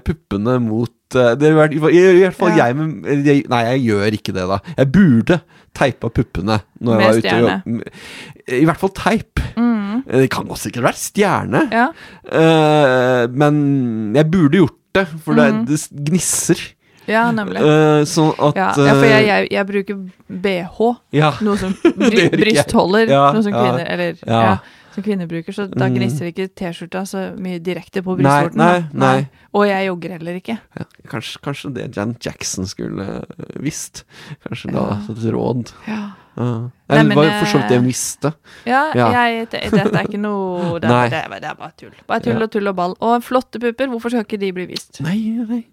puppene 0.07 0.59
mot 0.63 0.93
det 1.39 1.53
vært, 1.55 1.73
i 1.73 1.79
hvert- 1.79 2.35
fall 2.35 2.49
Ja. 2.57 2.65
jeg, 2.67 2.75
men, 2.75 3.03
jeg 3.25 3.45
Nei, 3.49 3.63
jeg 3.63 3.85
gjør 3.87 4.11
ikke 4.17 4.33
det, 4.33 4.47
da. 4.49 4.59
Jeg 4.77 4.91
burde 4.91 5.41
teipa 5.77 6.09
puppene 6.09 6.59
når 6.81 6.91
jeg 6.91 6.97
Med 6.97 7.05
var 7.05 7.13
ute 7.13 7.17
og 7.17 7.23
stjerne. 7.23 7.63
jog- 7.65 8.61
I 8.61 8.65
hvert 8.65 8.77
fall 8.77 8.89
teip. 8.89 9.39
Mm. 9.57 10.03
Det 10.07 10.29
kan 10.29 10.47
også 10.47 10.67
sikkert 10.71 10.83
være 10.83 10.99
stjerne, 10.99 11.61
ja. 11.71 11.87
uh, 12.31 13.27
men 13.33 14.13
jeg 14.15 14.29
burde 14.31 14.57
gjort 14.61 14.75
det, 14.95 15.07
for 15.23 15.33
det, 15.37 15.53
Mhm. 15.53 15.65
det 15.65 15.79
gnisser. 16.09 16.59
Ja, 17.07 17.31
nemlig. 17.31 17.61
Uh, 17.63 18.03
sånn 18.03 18.33
at 18.37 18.55
Ja, 18.55 18.67
ja 18.75 18.93
for 18.93 19.05
jeg, 19.05 19.23
eh, 19.23 19.27
jeg, 19.27 19.47
jeg 19.51 19.67
bruker 19.67 20.09
BH, 20.29 20.97
ja. 21.13 21.31
noe 21.41 21.57
som 21.57 21.71
bry, 21.97 22.09
jeg. 22.11 22.31
brystholder, 22.31 23.07
Ja, 23.07 23.31
noe 23.31 23.43
som 23.43 23.53
kvinner 23.53 23.85
Eller 23.87 24.15
ja. 24.27 24.57
Som 24.97 25.05
kvinner 25.05 25.29
bruker, 25.29 25.53
så 25.53 25.67
da 25.69 25.85
Mm. 25.87 25.95
gnisser 25.99 26.31
ikke 26.31 26.47
T-skjorta 26.57 27.03
så 27.05 27.21
mye 27.37 27.59
direkte 27.61 28.01
på 28.01 28.15
brystvorten. 28.17 28.57
nei, 28.57 28.79
nei, 28.91 28.99
nei. 29.21 29.29
Og 29.53 29.67
jeg 29.69 29.87
jogger 29.87 30.15
heller 30.17 30.39
ikke. 30.41 30.57
Ja, 30.77 30.85
kanskje, 31.11 31.41
kanskje 31.45 31.73
det 31.75 31.85
Jan 31.95 32.15
Jackson 32.19 32.65
skulle 32.65 33.05
eh, 33.21 33.45
visst. 33.61 34.03
Kanskje 34.47 34.73
Ja. 34.73 34.79
da 34.81 35.13
et 35.13 35.27
råd. 35.33 35.71
Ja, 35.87 35.99
Ja. 36.37 36.69
Nei, 36.89 37.03
det 37.03 37.15
var 37.17 37.29
for 37.39 37.45
så 37.49 37.57
vidt 37.57 37.69
det 37.69 37.77
jeg 37.79 37.83
visste. 37.87 38.33
ja. 38.65 38.83
Jeg, 38.93 39.47
det, 39.49 39.61
dette 39.71 39.95
er 39.97 40.03
ikke 40.05 40.19
noe 40.21 40.79
det, 40.81 40.89
er- 40.89 41.09
det, 41.09 41.23
er, 41.25 41.39
det 41.39 41.49
er 41.49 41.55
bare 41.55 41.71
tull. 41.77 41.95
Bare 42.07 42.19
tull 42.21 42.43
og 42.43 42.51
tull 42.51 42.67
og 42.67 42.75
ball. 42.75 42.93
Og 43.01 43.23
flotte 43.23 43.59
pupper, 43.59 43.87
hvorfor 43.89 44.09
skal 44.13 44.21
ikke 44.27 44.39
de 44.39 44.51
bli 44.53 44.65
vist? 44.69 45.01
Nei, 45.01 45.17
nei. 45.49 45.63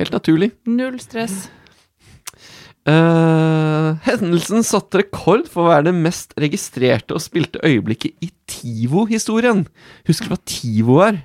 Helt 0.00 0.10
naturlig. 0.12 0.52
Null 0.66 0.96
stress. 0.98 1.48
Eh, 2.84 3.90
hendelsen 4.04 4.64
satte 4.66 5.00
rekord 5.00 5.46
for 5.48 5.64
å 5.64 5.70
være 5.72 5.86
det 5.88 5.94
mest 5.96 6.34
registrerte 6.40 7.16
og 7.16 7.22
spilte 7.24 7.62
øyeblikket 7.64 8.12
i 8.24 8.30
TIVO-historien. 8.50 9.64
Husker 10.08 10.28
du 10.28 10.34
hva 10.34 10.40
TIVO 10.44 10.98
er? 11.06 11.22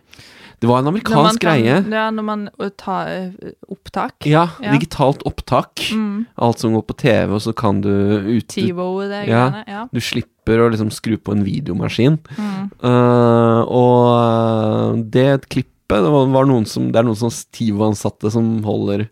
Det 0.60 0.68
var 0.68 0.82
en 0.82 0.89
amerikansk 0.91 1.39
kan- 1.39 1.62
greie. 1.62 1.76
Ja, 1.88 2.10
når 2.12 2.24
man 2.28 2.41
uh, 2.60 2.68
tar 2.76 3.07
uh, 3.07 3.51
opptak. 3.72 4.26
Ja, 4.28 4.49
Ja. 4.60 4.74
digitalt 4.76 5.22
opptak. 5.28 5.80
Mm. 5.95 6.26
Alt 6.38 6.60
som 6.60 6.74
går 6.76 6.84
på 6.84 6.97
TV, 6.99 7.32
og 7.32 7.39
så 7.41 7.53
kan 7.55 7.80
du 7.82 7.88
ut, 7.89 8.47
TiVo, 8.47 8.89
det 9.07 9.28
Ja. 9.28 9.49
greiene. 9.49 9.64
Ja. 9.68 9.88
Du 9.93 9.99
slipper 10.03 10.60
å 10.60 10.70
liksom 10.72 10.91
skru 10.91 11.16
på 11.18 11.32
en 11.32 11.45
videomaskin. 11.47 12.20
Mm. 12.36 12.72
Uh, 12.84 13.62
og 13.72 14.99
eh, 14.99 15.03
det 15.12 15.47
klippet 15.49 15.68
det, 15.89 16.12
var, 16.12 16.28
var 16.28 16.45
noen 16.45 16.68
som, 16.68 16.91
det 16.91 16.99
er 16.99 17.03
noen 17.07 17.18
som 17.18 17.32
TIVO-ansatte 17.32 18.30
som 18.32 18.62
holder 18.64 19.07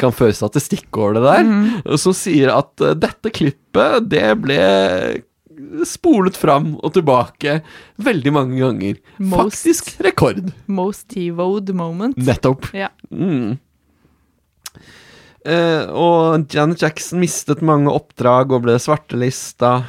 Kan 0.00 0.14
føre 0.16 0.32
statistikk 0.36 0.96
over 0.96 1.18
det 1.18 1.22
der. 1.26 1.42
mm. 1.44 1.98
Som 2.00 2.14
sier 2.16 2.52
at 2.54 2.80
eh, 2.80 2.94
dette 2.96 3.32
klippet, 3.34 4.08
det 4.08 4.24
ble 4.40 4.60
spolet 5.86 6.34
fram 6.40 6.72
og 6.80 6.94
tilbake 6.96 7.58
veldig 8.02 8.32
mange 8.34 8.56
ganger. 8.62 8.96
Most- 9.20 9.36
Faktisk 9.36 9.90
rekord. 10.02 10.40
Most 10.66 11.08
TiVo'd 11.12 11.70
moment. 11.76 12.16
Nettopp. 12.16 12.70
Ja. 12.76 12.88
Mm. 13.12 13.58
Eh, 15.44 15.84
og 15.90 16.46
Janet 16.54 16.82
Jackson 16.82 17.20
mistet 17.22 17.62
mange 17.66 17.90
oppdrag 17.92 18.52
og 18.54 18.62
ble 18.66 18.76
svartelista. 18.80 19.82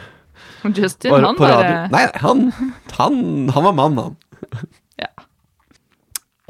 Justin, 0.63 1.11
Var 1.11 1.25
han 1.27 1.35
bare 1.37 1.71
Nei, 1.91 2.05
han, 2.23 2.45
han, 2.97 3.17
han 3.53 3.65
var 3.67 3.75
mann, 3.77 3.97
han. 3.99 4.69
Ja. 5.01 5.09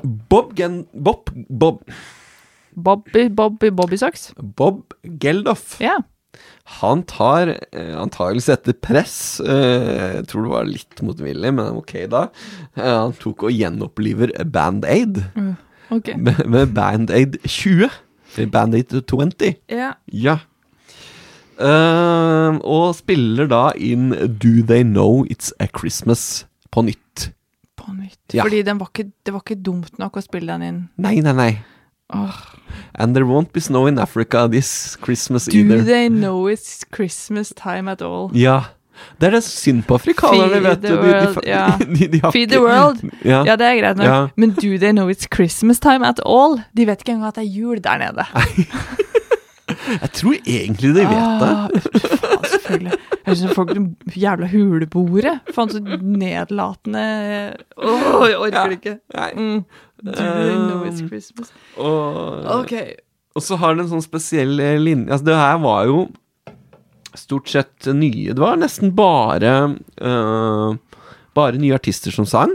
Bob 0.04 0.54
Gen... 0.58 0.84
Bob 0.93 1.32
Bob, 1.49 1.82
Bobby, 2.76 3.28
Bobby, 3.30 3.71
Bobby 3.71 3.99
Socks. 3.99 4.32
Bob 4.38 4.95
Geldof. 5.03 5.78
Ja. 5.84 5.99
Han 6.80 7.03
tar 7.05 7.51
eh, 7.53 7.93
antageligvis 7.99 8.49
etter 8.53 8.76
press, 8.80 9.17
eh, 9.43 10.15
jeg 10.17 10.30
tror 10.32 10.45
det 10.45 10.53
var 10.53 10.69
litt 10.69 11.03
motvillig, 11.05 11.51
men 11.59 11.76
ok 11.82 11.93
da. 12.11 12.24
Eh, 12.78 12.88
han 12.88 13.13
tok 13.19 13.45
og 13.49 13.53
gjenoppliver 13.53 14.32
Band-Aid 14.53 15.19
okay. 15.91 16.15
med, 16.17 16.74
Band-Aid 16.74 17.38
20. 17.43 17.91
Band-Aid 18.53 18.95
20. 19.03 19.53
Ja. 19.69 19.93
Ja. 20.07 20.39
Eh, 21.59 22.57
og 22.63 22.95
spiller 22.97 23.51
da 23.51 23.67
inn 23.78 24.09
Do 24.39 24.55
They 24.65 24.88
Know 24.88 25.28
It's 25.30 25.53
A 25.61 25.67
Christmas 25.69 26.45
på 26.74 26.88
nytt. 26.88 27.30
På 27.78 27.93
nytt. 27.93 28.34
Ja. 28.34 28.47
Fordi 28.47 28.63
den 28.65 28.80
var 28.82 28.89
ikke, 28.89 29.11
det 29.26 29.36
var 29.36 29.45
ikke 29.45 29.61
dumt 29.61 29.99
nok 30.01 30.17
å 30.17 30.26
spille 30.26 30.55
den 30.55 30.65
inn. 30.65 30.82
Nei, 30.97 31.19
nei, 31.21 31.36
nei. 31.38 31.51
Åh. 32.14 32.32
And 32.95 33.16
there 33.16 33.26
won't 33.26 33.51
be 33.54 33.62
snow 33.62 33.88
in 33.88 33.99
Africa 33.99 34.47
this 34.47 34.97
Christmas 35.06 35.45
Do 35.45 35.58
either. 35.58 35.84
they 35.84 36.10
know 36.10 36.47
it's 36.49 36.84
Christmas 36.95 37.54
time 37.56 37.91
at 37.91 38.01
all? 38.01 38.30
Ja. 38.34 38.62
Det 39.20 39.28
er 39.28 39.32
det 39.32 39.43
synd 39.43 39.84
på 39.88 39.95
afrikanerne, 39.97 40.60
vet 40.64 40.82
du. 40.84 40.95
Har 42.22 42.32
Feed 42.32 42.49
the 42.49 42.62
world. 42.62 43.01
Ja. 43.26 43.43
Ja, 43.45 43.56
det 43.56 43.66
er 43.66 43.80
greit 43.82 43.97
nok. 43.97 44.06
Ja. 44.08 44.28
Men 44.38 44.51
do 44.54 44.78
they 44.78 44.91
know 44.91 45.10
it's 45.10 45.26
Christmas 45.34 45.80
time 45.80 46.06
at 46.08 46.20
all? 46.26 46.60
De 46.78 46.86
vet 46.88 47.01
ikke 47.01 47.12
engang 47.16 47.28
at 47.28 47.36
det 47.36 47.43
er 47.47 47.51
jul 47.58 47.82
der 47.84 47.97
nede. 47.97 48.26
Jeg 50.01 50.12
tror 50.14 50.34
egentlig 50.47 50.89
de 50.95 51.01
vet 51.01 51.41
det. 51.41 51.49
Ah, 51.49 51.70
faen, 52.22 52.45
selvfølgelig. 52.51 52.93
Jeg 53.28 53.38
synes 53.38 53.54
folk 53.56 53.72
jævla 54.16 54.47
huleboere. 54.51 55.39
Faen 55.56 55.70
så 55.72 55.80
nedlatende 56.01 57.04
Åh, 57.78 58.30
jeg 58.30 58.38
orker 58.38 58.64
det 58.70 58.72
ikke. 58.72 58.97
Mm. 59.38 59.64
Do 60.04 60.12
they 60.12 60.56
know 60.58 60.84
it's 60.84 61.01
Um, 61.01 61.08
Christmas? 61.08 61.54
Og, 61.80 62.74
og 63.34 63.43
så 63.43 63.58
har 63.60 63.74
den 63.74 63.86
en 63.86 63.93
sånn 63.95 64.04
spesiell 64.04 64.60
eh, 64.60 64.76
linje 64.82 65.08
Altså, 65.14 65.30
det 65.30 65.39
her 65.39 65.62
var 65.64 65.88
jo 65.88 66.01
stort 67.18 67.47
sett 67.51 67.88
nye 67.88 68.34
Det 68.34 68.41
var 68.41 68.60
nesten 68.60 68.91
bare 68.97 69.54
uh, 70.01 70.76
Bare 71.34 71.58
nye 71.62 71.74
artister 71.78 72.14
som 72.14 72.28
sang. 72.30 72.51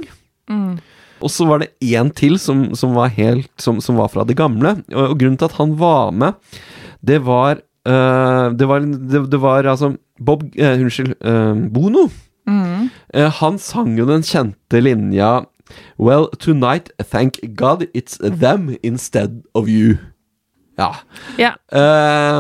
Mm. 0.51 0.77
Og 1.19 1.33
så 1.35 1.49
var 1.49 1.65
det 1.65 1.73
én 1.83 2.13
til 2.15 2.37
som, 2.39 2.69
som 2.79 2.93
var 2.95 3.11
helt 3.17 3.51
som, 3.59 3.81
som 3.83 3.99
var 3.99 4.13
fra 4.13 4.23
det 4.29 4.37
gamle. 4.39 4.77
Og, 4.93 5.01
og 5.03 5.17
grunnen 5.19 5.39
til 5.41 5.49
at 5.49 5.57
han 5.59 5.73
var 5.81 6.13
med, 6.15 6.37
det 7.03 7.19
var 7.27 7.59
uh, 7.59 8.55
det, 8.55 8.69
var 8.71 8.87
det, 8.87 9.25
det 9.33 9.41
var 9.43 9.67
altså 9.67 9.97
Bob 10.23 10.45
uh, 10.55 10.77
Unnskyld. 10.77 11.17
Bono. 11.75 12.07
Mm. 12.47 12.87
Han 13.43 13.59
sang 13.61 13.99
jo 13.99 14.07
den 14.09 14.23
kjente 14.25 14.79
linja 14.81 15.41
Well, 15.99 16.29
tonight, 16.39 16.91
thank 17.03 17.41
God 17.57 17.89
it's 17.95 18.19
them 18.19 18.77
instead 18.83 19.43
of 19.55 19.69
you. 19.69 19.99
Ja. 20.79 20.95
Ja. 21.39 21.55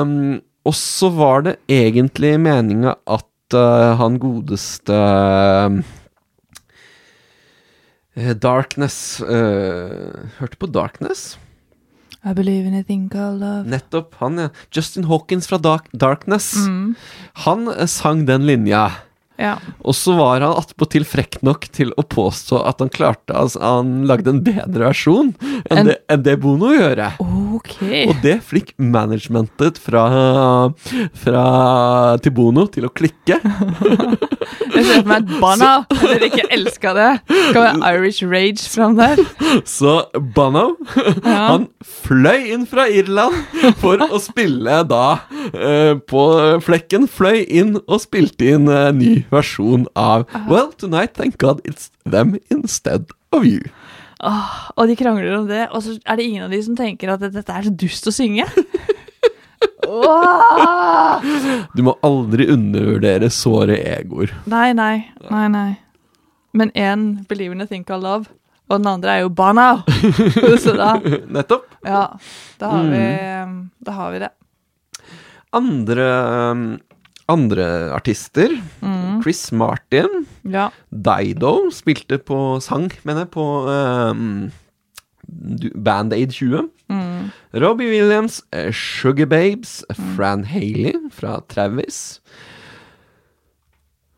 Um, 0.01 0.41
og 0.65 0.75
så 0.75 1.09
var 1.11 1.43
det 1.47 1.57
egentlig 1.69 2.37
meninga 2.41 2.95
at 3.07 3.57
uh, 3.57 3.97
han 3.99 4.19
godeste 4.23 4.95
uh, 8.19 8.33
Darkness 8.43 9.21
uh, 9.23 10.29
Hørte 10.39 10.59
på 10.61 10.67
Darkness? 10.67 11.39
I 12.25 12.35
believe 12.35 12.67
in 12.67 12.75
a 12.75 12.83
thing 12.83 13.09
called 13.09 13.41
love. 13.41 13.65
Nettopp. 13.71 14.15
Han, 14.21 14.39
ja. 14.39 14.49
Justin 14.75 15.05
Hawkins 15.05 15.47
fra 15.49 15.59
Dark 15.59 15.87
Darkness. 15.93 16.55
Mm. 16.67 16.97
Han 17.47 17.71
sang 17.89 18.27
den 18.27 18.47
linja. 18.47 18.91
Ja. 19.39 19.55
Og 19.87 19.95
så 19.95 20.17
var 20.19 20.41
han 20.43 20.57
attpåtil 20.59 21.05
frekk 21.07 21.37
nok 21.47 21.69
til 21.71 21.93
å 21.95 22.03
påstå 22.03 22.59
at 22.67 22.81
han 22.83 22.91
klarte 22.91 23.37
altså, 23.39 23.61
Han 23.63 23.93
lagde 24.11 24.33
en 24.35 24.41
bedre 24.43 24.89
versjon 24.89 25.31
enn 25.71 25.79
En- 25.79 25.87
det, 25.93 25.99
enn 26.11 26.25
det 26.27 26.35
Bono 26.43 26.73
gjorde. 26.75 27.13
Ok. 27.59 27.75
Og 28.09 28.15
det 28.23 28.37
fikk 28.47 28.73
managementet 28.79 29.79
fra, 29.83 30.05
fra 31.19 31.45
Tibono 32.23 32.67
til 32.73 32.87
å 32.89 32.93
klikke. 32.95 33.39
Jeg 34.79 34.85
ser 34.85 35.01
for 35.03 35.09
meg 35.11 35.17
at 35.25 35.33
Banna, 35.43 35.71
Dere 35.99 36.29
ikke 36.29 36.45
elska 36.55 36.93
det, 36.97 37.09
skal 37.51 37.65
være 37.65 37.89
Irish 37.99 38.23
rage 38.31 38.63
fram 38.71 38.97
der. 38.99 39.21
Så 39.69 39.97
Bono, 40.37 40.77
Ja. 41.25 41.39
han 41.51 41.67
fløy 41.85 42.53
inn 42.55 42.67
fra 42.69 42.87
Irland 42.93 43.35
for 43.83 44.01
å 44.07 44.21
spille 44.23 44.81
da 44.89 45.05
uh, 45.53 45.95
på 46.09 46.25
flekken. 46.65 47.09
Fløy 47.11 47.43
inn 47.49 47.77
og 47.87 47.99
spilte 48.05 48.53
inn 48.55 48.69
en 48.73 49.01
ny 49.01 49.23
versjon 49.33 49.89
av 49.99 50.27
Well, 50.49 50.71
tonight, 50.79 51.15
thank 51.19 51.39
God 51.43 51.61
it's 51.69 51.91
them 52.05 52.37
instead 52.53 53.09
of 53.33 53.45
you. 53.45 53.65
Åh, 54.19 54.55
og 54.75 54.89
de 54.91 54.97
krangler 54.99 55.37
om 55.37 55.47
det, 55.47 55.69
og 55.71 55.83
så 55.85 55.95
er 56.03 56.19
det 56.19 56.25
ingen 56.27 56.47
av 56.49 56.51
de 56.55 56.59
som 56.67 56.75
tenker 56.79 57.13
at 57.13 57.23
dette 57.23 57.55
er 57.55 57.69
så 57.69 57.71
dust 57.71 58.09
å 58.11 58.15
synge. 58.15 58.47
Åh! 59.89 61.29
Du 61.75 61.85
må 61.87 61.95
aldri 62.07 62.49
undervurdere 62.51 63.31
såre 63.33 63.79
egoer. 63.95 64.33
Nei, 64.51 64.73
nei, 64.77 65.07
nei, 65.31 65.45
nei. 65.55 65.71
Men 66.59 66.73
én 66.75 67.07
believende 67.31 67.63
in 67.63 67.69
a 67.69 67.71
thing 67.71 67.87
called 67.87 68.03
love, 68.03 68.27
og 68.69 68.81
den 68.81 68.91
andre 68.91 69.15
er 69.15 69.23
jo 69.23 69.31
barna! 69.33 69.85
så 70.65 70.75
da, 70.77 70.97
Nettopp. 71.31 71.71
ja, 71.87 72.05
da 72.59 72.73
har 72.75 72.91
vi, 72.91 73.05
da 73.87 73.97
har 74.01 74.13
vi 74.17 74.23
det. 74.25 74.33
Andre, 75.57 76.09
um, 76.53 76.65
andre 77.31 77.69
artister. 77.97 78.53
Chris 79.23 79.47
Martin. 79.53 80.27
Ja. 80.53 80.69
Dido 80.91 81.69
spilte 81.75 82.21
på 82.23 82.59
sang, 82.65 82.91
mener 83.05 83.27
jeg, 83.27 83.33
på 83.35 83.47
um, 83.69 84.51
Band-Aid 85.29 86.33
20. 86.37 86.69
Robbie 87.55 87.91
Williams, 87.93 88.43
eh, 88.53 88.73
Sugar 88.73 89.29
Babes, 89.29 89.85
Fran 90.17 90.45
Haley 90.49 90.95
fra 91.13 91.41
Travis. 91.49 92.21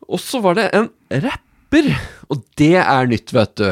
Og 0.07 0.19
så 0.19 0.41
var 0.43 0.59
det 0.59 0.69
en 0.75 0.89
rapper, 1.23 1.93
og 2.29 2.43
det 2.59 2.75
er 2.83 3.09
nytt, 3.11 3.33
vet 3.35 3.55
du. 3.59 3.71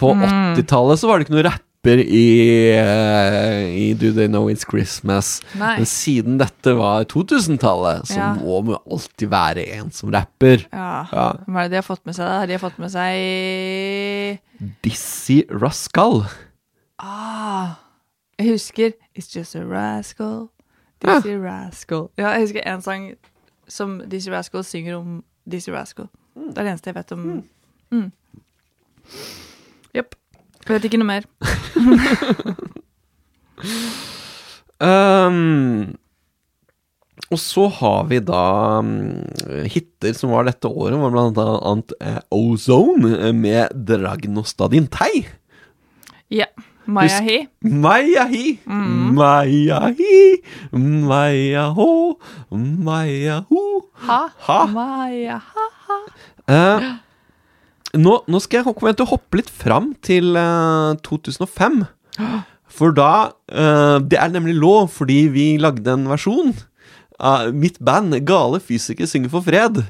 På 0.00 0.12
80-tallet 0.16 1.00
så 1.00 1.08
var 1.08 1.20
det 1.20 1.28
ikke 1.28 1.36
noe 1.36 1.46
rapper 1.46 1.73
i, 1.92 2.72
uh, 2.80 3.64
i 3.68 3.92
Do 3.94 4.12
They 4.12 4.26
Know 4.28 4.48
It's 4.48 4.64
Christmas. 4.64 5.42
Nei. 5.58 5.76
Men 5.78 5.86
siden 5.86 6.38
dette 6.40 6.72
var 6.78 7.04
2000-tallet, 7.04 8.06
så 8.08 8.16
Ja. 8.18 8.34
må 8.34 8.60
man 8.64 8.78
alltid 8.90 9.28
være 9.28 9.66
en 9.78 9.90
som 9.90 10.10
rapper. 10.10 10.66
ja. 10.72 11.04
Ja. 11.12 11.32
Hva 11.46 11.58
er 11.60 11.68
det 11.68 11.70
de 11.70 11.76
har 11.76 11.82
fått 11.82 12.06
med 12.06 12.14
seg? 12.14 12.26
da? 12.26 12.46
De 12.46 12.52
har 12.52 12.58
fått 12.62 12.78
med 12.78 12.90
seg 12.90 14.40
Dizzie 14.82 15.44
Rascal. 15.50 16.24
Ah, 16.98 17.74
jeg 18.38 18.48
husker 18.54 18.92
It's 19.18 19.30
just 19.36 19.54
a 19.54 19.60
rascal. 19.64 20.48
Dizzy 21.00 21.36
Rascal. 21.36 22.08
Ja, 22.18 22.30
jeg 22.30 22.40
husker 22.48 22.60
en 22.66 22.82
sang 22.82 23.10
som 23.68 24.00
Dizzy 24.10 24.30
Rascal 24.30 24.64
synger 24.64 24.96
om 24.96 25.22
Dizzy 25.50 25.70
Rascal. 25.70 26.08
Det 26.34 26.58
er 26.58 26.62
det 26.64 26.70
eneste 26.72 26.88
jeg 26.90 26.94
vet 26.96 27.12
om. 27.12 27.44
Mm. 27.92 28.12
Jepp. 29.04 29.43
Vet 30.68 30.84
ikke 30.88 31.00
noe 31.02 31.10
mer. 31.12 31.28
Um, 34.84 35.94
og 37.30 37.38
så 37.40 37.68
har 37.78 38.02
vi 38.10 38.18
da 38.26 38.40
um, 38.82 38.88
hiter 39.70 40.12
som 40.18 40.32
var 40.34 40.44
dette 40.48 40.68
året, 40.68 40.98
var 41.00 41.12
blant 41.14 41.38
annet 41.40 41.94
uh, 42.02 42.18
Ozone 42.34 43.30
med 43.38 43.72
Dragnostadin 43.88 44.88
Tei. 44.92 45.22
Ja. 46.34 46.50
Maya 46.84 47.22
Mayahi. 47.22 47.38
He. 47.62 48.26
Hi, 48.34 48.58
Mm. 48.66 49.14
Mayahi. 49.16 49.96
hi, 49.96 50.76
Mayaho. 50.76 52.18
Maya 52.50 53.38
ho. 53.48 53.62
Ha. 54.04 54.18
Ha. 54.48 54.58
Maya 54.74 55.38
ha. 55.38 55.98
Eh, 56.44 56.90
nå, 58.00 58.18
nå 58.26 58.40
skal 58.42 58.60
jeg 58.60 58.74
komme 58.74 58.94
til 58.96 59.06
å 59.06 59.12
hoppe 59.14 59.40
litt 59.40 59.50
fram 59.52 59.92
til 60.04 60.34
uh, 60.38 60.94
2005. 61.06 61.82
For 62.74 62.94
da 62.94 63.10
uh, 63.30 63.98
Det 64.02 64.18
er 64.18 64.32
nemlig 64.34 64.56
lov, 64.58 64.88
fordi 64.94 65.24
vi 65.34 65.46
lagde 65.62 65.94
en 65.94 66.08
versjon 66.10 66.54
av 67.22 67.54
mitt 67.54 67.78
band 67.84 68.16
Gale 68.26 68.58
fysikere 68.62 69.06
synger 69.10 69.30
for 69.30 69.46
fred. 69.46 69.84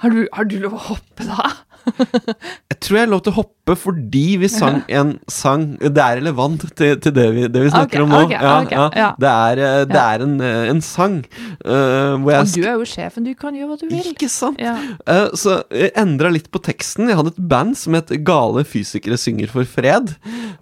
Har 0.00 0.12
du, 0.12 0.24
har 0.32 0.48
du 0.48 0.56
lov 0.60 0.76
å 0.76 0.84
hoppe 0.90 1.26
da? 1.28 1.50
Jeg 2.70 2.78
tror 2.80 2.98
jeg 2.98 3.06
er 3.06 3.10
lov 3.10 3.22
til 3.24 3.32
å 3.32 3.36
hoppe 3.38 3.76
fordi 3.78 4.24
vi 4.40 4.48
sang 4.52 4.80
en 4.92 5.14
sang 5.30 5.66
Det 5.80 6.00
er 6.00 6.18
relevant 6.18 6.64
til, 6.76 6.98
til 7.00 7.14
det, 7.16 7.26
vi, 7.36 7.46
det 7.52 7.62
vi 7.64 7.72
snakker 7.72 8.02
okay, 8.02 8.04
om 8.04 8.12
nå. 8.12 8.20
Okay, 8.26 8.38
ja, 8.40 8.54
okay, 8.60 9.00
ja. 9.00 9.08
Det 9.20 9.30
er, 9.30 9.62
eh, 9.64 9.80
det 9.90 10.02
er 10.02 10.24
en, 10.26 10.34
eh, 10.44 10.68
en 10.72 10.82
sang 10.84 11.16
uh, 11.22 12.14
hvor 12.20 12.34
jeg 12.34 12.40
Og 12.42 12.52
du 12.54 12.66
er 12.66 12.76
jo 12.82 12.88
sjefen, 12.88 13.26
du 13.26 13.32
kan 13.38 13.56
gjøre 13.56 13.70
hva 13.70 13.78
du 13.80 13.86
vil. 13.88 14.10
Ikke 14.12 14.28
sant? 14.32 14.60
Eh, 14.60 15.26
så 15.38 15.58
jeg 15.72 15.92
endra 16.00 16.30
litt 16.32 16.50
på 16.52 16.60
teksten. 16.64 17.08
Jeg 17.10 17.18
hadde 17.20 17.34
et 17.34 17.42
band 17.52 17.76
som 17.78 17.96
het 17.96 18.12
Gale 18.26 18.64
fysikere 18.68 19.18
synger 19.20 19.52
for 19.52 19.68
fred. 19.68 20.14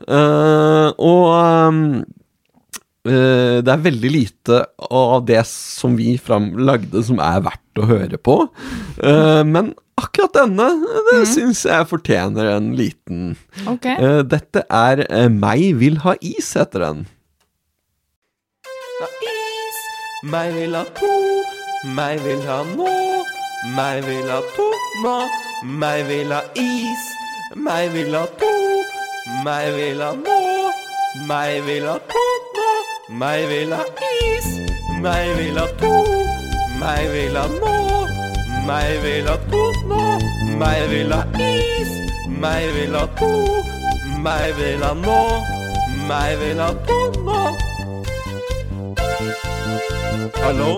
Uh, 0.06 0.90
og 0.98 1.26
um, 1.32 1.82
det 3.02 3.72
er 3.72 3.82
veldig 3.82 4.10
lite 4.14 4.60
av 4.86 5.24
det 5.26 5.40
som 5.50 5.96
vi 5.98 6.14
fram 6.22 6.52
lagde 6.62 7.02
som 7.02 7.18
er 7.22 7.42
verdt 7.42 7.61
å 7.80 7.86
høre 7.88 8.18
på. 8.18 8.34
Uh, 9.00 9.40
men 9.48 9.72
akkurat 9.96 10.34
denne, 10.34 10.66
det 11.12 11.18
Mm. 11.22 11.26
syns 11.30 11.62
jeg 11.64 11.88
fortjener 11.88 12.50
en 12.56 12.72
liten 12.76 13.36
Okay. 13.66 13.96
Uh, 13.96 14.22
Dette 14.22 14.64
er 14.68 15.06
uh, 15.08 15.28
Meg 15.32 15.78
vil 15.80 15.98
ha 16.04 16.14
is, 16.20 16.52
heter 16.58 16.84
den. 16.88 17.06
Meg 20.24 20.52
vil 20.54 20.74
ha 20.76 20.84
to, 20.94 21.10
meg 21.96 22.20
vil 22.22 22.42
ha 22.46 22.60
nå. 22.76 22.90
Meg 23.76 24.04
vil 24.06 24.28
ha 24.30 24.38
to 24.54 24.68
nå. 25.02 25.16
Meg 25.80 26.04
vil 26.08 26.30
ha 26.34 26.40
is. 26.58 27.02
Meg 27.58 27.90
vil 27.94 28.14
ha 28.14 28.24
to, 28.38 28.52
meg 29.44 29.72
vil 29.76 30.00
ha 30.02 30.12
nå. 30.18 30.38
Meg 31.28 31.62
vil 31.66 31.86
ha 31.90 31.98
to 32.12 32.22
nå. 32.56 32.68
Meg 33.18 33.48
vil 33.50 33.74
ha 33.74 33.82
is. 34.22 34.48
Meg 35.02 35.34
vil 35.38 35.58
ha 35.58 35.66
to, 35.82 35.92
meg 36.82 37.12
vil 37.12 37.36
ha 37.36 37.46
nå. 37.46 37.74
Meg 38.66 39.02
vil 39.02 39.28
ha 39.28 39.36
to 39.50 39.62
nå. 39.90 40.02
Meg 40.58 40.80
vil 40.90 41.12
ha 41.14 41.22
is. 41.46 41.92
Meg 42.42 42.64
vil 42.74 42.94
ha 42.96 43.04
to, 43.18 43.30
meg 44.24 44.56
vil 44.58 44.82
ha 44.82 44.92
nå. 44.98 45.20
Meg 46.08 46.38
vil 46.40 46.62
ha 46.62 46.70
to 46.88 46.98
nå. 47.26 47.40
Hallo? 50.42 50.72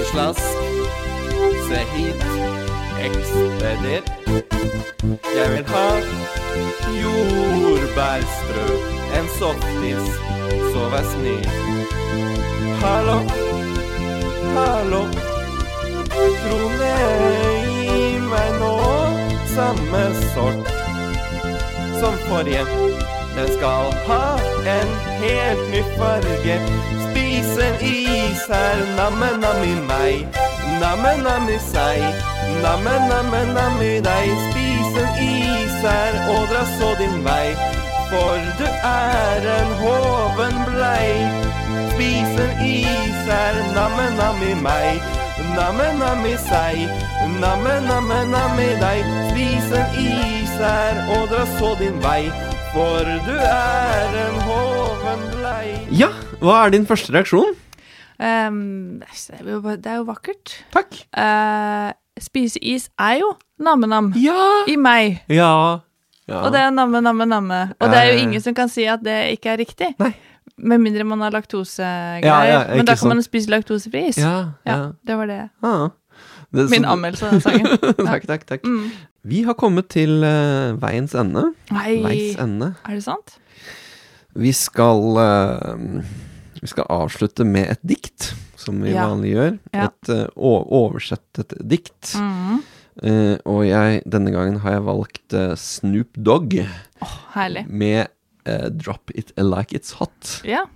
Islas? 0.00 0.42
Se 1.68 1.84
hit. 1.94 2.26
Ekspeder. 3.06 4.02
Jeg 5.36 5.46
vil 5.54 5.64
ha 5.72 5.86
jordbærstrø, 7.02 8.66
en 9.18 9.32
softis, 9.38 10.12
så 10.72 10.90
vær 10.92 11.08
snill. 11.14 11.48
Hallo? 12.84 13.41
Hallo? 14.54 15.02
Krone, 16.12 16.94
gi 17.64 18.18
meg 18.20 18.50
nå 18.60 18.72
samme 19.54 20.02
sort 20.34 20.72
som 22.00 22.14
forrige. 22.26 22.64
Den 23.36 23.48
skal 23.56 23.92
ha 24.06 24.24
en 24.74 24.90
helt 25.22 25.62
ny 25.72 25.80
farge. 25.96 26.56
Spise 27.06 27.64
en 27.68 27.78
is 27.80 28.42
her, 28.48 28.82
namme-nam 28.98 29.62
i 29.64 29.74
meg. 29.88 30.40
Namme-nam 30.82 31.48
i 31.48 31.58
seg. 31.70 32.04
Namme-namme 32.64 33.42
nam 33.54 33.80
i 33.80 33.94
deg. 34.08 34.34
Spis 34.50 35.00
en 35.04 35.10
is 35.30 35.80
her 35.86 36.20
og 36.34 36.44
dra 36.52 36.66
så 36.76 36.92
din 37.00 37.24
vei. 37.24 37.56
For 38.12 38.36
du 38.60 38.68
er 38.68 39.50
en 39.56 39.74
hoven 39.80 40.62
blei. 40.68 41.51
Spis 41.92 42.36
en 42.44 42.52
is 42.66 43.28
er 43.32 43.58
namme-nam 43.76 44.40
i 44.46 44.52
meg. 44.64 45.02
Namme-namme 45.56 46.32
i 46.32 46.38
seg. 46.40 46.82
Namme-namme-namme 47.42 48.64
i 48.64 48.74
deg. 48.80 49.10
Spis 49.30 49.72
en 49.78 49.98
is 50.02 50.54
er 50.62 51.00
og 51.16 51.28
dra 51.32 51.44
så 51.58 51.72
din 51.80 51.98
vei. 52.04 52.22
For 52.72 53.04
du 53.26 53.34
er 53.36 54.16
en 54.26 54.38
hoven 54.46 55.26
blei. 55.34 55.74
Ja, 55.92 56.08
hva 56.40 56.62
er 56.66 56.72
din 56.76 56.86
første 56.88 57.12
reaksjon? 57.14 57.52
Um, 58.22 59.00
det, 59.02 59.08
er 59.34 59.48
jo, 59.50 59.60
det 59.76 59.90
er 59.92 59.98
jo 60.00 60.06
vakkert. 60.08 60.54
Takk. 60.72 60.94
Uh, 61.12 61.90
spise 62.22 62.60
is 62.62 62.88
er 63.00 63.18
jo 63.20 63.32
namme-nam 63.62 64.12
Ja. 64.20 64.64
i 64.70 64.76
meg. 64.80 65.20
Ja. 65.28 65.80
ja. 66.30 66.40
Og 66.44 66.52
det 66.54 66.60
er 66.62 66.70
namme, 66.70 67.00
namme, 67.04 67.26
namme. 67.26 67.62
Og 67.80 67.90
det 67.92 67.98
er 67.98 68.12
jo 68.12 68.20
ingen 68.26 68.44
som 68.44 68.54
kan 68.56 68.70
si 68.72 68.86
at 68.88 69.02
det 69.04 69.18
ikke 69.36 69.52
er 69.56 69.60
riktig. 69.64 69.90
Nei. 70.00 70.14
Med 70.56 70.80
mindre 70.82 71.04
man 71.08 71.20
har 71.24 71.32
laktosegreier. 71.34 72.26
Ja, 72.26 72.44
ja, 72.46 72.76
Men 72.76 72.86
da 72.86 72.94
kan 72.96 73.08
man 73.08 73.16
sant. 73.16 73.22
man 73.22 73.26
spise 73.26 73.50
laktosefri. 73.50 74.04
Ja, 74.20 74.52
ja. 74.68 74.78
Det 75.02 75.16
var 75.16 75.30
det. 75.30 75.48
Ah. 75.62 75.88
Det, 76.52 76.66
Min 76.70 76.84
anmeldelse 76.84 77.26
av 77.26 77.32
den 77.32 77.40
sangen. 77.40 77.66
takk, 78.10 78.26
takk, 78.28 78.44
takk. 78.48 78.66
Mm. 78.68 78.90
Vi 79.22 79.42
har 79.46 79.56
kommet 79.56 79.88
til 79.94 80.18
uh, 80.26 80.74
veiens 80.82 81.14
ende. 81.16 81.46
Nei, 81.72 81.94
Veis 82.04 82.36
ende. 82.42 82.74
er 82.84 82.98
det 82.98 83.04
sant? 83.06 83.38
Vi 84.36 84.52
skal 84.56 85.00
uh, 85.16 86.02
Vi 86.60 86.68
skal 86.70 86.88
avslutte 86.92 87.46
med 87.48 87.70
et 87.72 87.80
dikt, 87.86 88.32
som 88.60 88.82
vi 88.84 88.92
vanlig 88.96 89.32
gjør. 89.32 89.56
Et 89.72 90.12
uh, 90.12 90.26
oversettet 90.36 91.56
dikt. 91.58 92.14
Mm. 92.18 92.60
Og 93.48 93.62
jeg, 93.64 94.02
denne 94.04 94.30
gangen 94.34 94.58
har 94.60 94.74
jeg 94.74 94.82
valgt 94.84 95.34
Snoop 95.56 96.18
Dogg 96.20 96.58
Herlig. 97.32 97.62
med 97.72 98.10
eh, 98.46 98.68
'Drop 98.70 99.10
It 99.14 99.32
Like 99.36 99.76
It's 99.76 99.96
Hot'. 99.98 100.40
Ja. 100.46 100.66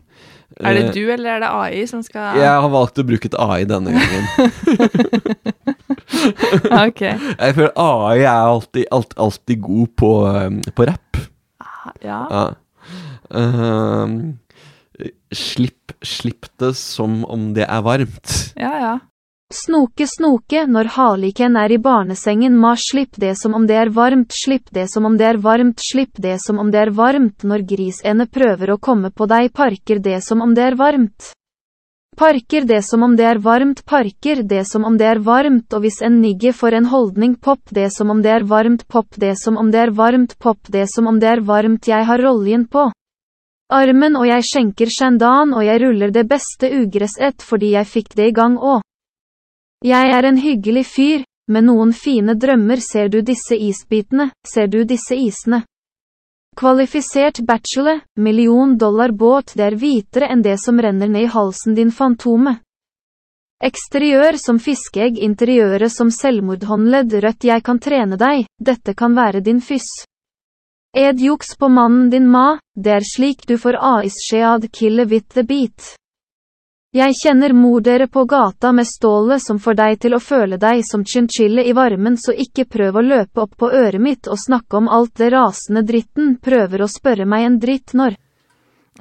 Er 0.61 0.75
det 0.75 0.85
Eh, 0.87 0.93
du 0.95 1.13
eller 1.13 1.31
er 1.37 1.41
det 1.43 1.49
AI 1.51 1.87
som 1.91 2.03
skal 2.03 2.39
Jeg 2.39 2.49
har 2.49 2.69
valgt 2.71 2.99
å 2.99 3.05
bruke 3.05 3.27
et 3.27 3.35
AI 3.35 3.65
denne 3.65 3.93
gangen. 3.93 4.25
Ok. 6.87 7.03
Jeg 7.03 7.55
føler 7.57 7.73
AI 7.77 8.23
er 8.23 8.47
alltid, 8.47 8.87
alt, 8.95 9.13
alltid 9.21 9.61
god 9.63 9.89
på, 9.99 10.11
um, 10.27 10.61
på 10.77 10.87
rapp. 10.89 11.19
Ja. 12.03 12.21
Ja. 12.31 12.45
Uh, 13.31 14.37
slipp, 15.35 15.93
slipp 16.07 16.49
det 16.63 16.73
som 16.79 17.25
om 17.29 17.51
det 17.57 17.67
er 17.67 17.83
varmt. 17.85 18.37
Ja, 18.57 18.73
ja. 18.81 18.95
Snoke, 19.55 20.09
snoke, 20.11 20.65
når 20.67 20.89
haliken 20.91 21.55
er 21.57 21.71
i 21.71 21.77
barnesengen, 21.79 22.57
ma 22.59 22.73
slipp 22.75 23.15
det 23.23 23.37
som 23.39 23.55
om 23.55 23.67
det 23.67 23.77
er 23.79 23.91
varmt, 23.95 24.35
slipp 24.35 24.73
det 24.75 24.89
som 24.91 25.05
om 25.07 25.15
det 25.17 25.27
er 25.29 25.39
varmt, 25.39 25.79
slipp 25.79 26.19
det 26.19 26.41
som 26.43 26.59
om 26.59 26.73
det 26.75 26.81
er 26.81 26.91
varmt, 26.91 27.45
når 27.47 27.63
grisene 27.63 28.27
prøver 28.27 28.73
å 28.75 28.77
komme 28.83 29.13
på 29.15 29.29
deg, 29.31 29.53
parker 29.55 30.01
det 30.03 30.19
som 30.27 30.43
om 30.43 30.55
det 30.55 30.65
er 30.67 30.77
varmt. 30.81 31.29
Parker 32.19 32.67
det 32.67 32.81
som 32.89 33.05
om 33.07 33.15
det 33.15 33.29
er 33.29 33.39
varmt, 33.45 33.85
parker 33.87 34.43
det 34.43 34.65
som 34.67 34.83
om 34.89 34.97
det 34.99 35.07
er 35.13 35.23
varmt, 35.23 35.71
og 35.71 35.85
hvis 35.85 36.01
en 36.03 36.19
nigge 36.25 36.51
får 36.51 36.79
en 36.81 36.91
holdning, 36.91 37.37
pop 37.39 37.63
det 37.71 37.87
som 37.95 38.11
om 38.11 38.25
det 38.25 38.33
er 38.35 38.49
varmt, 38.51 38.83
pop 38.89 39.15
det 39.15 39.37
som 39.39 39.61
om 39.63 39.71
det 39.71 39.85
er 39.85 39.95
varmt, 39.95 40.35
pop 40.43 40.59
det 40.67 40.89
som 40.91 41.07
om 41.07 41.23
det 41.23 41.31
er 41.37 41.45
varmt, 41.47 41.87
jeg 41.87 42.03
har 42.11 42.27
oljen 42.33 42.67
på. 42.67 42.89
Armen 43.71 44.19
og 44.19 44.27
jeg 44.27 44.51
skjenker 44.51 44.91
shandan 44.91 45.55
og 45.55 45.63
jeg 45.63 45.85
ruller 45.87 46.11
det 46.11 46.27
beste 46.27 46.73
ugresset 46.83 47.47
fordi 47.47 47.77
jeg 47.77 47.93
fikk 47.95 48.19
det 48.19 48.31
i 48.33 48.35
gang 48.35 48.59
òg. 48.59 48.83
Jeg 49.85 50.09
er 50.09 50.25
en 50.25 50.39
hyggelig 50.41 50.87
fyr, 50.89 51.25
med 51.53 51.67
noen 51.69 51.93
fine 51.93 52.35
drømmer 52.35 52.81
ser 52.81 53.11
du 53.13 53.21
disse 53.21 53.55
isbitene, 53.55 54.31
ser 54.43 54.71
du 54.73 54.85
disse 54.89 55.15
isene. 55.15 55.65
Kvalifisert 56.57 57.43
bachelor, 57.45 58.01
million 58.17 58.79
dollar 58.81 59.13
båt 59.13 59.53
det 59.55 59.67
er 59.67 59.77
hvitere 59.77 60.31
enn 60.33 60.41
det 60.43 60.57
som 60.63 60.81
renner 60.81 61.11
ned 61.13 61.29
i 61.29 61.33
halsen 61.35 61.77
din 61.77 61.93
fantome. 61.93 62.57
Eksteriør 63.61 64.37
som 64.41 64.59
fiskeegg, 64.61 65.21
interiøret 65.21 65.93
som 65.93 66.09
selvmordhåndledd 66.13 67.13
rødt 67.25 67.45
jeg 67.45 67.65
kan 67.65 67.79
trene 67.81 68.17
deg, 68.17 68.49
dette 68.57 68.97
kan 68.97 69.13
være 69.17 69.45
din 69.45 69.61
fyss. 69.61 69.89
Edjuks 70.97 71.53
på 71.61 71.69
mannen 71.69 72.09
din 72.09 72.29
ma, 72.33 72.57
det 72.73 72.97
er 72.97 73.05
slik 73.05 73.45
du 73.45 73.59
får 73.61 73.77
ais-shead 73.77 74.71
kille 74.73 75.05
with 75.05 75.29
the 75.37 75.45
beat. 75.45 75.93
Jeg 76.97 77.13
kjenner 77.13 77.53
mor 77.53 77.83
dere 77.85 78.07
på 78.09 78.23
gata 78.25 78.71
med 78.73 78.87
stålet 78.89 79.43
som 79.43 79.59
får 79.61 79.75
deg 79.77 79.99
til 80.01 80.15
å 80.17 80.21
føle 80.23 80.57
deg 80.57 80.81
som 80.87 81.03
chinchille 81.05 81.61
i 81.69 81.75
varmen 81.77 82.15
så 82.17 82.33
ikke 82.33 82.65
prøv 82.73 82.97
å 82.97 83.03
løpe 83.05 83.43
opp 83.43 83.59
på 83.61 83.69
øret 83.69 84.01
mitt 84.01 84.31
og 84.33 84.41
snakke 84.41 84.79
om 84.79 84.89
alt 84.89 85.13
det 85.21 85.29
rasende 85.35 85.83
dritten, 85.85 86.39
prøver 86.41 86.87
å 86.87 86.89
spørre 86.89 87.27
meg 87.29 87.45
en 87.45 87.59
dritt 87.61 87.93
når. 87.93 88.17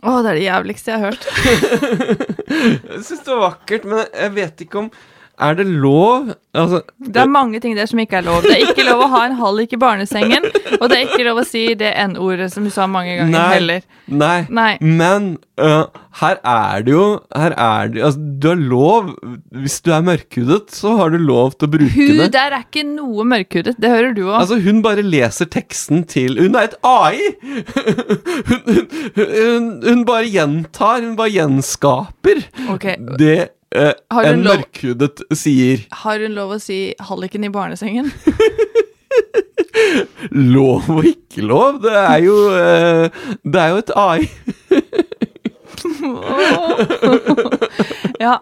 Å, 0.01 0.17
det 0.25 0.33
er 0.33 0.35
det 0.35 0.43
jævligste 0.43 0.91
jeg 0.91 0.99
har 0.99 1.13
hørt. 1.13 1.23
Jeg 2.55 2.99
syns 3.07 3.23
det 3.23 3.31
var 3.31 3.43
vakkert, 3.45 3.87
men 3.87 4.03
jeg 4.03 4.33
vet 4.35 4.61
ikke 4.65 4.81
om 4.83 4.89
Er 5.39 5.55
det 5.57 5.65
lov? 5.67 6.29
Altså 6.55 6.79
Det 7.11 7.19
er 7.19 7.27
mange 7.27 7.59
ting 7.59 7.73
der 7.75 7.85
som 7.91 7.99
ikke 7.99 8.21
er 8.21 8.23
lov. 8.23 8.41
Det 8.45 8.53
er 8.55 8.61
ikke 8.69 8.85
lov 8.87 9.01
å 9.03 9.09
ha 9.11 9.25
en 9.27 9.33
hallik 9.35 9.73
i 9.75 9.79
barnesengen, 9.81 10.45
og 10.79 10.85
det 10.91 10.95
er 11.01 11.09
ikke 11.09 11.25
lov 11.27 11.41
å 11.41 11.45
si 11.47 11.65
det 11.75 11.89
n-ordet 12.05 12.47
som 12.53 12.63
du 12.63 12.71
sa 12.71 12.85
mange 12.87 13.17
ganger 13.17 13.33
Nei. 13.35 13.49
heller. 13.57 13.81
Nei. 14.07 14.37
Nei. 14.49 14.69
Men 14.79 15.27
uh, 15.59 15.87
her 16.21 16.37
er 16.47 16.83
det 16.85 16.93
jo 16.93 17.05
Her 17.35 17.55
er 17.57 17.87
det 17.91 18.03
Altså, 18.05 18.19
du 18.39 18.45
har 18.51 18.59
lov 18.61 19.07
Hvis 19.63 19.79
du 19.83 19.89
er 19.95 20.03
mørkhudet, 20.05 20.69
så 20.77 20.93
har 20.99 21.09
du 21.11 21.17
lov 21.17 21.55
til 21.57 21.67
å 21.67 21.71
bruke 21.73 21.95
Hun 21.95 22.19
det. 22.21 22.27
der 22.35 22.53
er 22.55 22.63
ikke 22.67 22.83
noe 22.87 23.25
mørkhudet, 23.27 23.73
det 23.81 23.89
hører 23.91 24.13
du 24.15 24.21
òg. 24.27 24.37
Altså, 24.43 24.59
hun 24.61 24.83
bare 24.85 25.03
leser 25.03 25.49
teksten 25.51 26.05
til 26.11 26.37
Hun 26.39 26.55
er 26.59 26.69
et 26.69 26.77
AI! 26.85 27.19
Hun, 28.45 28.61
hun, 28.69 28.87
hun, 29.15 29.67
hun 29.89 30.05
bare 30.07 30.27
gjentar, 30.29 31.01
hun 31.03 31.15
bare 31.19 31.33
gjenskaper 31.33 32.43
Okay. 32.75 32.95
det 33.19 33.49
hun 33.75 34.25
en 34.29 34.43
lov- 34.45 34.57
mørkhudet 34.61 35.23
sier. 35.37 35.85
har 36.03 36.19
hun 36.25 36.35
lov 36.37 36.55
å 36.55 36.59
si 36.63 36.79
halliken 37.09 37.43
i 37.47 37.51
barnesengen? 37.53 38.11
Lov 40.31 40.87
og 40.89 41.05
ikke 41.05 41.43
lov, 41.45 41.81
det 41.83 41.91
er 41.99 42.19
jo 42.23 42.35
eh, 42.55 43.09
Det 43.43 43.59
er 43.61 43.73
jo 43.73 43.77
et 43.81 43.91
AI. 43.99 44.21
ja. 48.23 48.35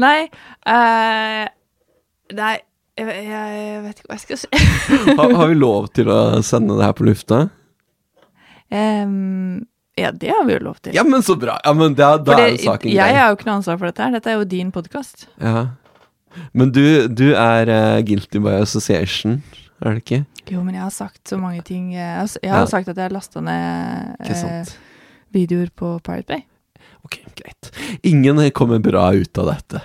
Nei 0.00 0.18
eh, 0.66 1.46
Nei, 2.36 2.52
jeg, 3.00 3.22
jeg 3.26 3.80
vet 3.84 4.00
ikke 4.00 4.08
hva 4.10 4.16
jeg 4.16 4.22
skal 4.24 4.38
si. 4.38 4.48
Har, 5.18 5.32
har 5.40 5.48
vi 5.50 5.56
lov 5.58 5.88
til 5.96 6.10
å 6.14 6.18
sende 6.46 6.76
det 6.78 6.86
her 6.86 6.94
på 6.98 7.06
lufta? 7.08 7.40
Em, 8.70 9.64
ja, 10.00 10.10
det 10.12 10.30
har 10.32 10.44
vi 10.48 10.54
jo 10.56 10.62
lov 10.70 10.78
til. 10.82 10.94
Ja, 10.96 11.04
men 11.06 11.22
så 11.26 11.36
bra. 11.40 11.58
Ja, 11.64 11.72
men 11.76 11.94
da, 11.98 12.14
da 12.18 12.32
For 12.34 12.40
er 12.42 12.50
det- 12.50 12.60
jo 12.64 12.70
saken 12.72 12.92
jeg 12.94 13.16
har 13.18 13.30
jo 13.30 13.36
ikke 13.38 13.46
noe 13.48 13.58
ansvar 13.60 13.78
for 13.78 13.90
dette 13.90 14.02
her. 14.06 14.10
Dette 14.16 14.32
er 14.32 14.38
jo 14.40 14.44
din 14.48 14.72
podkast. 14.74 15.26
Ja. 15.40 15.66
Men 16.54 16.70
du, 16.72 16.82
du 17.08 17.32
er 17.34 17.68
uh, 17.74 18.00
guilty 18.06 18.38
by 18.38 18.60
association, 18.62 19.40
er 19.82 19.96
det 19.96 20.04
ikke? 20.04 20.20
Jo, 20.50 20.62
men 20.62 20.74
jeg 20.74 20.82
har 20.82 20.90
sagt 20.94 21.28
så 21.30 21.38
mange 21.38 21.62
ting. 21.66 21.92
Jeg 21.94 22.06
har, 22.16 22.28
jeg 22.42 22.50
har 22.52 22.64
Ja. 22.64 22.70
sagt 22.70 22.88
at 22.88 22.96
jeg 22.96 23.04
har 23.08 23.14
lasta 23.14 23.40
ned 23.40 24.16
eh, 24.26 24.64
videoer 25.34 25.70
på 25.74 25.96
Pirate 26.06 26.26
Bay. 26.26 26.42
Ok, 27.04 27.18
greit. 27.38 27.70
Ingen 28.06 28.38
kommer 28.52 28.78
bra 28.82 29.08
ut 29.14 29.38
av 29.38 29.46
dette. 29.54 29.80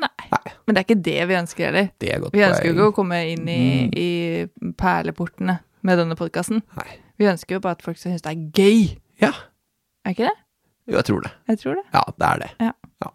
Nei. 0.00 0.08
Nei. 0.30 0.52
Men 0.66 0.74
det 0.76 0.80
er 0.82 0.86
ikke 0.88 1.02
det 1.02 1.28
vi 1.28 1.34
ønsker 1.40 1.64
heller. 1.70 1.88
Det 1.98 2.10
er 2.14 2.20
godt 2.22 2.34
Vi 2.36 2.42
ønsker 2.46 2.66
jo 2.68 2.74
ikke 2.76 2.88
å 2.92 2.94
komme 2.96 3.18
inn 3.32 3.48
i, 3.50 3.60
i 3.96 4.70
perleportene 4.78 5.58
med 5.82 5.98
denne 5.98 6.16
podkasten. 6.18 6.62
Vi 7.20 7.26
ønsker 7.28 7.56
jo 7.58 7.62
bare 7.64 7.78
at 7.78 7.82
folk 7.84 7.98
skal 7.98 8.12
synes 8.14 8.22
det 8.26 8.32
er 8.34 8.44
gøy. 8.56 8.98
Ja. 9.20 9.32
Er 10.04 10.14
ikke 10.14 10.28
det? 10.28 10.36
Jo, 10.90 10.96
jeg 10.96 11.06
tror 11.08 11.24
det. 11.26 11.32
Jeg 11.48 11.62
tror 11.62 11.78
det. 11.78 11.84
Ja, 11.94 12.04
det 12.16 12.28
er 12.28 12.44
det. 12.44 12.50
Ja. 12.68 13.10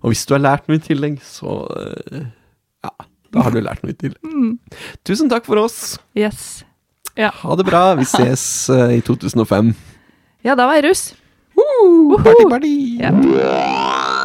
Og 0.00 0.12
hvis 0.12 0.24
du 0.26 0.34
har 0.34 0.42
lært 0.42 0.68
noe 0.68 0.80
i 0.80 0.82
tillegg, 0.82 1.20
så 1.24 1.62
eh, 1.78 2.26
Ja, 2.84 2.92
da 3.34 3.44
har 3.46 3.54
du 3.54 3.60
lært 3.62 3.84
noe 3.84 3.94
i 3.94 3.98
tillegg. 3.98 4.20
Mm. 4.24 4.58
Tusen 5.06 5.30
takk 5.32 5.46
for 5.48 5.60
oss. 5.62 5.98
Yes. 6.18 6.64
Ha 7.16 7.56
det 7.58 7.66
bra. 7.68 7.94
Vi 7.98 8.06
ses 8.08 8.44
uh, 8.72 8.88
i 8.94 9.00
2005. 9.04 9.74
Ja, 10.46 10.54
da 10.56 10.70
var 10.70 10.78
jeg 10.78 10.88
russ. 10.88 11.10
Party, 12.24 12.48
party. 12.48 12.74
Ja. 13.00 14.18